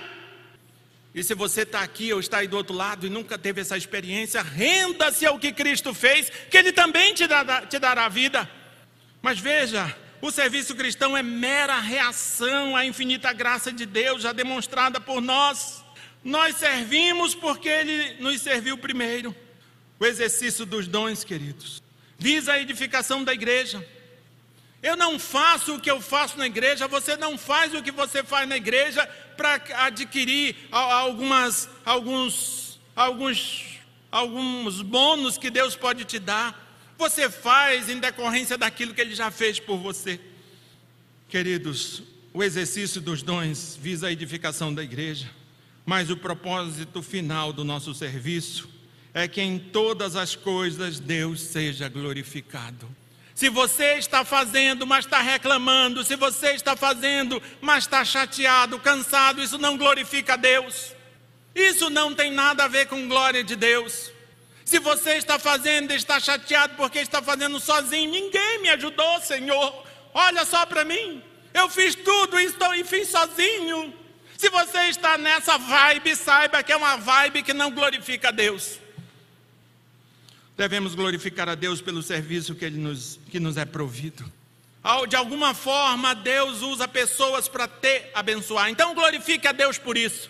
E 1.13 1.23
se 1.23 1.33
você 1.33 1.61
está 1.61 1.81
aqui 1.81 2.11
ou 2.11 2.19
está 2.19 2.39
aí 2.39 2.47
do 2.47 2.57
outro 2.57 2.75
lado 2.75 3.05
e 3.05 3.09
nunca 3.09 3.37
teve 3.37 3.61
essa 3.61 3.77
experiência, 3.77 4.41
renda-se 4.41 5.25
ao 5.25 5.39
que 5.39 5.51
Cristo 5.51 5.93
fez, 5.93 6.31
que 6.49 6.57
Ele 6.57 6.71
também 6.71 7.13
te 7.13 7.27
dará, 7.27 7.65
te 7.65 7.79
dará 7.79 8.09
vida. 8.09 8.49
Mas 9.21 9.39
veja, 9.39 9.95
o 10.21 10.31
serviço 10.31 10.75
cristão 10.75 11.15
é 11.15 11.21
mera 11.21 11.79
reação 11.79 12.75
à 12.75 12.85
infinita 12.85 13.31
graça 13.33 13.71
de 13.71 13.85
Deus, 13.85 14.23
já 14.23 14.31
demonstrada 14.31 14.99
por 14.99 15.21
nós. 15.21 15.83
Nós 16.23 16.55
servimos 16.55 17.35
porque 17.35 17.69
Ele 17.69 18.21
nos 18.21 18.41
serviu 18.41 18.77
primeiro. 18.77 19.35
O 19.99 20.05
exercício 20.05 20.65
dos 20.65 20.87
dons, 20.87 21.23
queridos, 21.23 21.81
visa 22.17 22.53
a 22.53 22.59
edificação 22.59 23.23
da 23.23 23.33
igreja. 23.33 23.85
Eu 24.81 24.95
não 24.95 25.17
faço 25.17 25.75
o 25.75 25.79
que 25.79 25.89
eu 25.89 25.99
faço 25.99 26.37
na 26.37 26.45
igreja, 26.45 26.87
você 26.87 27.15
não 27.17 27.37
faz 27.37 27.73
o 27.73 27.81
que 27.81 27.91
você 27.91 28.23
faz 28.23 28.47
na 28.47 28.57
igreja 28.57 29.07
para 29.35 29.61
adquirir 29.85 30.55
algumas, 30.71 31.67
alguns, 31.83 32.79
alguns, 32.95 33.65
alguns 34.11 34.81
bônus 34.81 35.37
que 35.37 35.49
Deus 35.49 35.75
pode 35.75 36.05
te 36.05 36.19
dar. 36.19 36.66
Você 36.97 37.29
faz 37.29 37.89
em 37.89 37.99
decorrência 37.99 38.57
daquilo 38.57 38.93
que 38.93 39.01
Ele 39.01 39.13
já 39.13 39.29
fez 39.29 39.59
por 39.59 39.77
você. 39.77 40.19
Queridos, 41.29 42.01
o 42.33 42.43
exercício 42.43 42.99
dos 43.01 43.21
dons 43.21 43.77
visa 43.79 44.07
a 44.07 44.11
edificação 44.11 44.73
da 44.73 44.83
igreja, 44.83 45.29
mas 45.85 46.09
o 46.09 46.17
propósito 46.17 47.01
final 47.01 47.53
do 47.53 47.63
nosso 47.63 47.93
serviço 47.93 48.69
é 49.13 49.27
que 49.27 49.41
em 49.41 49.57
todas 49.57 50.15
as 50.15 50.35
coisas 50.35 50.99
Deus 50.99 51.41
seja 51.41 51.87
glorificado. 51.89 52.87
Se 53.33 53.49
você 53.49 53.93
está 53.93 54.25
fazendo, 54.25 54.87
mas 54.87 55.05
está 55.05 55.21
reclamando, 55.21 56.03
se 56.03 56.15
você 56.15 56.53
está 56.53 56.75
fazendo, 56.75 57.41
mas 57.61 57.83
está 57.83 58.03
chateado, 58.03 58.79
cansado, 58.79 59.41
isso 59.41 59.59
não 59.59 59.77
glorifica 59.77 60.33
a 60.33 60.37
Deus. 60.37 60.93
Isso 61.53 61.89
não 61.89 62.15
tem 62.15 62.31
nada 62.31 62.63
a 62.63 62.67
ver 62.67 62.87
com 62.87 63.07
glória 63.07 63.43
de 63.43 63.55
Deus. 63.55 64.11
Se 64.67 64.79
você 64.79 65.11
está 65.11 65.39
fazendo 65.39 65.93
está 65.93 66.19
chateado 66.19 66.73
porque 66.75 66.99
está 66.99 67.21
fazendo 67.21 67.57
sozinho, 67.57 68.11
ninguém 68.11 68.61
me 68.61 68.67
ajudou, 68.71 69.21
Senhor. 69.21 69.85
Olha 70.13 70.43
só 70.43 70.65
para 70.65 70.83
mim. 70.83 71.23
Eu 71.53 71.69
fiz 71.69 71.95
tudo 71.95 72.37
e 72.37 72.43
estou 72.43 72.75
e 72.75 72.83
fiz 72.83 73.07
sozinho. 73.07 73.93
Se 74.37 74.49
você 74.49 74.89
está 74.89 75.17
nessa 75.17 75.57
vibe, 75.57 76.13
saiba 76.17 76.61
que 76.61 76.73
é 76.73 76.75
uma 76.75 76.97
vibe 76.97 77.43
que 77.43 77.53
não 77.53 77.71
glorifica 77.71 78.27
a 78.27 78.31
Deus. 78.31 78.77
Devemos 80.57 80.95
glorificar 80.95 81.47
a 81.47 81.55
Deus 81.55 81.79
pelo 81.79 82.03
serviço 82.03 82.53
que, 82.53 82.65
ele 82.65 82.77
nos, 82.77 83.21
que 83.31 83.39
nos 83.39 83.55
é 83.55 83.63
provido. 83.63 84.29
De 85.07 85.15
alguma 85.15 85.53
forma, 85.53 86.13
Deus 86.13 86.61
usa 86.61 86.89
pessoas 86.89 87.47
para 87.47 87.69
te 87.69 88.03
abençoar. 88.13 88.69
Então, 88.69 88.93
glorifique 88.93 89.47
a 89.47 89.53
Deus 89.53 89.77
por 89.77 89.97
isso. 89.97 90.29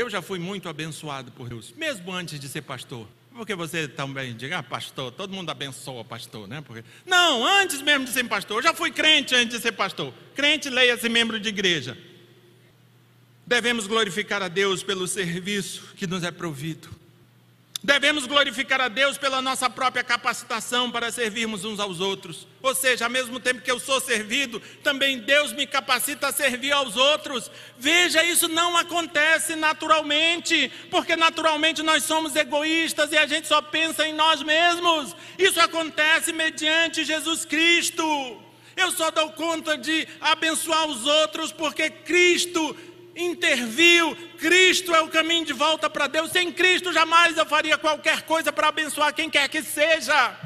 Eu 0.00 0.08
já 0.08 0.22
fui 0.22 0.38
muito 0.38 0.66
abençoado 0.66 1.30
por 1.30 1.46
Deus, 1.46 1.74
mesmo 1.76 2.10
antes 2.10 2.40
de 2.40 2.48
ser 2.48 2.62
pastor. 2.62 3.06
Porque 3.34 3.54
você 3.54 3.86
também 3.86 4.34
diga, 4.34 4.56
ah, 4.56 4.62
pastor, 4.62 5.12
todo 5.12 5.34
mundo 5.34 5.50
abençoa 5.50 6.02
pastor, 6.02 6.48
né? 6.48 6.62
Porque... 6.62 6.82
Não, 7.04 7.46
antes 7.46 7.82
mesmo 7.82 8.06
de 8.06 8.10
ser 8.10 8.24
pastor, 8.24 8.56
eu 8.56 8.62
já 8.62 8.72
fui 8.72 8.90
crente 8.90 9.34
antes 9.34 9.54
de 9.54 9.60
ser 9.60 9.72
pastor. 9.72 10.14
Crente, 10.34 10.70
leia-se 10.70 11.06
membro 11.06 11.38
de 11.38 11.50
igreja. 11.50 11.98
Devemos 13.46 13.86
glorificar 13.86 14.42
a 14.42 14.48
Deus 14.48 14.82
pelo 14.82 15.06
serviço 15.06 15.92
que 15.94 16.06
nos 16.06 16.24
é 16.24 16.30
provido. 16.30 16.88
Devemos 17.82 18.26
glorificar 18.26 18.78
a 18.78 18.88
Deus 18.88 19.16
pela 19.16 19.40
nossa 19.40 19.70
própria 19.70 20.04
capacitação 20.04 20.90
para 20.90 21.10
servirmos 21.10 21.64
uns 21.64 21.80
aos 21.80 21.98
outros. 21.98 22.46
Ou 22.60 22.74
seja, 22.74 23.06
ao 23.06 23.10
mesmo 23.10 23.40
tempo 23.40 23.62
que 23.62 23.70
eu 23.70 23.80
sou 23.80 23.98
servido, 23.98 24.60
também 24.82 25.18
Deus 25.18 25.50
me 25.54 25.66
capacita 25.66 26.28
a 26.28 26.32
servir 26.32 26.72
aos 26.72 26.94
outros. 26.94 27.50
Veja, 27.78 28.22
isso 28.22 28.48
não 28.48 28.76
acontece 28.76 29.56
naturalmente, 29.56 30.70
porque 30.90 31.16
naturalmente 31.16 31.82
nós 31.82 32.04
somos 32.04 32.36
egoístas 32.36 33.12
e 33.12 33.16
a 33.16 33.26
gente 33.26 33.48
só 33.48 33.62
pensa 33.62 34.06
em 34.06 34.12
nós 34.12 34.42
mesmos. 34.42 35.16
Isso 35.38 35.58
acontece 35.58 36.34
mediante 36.34 37.02
Jesus 37.02 37.46
Cristo. 37.46 38.04
Eu 38.76 38.92
só 38.92 39.10
dou 39.10 39.30
conta 39.32 39.76
de 39.78 40.06
abençoar 40.20 40.86
os 40.86 41.06
outros 41.06 41.50
porque 41.50 41.88
Cristo 41.88 42.76
interviu. 43.22 44.16
Cristo 44.38 44.94
é 44.94 45.00
o 45.02 45.08
caminho 45.08 45.44
de 45.44 45.52
volta 45.52 45.88
para 45.88 46.06
Deus. 46.06 46.30
Sem 46.30 46.52
Cristo, 46.52 46.92
jamais 46.92 47.36
eu 47.36 47.46
faria 47.46 47.78
qualquer 47.78 48.22
coisa 48.22 48.52
para 48.52 48.68
abençoar 48.68 49.14
quem 49.14 49.28
quer 49.28 49.48
que 49.48 49.62
seja. 49.62 50.36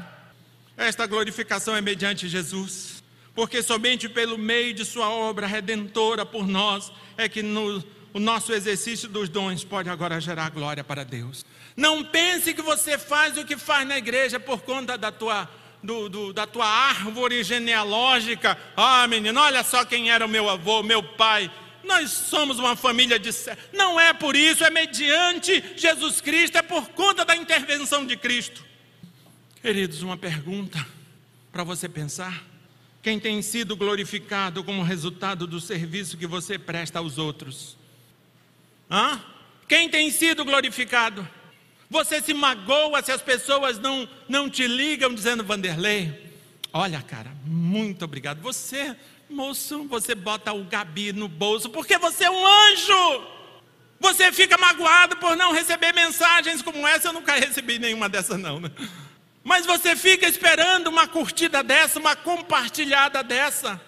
Esta 0.77 1.05
glorificação 1.05 1.75
é 1.75 1.81
mediante 1.81 2.27
Jesus, 2.27 3.03
porque 3.33 3.63
somente 3.63 4.09
pelo 4.09 4.37
meio 4.37 4.73
de 4.73 4.83
Sua 4.83 5.09
obra 5.09 5.47
redentora 5.47 6.25
por 6.25 6.45
nós 6.45 6.91
é 7.17 7.29
que 7.29 7.41
no, 7.41 7.83
o 8.13 8.19
nosso 8.19 8.53
exercício 8.53 9.07
dos 9.07 9.29
dons 9.29 9.63
pode 9.63 9.89
agora 9.89 10.19
gerar 10.19 10.49
glória 10.49 10.83
para 10.83 11.05
Deus. 11.05 11.45
Não 11.75 12.03
pense 12.03 12.53
que 12.53 12.61
você 12.61 12.97
faz 12.97 13.37
o 13.37 13.45
que 13.45 13.57
faz 13.57 13.87
na 13.87 13.97
igreja 13.97 14.39
por 14.39 14.61
conta 14.61 14.97
da 14.97 15.11
tua 15.11 15.49
do, 15.85 16.09
do, 16.09 16.33
da 16.33 16.47
tua 16.47 16.65
árvore 16.65 17.43
genealógica. 17.43 18.57
Ah, 18.75 19.07
menino, 19.07 19.39
olha 19.39 19.63
só 19.63 19.85
quem 19.85 20.09
era 20.09 20.25
o 20.25 20.29
meu 20.29 20.49
avô, 20.49 20.81
meu 20.81 21.03
pai. 21.03 21.49
Nós 21.85 22.11
somos 22.11 22.59
uma 22.59 22.75
família 22.75 23.19
de. 23.19 23.29
Não 23.73 23.99
é 23.99 24.13
por 24.13 24.35
isso, 24.35 24.63
é 24.63 24.69
mediante 24.69 25.63
Jesus 25.75 26.19
Cristo, 26.19 26.57
é 26.57 26.61
por 26.61 26.89
conta 26.89 27.23
da 27.23 27.35
intervenção 27.35 28.05
de 28.05 28.17
Cristo. 28.17 28.65
Queridos, 29.61 30.01
uma 30.01 30.17
pergunta 30.17 30.85
para 31.51 31.63
você 31.63 31.87
pensar. 31.87 32.43
Quem 33.01 33.19
tem 33.19 33.41
sido 33.41 33.75
glorificado 33.75 34.63
como 34.63 34.81
resultado 34.81 35.45
do 35.45 35.61
serviço 35.61 36.17
que 36.17 36.25
você 36.25 36.57
presta 36.57 36.99
aos 36.99 37.17
outros? 37.17 37.77
Hã? 38.89 39.23
Quem 39.67 39.89
tem 39.89 40.09
sido 40.09 40.43
glorificado? 40.43 41.27
Você 41.89 42.21
se 42.21 42.33
magoa 42.33 43.01
se 43.03 43.11
as 43.11 43.21
pessoas 43.21 43.79
não, 43.79 44.09
não 44.27 44.49
te 44.49 44.67
ligam 44.67 45.13
dizendo, 45.13 45.43
Vanderlei, 45.43 46.33
olha, 46.73 47.01
cara, 47.01 47.31
muito 47.45 48.05
obrigado. 48.05 48.41
Você 48.41 48.95
Moço, 49.35 49.83
você 49.89 50.15
bota 50.15 50.53
o 50.53 50.63
Gabi 50.63 51.11
no 51.11 51.27
bolso 51.27 51.69
porque 51.69 51.97
você 51.97 52.23
é 52.23 52.31
um 52.31 52.47
anjo. 52.47 53.27
Você 53.99 54.31
fica 54.31 54.57
magoado 54.57 55.17
por 55.17 55.35
não 55.35 55.51
receber 55.51 55.93
mensagens 55.93 56.61
como 56.61 56.87
essa. 56.87 57.09
Eu 57.09 57.13
nunca 57.13 57.33
recebi 57.33 57.77
nenhuma 57.77 58.07
dessas, 58.07 58.39
não. 58.39 58.61
Né? 58.61 58.71
Mas 59.43 59.65
você 59.65 59.93
fica 59.93 60.25
esperando 60.25 60.87
uma 60.87 61.05
curtida 61.05 61.61
dessa, 61.61 61.99
uma 61.99 62.15
compartilhada 62.15 63.21
dessa. 63.21 63.79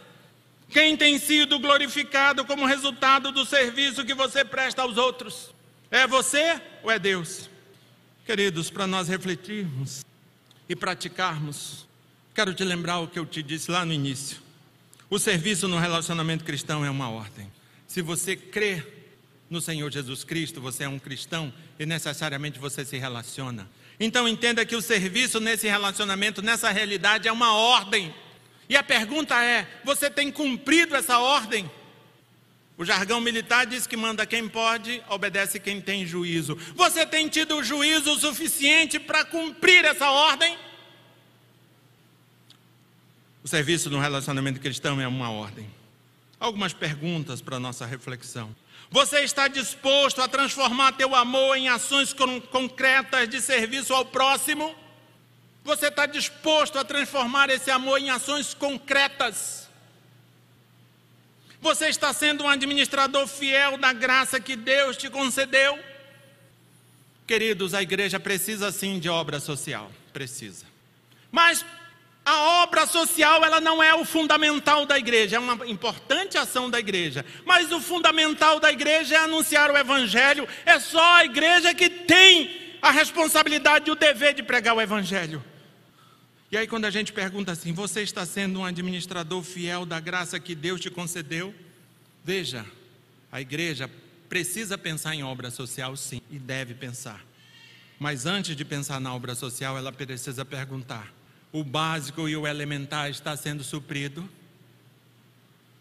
Quem 0.69 0.97
tem 0.97 1.17
sido 1.17 1.57
glorificado 1.59 2.43
como 2.43 2.65
resultado 2.65 3.31
do 3.31 3.45
serviço 3.45 4.03
que 4.03 4.13
você 4.13 4.43
presta 4.43 4.81
aos 4.81 4.97
outros? 4.97 5.55
É 5.89 6.05
você 6.05 6.61
ou 6.83 6.91
é 6.91 6.99
Deus? 6.99 7.49
Queridos, 8.25 8.69
para 8.69 8.85
nós 8.85 9.07
refletirmos 9.07 10.03
e 10.67 10.75
praticarmos, 10.75 11.87
quero 12.35 12.53
te 12.53 12.65
lembrar 12.65 12.99
o 12.99 13.07
que 13.07 13.17
eu 13.17 13.25
te 13.25 13.41
disse 13.41 13.71
lá 13.71 13.85
no 13.85 13.93
início. 13.93 14.45
O 15.09 15.17
serviço 15.17 15.69
no 15.69 15.79
relacionamento 15.79 16.43
cristão 16.43 16.83
é 16.83 16.89
uma 16.89 17.09
ordem. 17.09 17.49
Se 17.87 18.01
você 18.01 18.35
crê 18.35 18.83
no 19.49 19.61
Senhor 19.61 19.89
Jesus 19.89 20.25
Cristo, 20.25 20.59
você 20.59 20.83
é 20.83 20.89
um 20.89 20.99
cristão 20.99 21.53
e 21.79 21.85
necessariamente 21.85 22.59
você 22.59 22.83
se 22.83 22.97
relaciona. 22.97 23.69
Então 23.97 24.27
entenda 24.27 24.65
que 24.65 24.75
o 24.75 24.81
serviço 24.81 25.39
nesse 25.39 25.65
relacionamento, 25.65 26.41
nessa 26.41 26.69
realidade, 26.71 27.27
é 27.27 27.31
uma 27.31 27.53
ordem. 27.53 28.13
E 28.67 28.75
a 28.75 28.83
pergunta 28.83 29.41
é: 29.41 29.65
você 29.85 30.09
tem 30.09 30.29
cumprido 30.29 30.93
essa 30.93 31.19
ordem? 31.19 31.71
O 32.77 32.83
jargão 32.83 33.21
militar 33.21 33.65
diz 33.65 33.87
que 33.87 33.95
manda 33.95 34.25
quem 34.25 34.49
pode, 34.49 35.01
obedece 35.09 35.57
quem 35.57 35.79
tem 35.79 36.05
juízo. 36.05 36.57
Você 36.75 37.05
tem 37.05 37.29
tido 37.29 37.63
juízo 37.63 38.19
suficiente 38.19 38.99
para 38.99 39.23
cumprir 39.23 39.85
essa 39.85 40.11
ordem? 40.11 40.55
O 43.47 43.49
serviço 43.49 43.89
no 43.89 43.97
relacionamento 43.97 44.59
cristão 44.59 44.99
é 44.99 45.07
uma 45.07 45.31
ordem. 45.31 45.71
Algumas 46.37 46.73
perguntas 46.73 47.39
para 47.39 47.57
nossa 47.57 47.85
reflexão. 47.85 48.53
Você 48.91 49.19
está 49.21 49.47
disposto 49.47 50.21
a 50.21 50.27
transformar 50.27 50.91
teu 50.97 51.15
amor 51.15 51.55
em 51.55 51.69
ações 51.69 52.13
concretas 52.51 53.29
de 53.29 53.39
serviço 53.39 53.93
ao 53.93 54.03
próximo? 54.03 54.75
Você 55.63 55.87
está 55.87 56.05
disposto 56.05 56.77
a 56.77 56.83
transformar 56.83 57.49
esse 57.49 57.71
amor 57.71 58.01
em 58.01 58.09
ações 58.09 58.53
concretas? 58.53 59.69
Você 61.61 61.87
está 61.87 62.11
sendo 62.11 62.43
um 62.43 62.49
administrador 62.49 63.25
fiel 63.27 63.77
da 63.77 63.93
graça 63.93 64.41
que 64.41 64.57
Deus 64.57 64.97
te 64.97 65.09
concedeu? 65.09 65.79
Queridos, 67.25 67.73
a 67.73 67.81
igreja 67.81 68.19
precisa 68.19 68.73
sim 68.73 68.99
de 68.99 69.07
obra 69.07 69.39
social, 69.39 69.89
precisa. 70.11 70.65
Mas 71.31 71.63
a 72.27 72.61
obra 72.61 72.85
social 72.85 73.41
ela 73.45 73.61
não 73.61 73.81
é 73.81 73.95
o 73.95 74.03
fundamental 74.03 74.85
da 74.85 74.99
igreja, 74.99 75.37
é 75.37 75.39
uma 75.39 75.65
importante 75.65 76.37
ação 76.37 76.69
da 76.69 76.77
igreja, 76.77 77.25
mas 77.45 77.71
o 77.71 77.79
fundamental 77.79 78.59
da 78.59 78.69
igreja 78.69 79.15
é 79.15 79.19
anunciar 79.19 79.71
o 79.71 79.77
evangelho. 79.77 80.45
É 80.65 80.77
só 80.77 81.15
a 81.15 81.23
igreja 81.23 81.73
que 81.73 81.89
tem 81.89 82.75
a 82.81 82.91
responsabilidade 82.91 83.89
e 83.89 83.93
o 83.93 83.95
dever 83.95 84.33
de 84.33 84.43
pregar 84.43 84.75
o 84.75 84.81
evangelho. 84.81 85.41
E 86.51 86.57
aí 86.57 86.67
quando 86.67 86.83
a 86.83 86.89
gente 86.89 87.13
pergunta 87.13 87.53
assim, 87.53 87.71
você 87.71 88.01
está 88.01 88.25
sendo 88.25 88.59
um 88.59 88.65
administrador 88.65 89.41
fiel 89.41 89.85
da 89.85 90.01
graça 90.01 90.37
que 90.37 90.53
Deus 90.53 90.81
te 90.81 90.89
concedeu? 90.89 91.55
Veja, 92.25 92.65
a 93.31 93.39
igreja 93.39 93.89
precisa 94.27 94.77
pensar 94.77 95.15
em 95.15 95.23
obra 95.23 95.49
social 95.49 95.95
sim, 95.95 96.21
e 96.29 96.37
deve 96.37 96.73
pensar. 96.73 97.25
Mas 97.97 98.25
antes 98.25 98.53
de 98.53 98.65
pensar 98.65 98.99
na 98.99 99.15
obra 99.15 99.33
social, 99.33 99.77
ela 99.77 99.93
precisa 99.93 100.43
perguntar: 100.43 101.16
o 101.51 101.63
básico 101.63 102.27
e 102.27 102.35
o 102.35 102.45
elementar 102.45 103.09
está 103.09 103.35
sendo 103.35 103.63
suprido. 103.63 104.27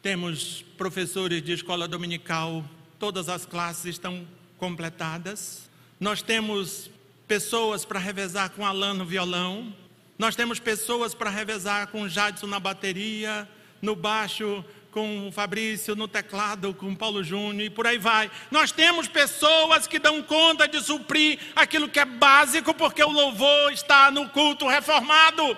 Temos 0.03 0.65
professores 0.79 1.43
de 1.43 1.53
escola 1.53 1.89
dominical, 1.89 2.65
todas 2.99 3.29
as 3.29 3.45
classes 3.45 3.87
estão 3.87 4.27
completadas. 4.59 5.69
Nós 5.99 6.23
temos 6.23 6.91
pessoas 7.27 7.85
para 7.85 7.99
revezar 7.99 8.51
com 8.51 8.65
Alan 8.65 8.95
no 8.95 9.05
violão. 9.05 9.75
Nós 10.19 10.37
temos 10.37 10.59
pessoas 10.59 11.15
para 11.15 11.29
revezar 11.29 11.89
com 11.89 12.09
Jadson 12.09 12.47
na 12.47 12.61
bateria, 12.61 13.49
no 13.83 13.95
baixo 13.95 14.65
com 14.97 15.29
o 15.29 15.31
Fabrício, 15.31 15.95
no 15.95 16.09
teclado 16.09 16.73
com 16.73 16.91
o 16.91 16.97
Paulo 16.97 17.23
Júnior 17.23 17.67
e 17.67 17.69
por 17.69 17.87
aí 17.87 17.99
vai. 17.99 18.31
Nós 18.51 18.73
temos 18.73 19.07
pessoas 19.07 19.87
que 19.87 19.99
dão 19.99 20.23
conta 20.23 20.67
de 20.67 20.81
suprir 20.81 21.39
aquilo 21.55 21.87
que 21.87 22.01
é 22.01 22.07
básico, 22.07 22.73
porque 22.73 23.05
o 23.05 23.11
louvor 23.11 23.71
está 23.75 24.11
no 24.11 24.27
culto 24.31 24.67
reformado. 24.67 25.55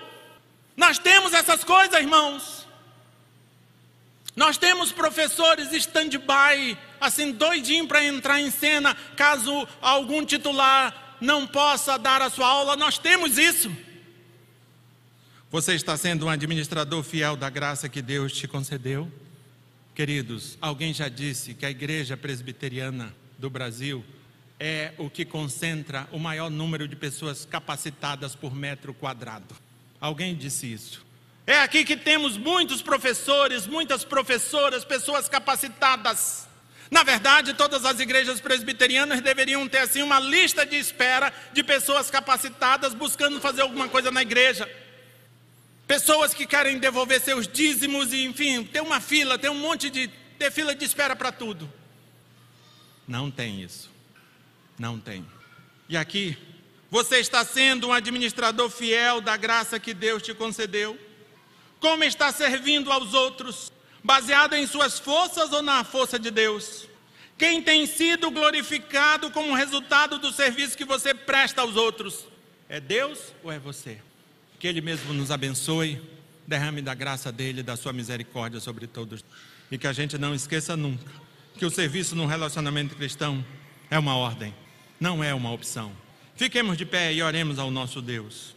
Nós 0.77 0.99
temos 0.99 1.33
essas 1.33 1.63
coisas, 1.63 2.01
irmãos. 2.01 2.67
Nós 4.35 4.59
temos 4.59 4.91
professores 4.91 5.73
stand-by, 5.73 6.77
assim, 7.01 7.31
doidinho 7.31 7.87
para 7.87 8.03
entrar 8.03 8.41
em 8.41 8.51
cena, 8.51 8.97
caso 9.15 9.69
algum 9.81 10.25
titular 10.25 11.17
não 11.21 11.47
possa 11.47 11.97
dar 11.97 12.21
a 12.21 12.29
sua 12.29 12.49
aula, 12.49 12.75
nós 12.75 12.99
temos 12.99 13.39
isso. 13.39 13.71
Você 15.49 15.77
está 15.77 15.97
sendo 15.97 16.27
um 16.27 16.29
administrador 16.29 17.05
fiel 17.05 17.37
da 17.37 17.49
graça 17.49 17.89
que 17.89 18.03
Deus 18.03 18.33
te 18.33 18.49
concedeu? 18.49 19.09
Queridos, 19.99 20.57
alguém 20.61 20.95
já 20.95 21.09
disse 21.09 21.55
que 21.55 21.67
a 21.67 21.71
igreja 21.71 22.17
presbiteriana 22.17 23.13
do 23.37 23.51
Brasil 23.51 24.05
é 24.61 24.93
o 24.97 25.11
que 25.11 25.25
concentra 25.25 26.07
o 26.13 26.21
maior 26.21 26.49
número 26.49 26.87
de 26.87 26.95
pessoas 26.95 27.45
capacitadas 27.45 28.37
por 28.37 28.55
metro 28.55 28.95
quadrado. 28.95 29.57
Alguém 30.01 30.37
disse 30.37 30.73
isso. 30.73 31.05
É 31.45 31.59
aqui 31.59 31.85
que 31.85 31.97
temos 31.97 32.37
muitos 32.37 32.81
professores, 32.81 33.67
muitas 33.67 34.05
professoras, 34.05 34.85
pessoas 34.85 35.29
capacitadas. 35.29 36.47
Na 36.93 37.03
verdade, 37.03 37.55
todas 37.55 37.85
as 37.85 37.99
igrejas 37.99 38.41
presbiterianas 38.41 39.21
deveriam 39.21 39.67
ter 39.69 39.79
assim 39.79 40.03
uma 40.03 40.21
lista 40.21 40.65
de 40.65 40.77
espera 40.77 41.33
de 41.53 41.65
pessoas 41.65 42.09
capacitadas 42.09 42.95
buscando 42.95 43.41
fazer 43.41 43.63
alguma 43.63 43.89
coisa 43.89 44.13
na 44.13 44.23
igreja. 44.23 44.71
Pessoas 45.89 46.35
que 46.35 46.47
querem 46.47 46.79
devolver 46.79 47.19
seus 47.19 47.49
dízimos 47.49 48.13
e, 48.13 48.23
enfim, 48.25 48.63
tem 48.63 48.83
uma 48.83 49.01
fila, 49.01 49.39
tem 49.39 49.49
um 49.49 49.59
monte 49.59 49.89
de 49.89 50.11
fila 50.53 50.75
de 50.75 50.85
espera 50.85 51.17
para 51.17 51.33
tudo. 51.33 51.73
Não 53.07 53.31
tem 53.31 53.63
isso. 53.63 53.91
Não 54.79 55.01
tem. 55.01 55.27
E 55.89 55.97
aqui, 55.97 56.37
você 56.91 57.21
está 57.21 57.43
sendo 57.43 57.89
um 57.89 57.93
administrador 57.93 58.69
fiel 58.69 59.23
da 59.23 59.35
graça 59.39 59.81
que 59.81 59.95
Deus 59.95 60.23
te 60.23 60.35
concedeu? 60.35 60.99
Como 61.81 62.05
está 62.05 62.31
servindo 62.31 62.93
aos 62.93 63.15
outros? 63.15 63.73
Baseado 64.05 64.55
em 64.55 64.67
suas 64.67 64.99
forças 64.99 65.53
ou 65.53 65.63
na 65.63 65.85
força 65.85 66.19
de 66.19 66.31
Deus? 66.31 66.87
Quem 67.39 67.63
tem 67.63 67.87
sido 67.87 68.31
glorificado 68.31 69.31
como 69.31 69.55
resultado 69.55 70.19
do 70.19 70.31
serviço 70.33 70.77
que 70.77 70.85
você 70.85 71.15
presta 71.15 71.63
aos 71.63 71.77
outros? 71.77 72.27
É 72.69 72.79
Deus 72.79 73.33
ou 73.43 73.51
é 73.51 73.59
você? 73.59 74.03
Que 74.59 74.67
Ele 74.67 74.81
mesmo 74.81 75.13
nos 75.13 75.31
abençoe, 75.31 76.01
derrame 76.47 76.83
da 76.83 76.95
graça 76.95 77.31
dele, 77.31 77.63
da 77.63 77.77
sua 77.77 77.93
misericórdia 77.93 78.61
sobre 78.61 78.87
todos. 78.87 79.25
E 79.71 79.79
que 79.79 79.87
a 79.87 79.93
gente 79.93 80.17
não 80.19 80.35
esqueça 80.35 80.77
nunca 80.77 81.29
que 81.59 81.67
o 81.67 81.71
serviço 81.71 82.15
no 82.15 82.25
relacionamento 82.25 82.95
cristão 82.95 83.45
é 83.91 83.99
uma 83.99 84.17
ordem, 84.17 84.55
não 85.01 85.23
é 85.23 85.35
uma 85.35 85.51
opção. 85.51 85.93
Fiquemos 86.37 86.79
de 86.79 86.87
pé 86.87 87.13
e 87.13 87.21
oremos 87.21 87.59
ao 87.59 87.69
nosso 87.69 88.01
Deus. 88.01 88.55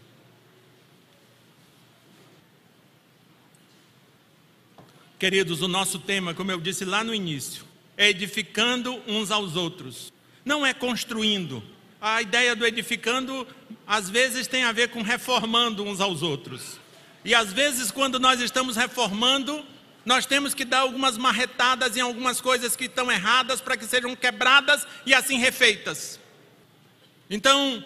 Queridos, 5.18 5.62
o 5.62 5.68
nosso 5.68 6.00
tema, 6.00 6.34
como 6.34 6.52
eu 6.52 6.62
disse 6.62 6.86
lá 6.86 7.04
no 7.04 7.14
início, 7.14 7.66
é 7.98 8.10
edificando 8.10 9.02
uns 9.08 9.32
aos 9.32 9.56
outros, 9.56 10.14
não 10.46 10.66
é 10.66 10.74
construindo. 10.74 11.64
A 12.02 12.22
ideia 12.22 12.56
do 12.56 12.66
edificando, 12.66 13.48
às 13.86 14.10
vezes, 14.10 14.48
tem 14.48 14.64
a 14.64 14.72
ver 14.72 14.90
com 14.90 15.04
reformando 15.04 15.84
uns 15.84 16.02
aos 16.02 16.24
outros. 16.24 16.80
E 17.24 17.36
às 17.36 17.54
vezes, 17.54 17.92
quando 17.92 18.20
nós 18.20 18.42
estamos 18.42 18.76
reformando, 18.76 19.64
nós 20.04 20.26
temos 20.26 20.56
que 20.56 20.66
dar 20.66 20.80
algumas 20.80 21.16
marretadas 21.16 21.96
em 21.96 22.02
algumas 22.02 22.42
coisas 22.42 22.76
que 22.76 22.86
estão 22.86 23.12
erradas 23.12 23.62
para 23.62 23.78
que 23.78 23.86
sejam 23.86 24.16
quebradas 24.16 24.88
e 25.06 25.14
assim 25.14 25.38
refeitas. 25.38 26.20
Então, 27.30 27.86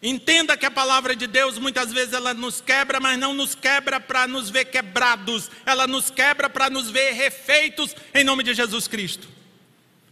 Entenda 0.00 0.56
que 0.56 0.64
a 0.64 0.70
palavra 0.70 1.16
de 1.16 1.26
Deus 1.26 1.58
muitas 1.58 1.92
vezes 1.92 2.14
ela 2.14 2.32
nos 2.32 2.60
quebra, 2.60 3.00
mas 3.00 3.18
não 3.18 3.34
nos 3.34 3.56
quebra 3.56 3.98
para 3.98 4.28
nos 4.28 4.48
ver 4.48 4.66
quebrados, 4.66 5.50
ela 5.66 5.88
nos 5.88 6.08
quebra 6.08 6.48
para 6.48 6.70
nos 6.70 6.88
ver 6.88 7.12
refeitos 7.12 7.96
em 8.14 8.22
nome 8.22 8.44
de 8.44 8.54
Jesus 8.54 8.86
Cristo. 8.86 9.28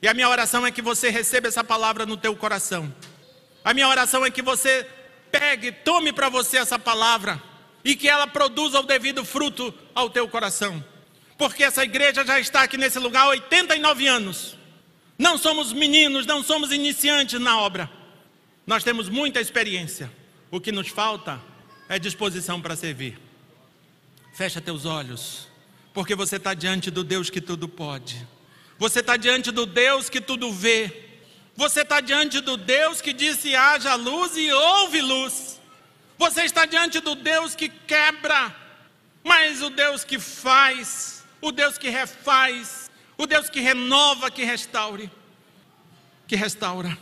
E 0.03 0.09
a 0.09 0.15
minha 0.15 0.29
oração 0.29 0.67
é 0.67 0.73
que 0.73 0.83
você 0.83 1.09
receba 1.09 1.47
essa 1.47 1.63
palavra 1.63 2.05
no 2.05 2.17
teu 2.17 2.35
coração. 2.35 2.93
A 3.67 3.75
minha 3.75 3.89
oração 3.89 4.25
é 4.25 4.31
que 4.31 4.43
você 4.43 4.87
pegue, 5.33 5.73
tome 5.73 6.13
para 6.13 6.29
você 6.29 6.57
essa 6.57 6.79
palavra 6.79 7.43
e 7.85 7.97
que 7.97 8.09
ela 8.09 8.25
produza 8.25 8.79
o 8.79 8.85
devido 8.85 9.25
fruto 9.25 9.75
ao 9.93 10.09
teu 10.09 10.29
coração. 10.29 10.85
Porque 11.37 11.65
essa 11.65 11.83
igreja 11.83 12.25
já 12.25 12.39
está 12.39 12.63
aqui 12.63 12.77
nesse 12.77 13.01
lugar 13.01 13.25
há 13.25 13.31
89 13.31 14.07
anos. 14.07 14.57
Não 15.19 15.37
somos 15.37 15.73
meninos, 15.73 16.27
não 16.27 16.45
somos 16.45 16.71
iniciantes 16.71 17.41
na 17.41 17.59
obra. 17.59 17.91
Nós 18.65 18.85
temos 18.85 19.09
muita 19.09 19.41
experiência. 19.41 20.13
O 20.49 20.61
que 20.61 20.71
nos 20.71 20.87
falta 20.87 21.41
é 21.89 21.99
disposição 21.99 22.63
para 22.63 22.77
servir. 22.77 23.19
Fecha 24.33 24.61
teus 24.61 24.85
olhos, 24.85 25.49
porque 25.93 26.15
você 26.15 26.37
está 26.37 26.55
diante 26.55 26.89
do 26.89 27.03
Deus 27.03 27.31
que 27.31 27.41
tudo 27.41 27.69
pode. 27.69 28.25
Você 28.79 29.01
está 29.01 29.17
diante 29.17 29.51
do 29.51 29.67
Deus 29.67 30.09
que 30.09 30.21
tudo 30.21 30.53
vê. 30.53 31.06
Você 31.57 31.81
está 31.81 32.01
diante 32.01 32.41
do 32.41 32.57
Deus 32.57 33.01
que 33.01 33.15
disse 33.15 33.57
haja 33.57 33.95
luz 33.95 34.37
e 34.37 34.53
houve 34.53 35.01
luz. 35.01 35.59
Você 36.19 36.43
está 36.43 36.67
diante 36.67 37.01
do 37.01 37.15
Deus 37.15 37.55
que 37.55 37.69
quebra, 37.69 38.55
mas 39.25 39.63
o 39.63 39.71
Deus 39.71 40.05
que 40.05 40.19
faz, 40.19 41.25
o 41.41 41.51
Deus 41.51 41.79
que 41.79 41.89
refaz, 41.89 42.91
o 43.17 43.27
Deus 43.27 43.49
que 43.49 43.61
renova, 43.61 44.31
que 44.31 44.45
restaure, 44.45 45.11
que 46.27 46.37
restaura. 46.37 46.97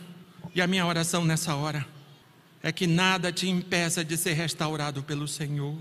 E 0.53 0.61
a 0.61 0.67
minha 0.67 0.85
oração 0.85 1.25
nessa 1.25 1.53
hora 1.55 1.85
é 2.63 2.71
que 2.71 2.87
nada 2.87 3.31
te 3.31 3.49
impeça 3.49 4.05
de 4.05 4.17
ser 4.17 4.33
restaurado 4.33 5.03
pelo 5.03 5.27
Senhor. 5.27 5.77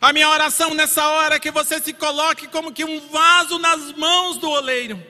A 0.00 0.12
minha 0.12 0.28
oração 0.28 0.74
nessa 0.74 1.06
hora 1.08 1.36
é 1.36 1.40
que 1.40 1.50
você 1.50 1.80
se 1.80 1.92
coloque 1.92 2.48
como 2.48 2.72
que 2.72 2.84
um 2.84 3.08
vaso 3.08 3.58
nas 3.58 3.92
mãos 3.92 4.38
do 4.38 4.48
oleiro 4.48 5.00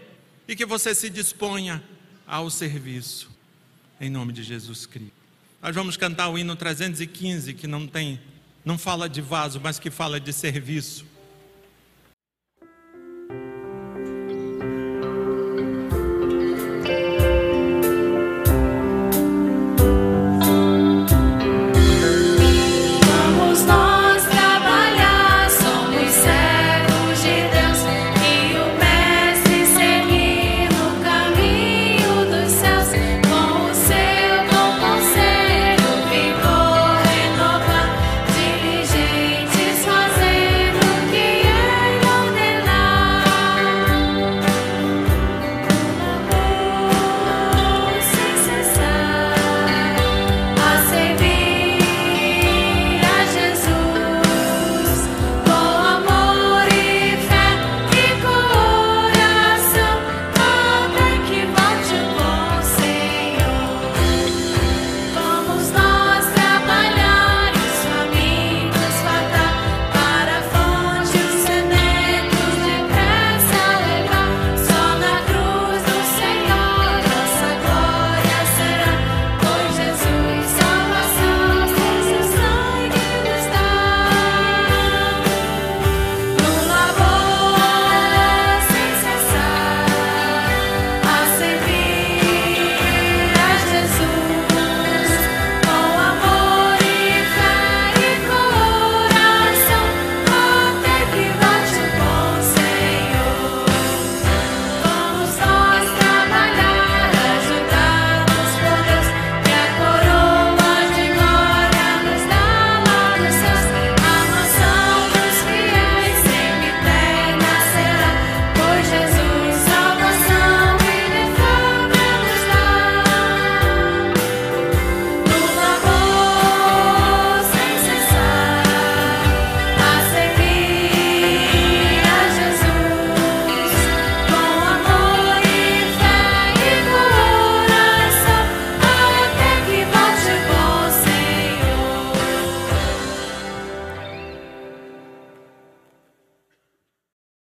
e 0.46 0.54
que 0.54 0.64
você 0.64 0.94
se 0.94 1.10
disponha 1.10 1.82
ao 2.28 2.50
serviço. 2.50 3.30
Em 4.00 4.10
nome 4.10 4.32
de 4.32 4.44
Jesus 4.44 4.86
Cristo. 4.86 5.10
Nós 5.60 5.74
vamos 5.74 5.96
cantar 5.96 6.28
o 6.28 6.38
hino 6.38 6.54
315 6.54 7.54
que 7.54 7.66
não 7.66 7.86
tem 7.86 8.20
não 8.64 8.76
fala 8.76 9.08
de 9.08 9.22
vaso, 9.22 9.60
mas 9.62 9.78
que 9.78 9.90
fala 9.90 10.20
de 10.20 10.32
serviço. 10.32 11.06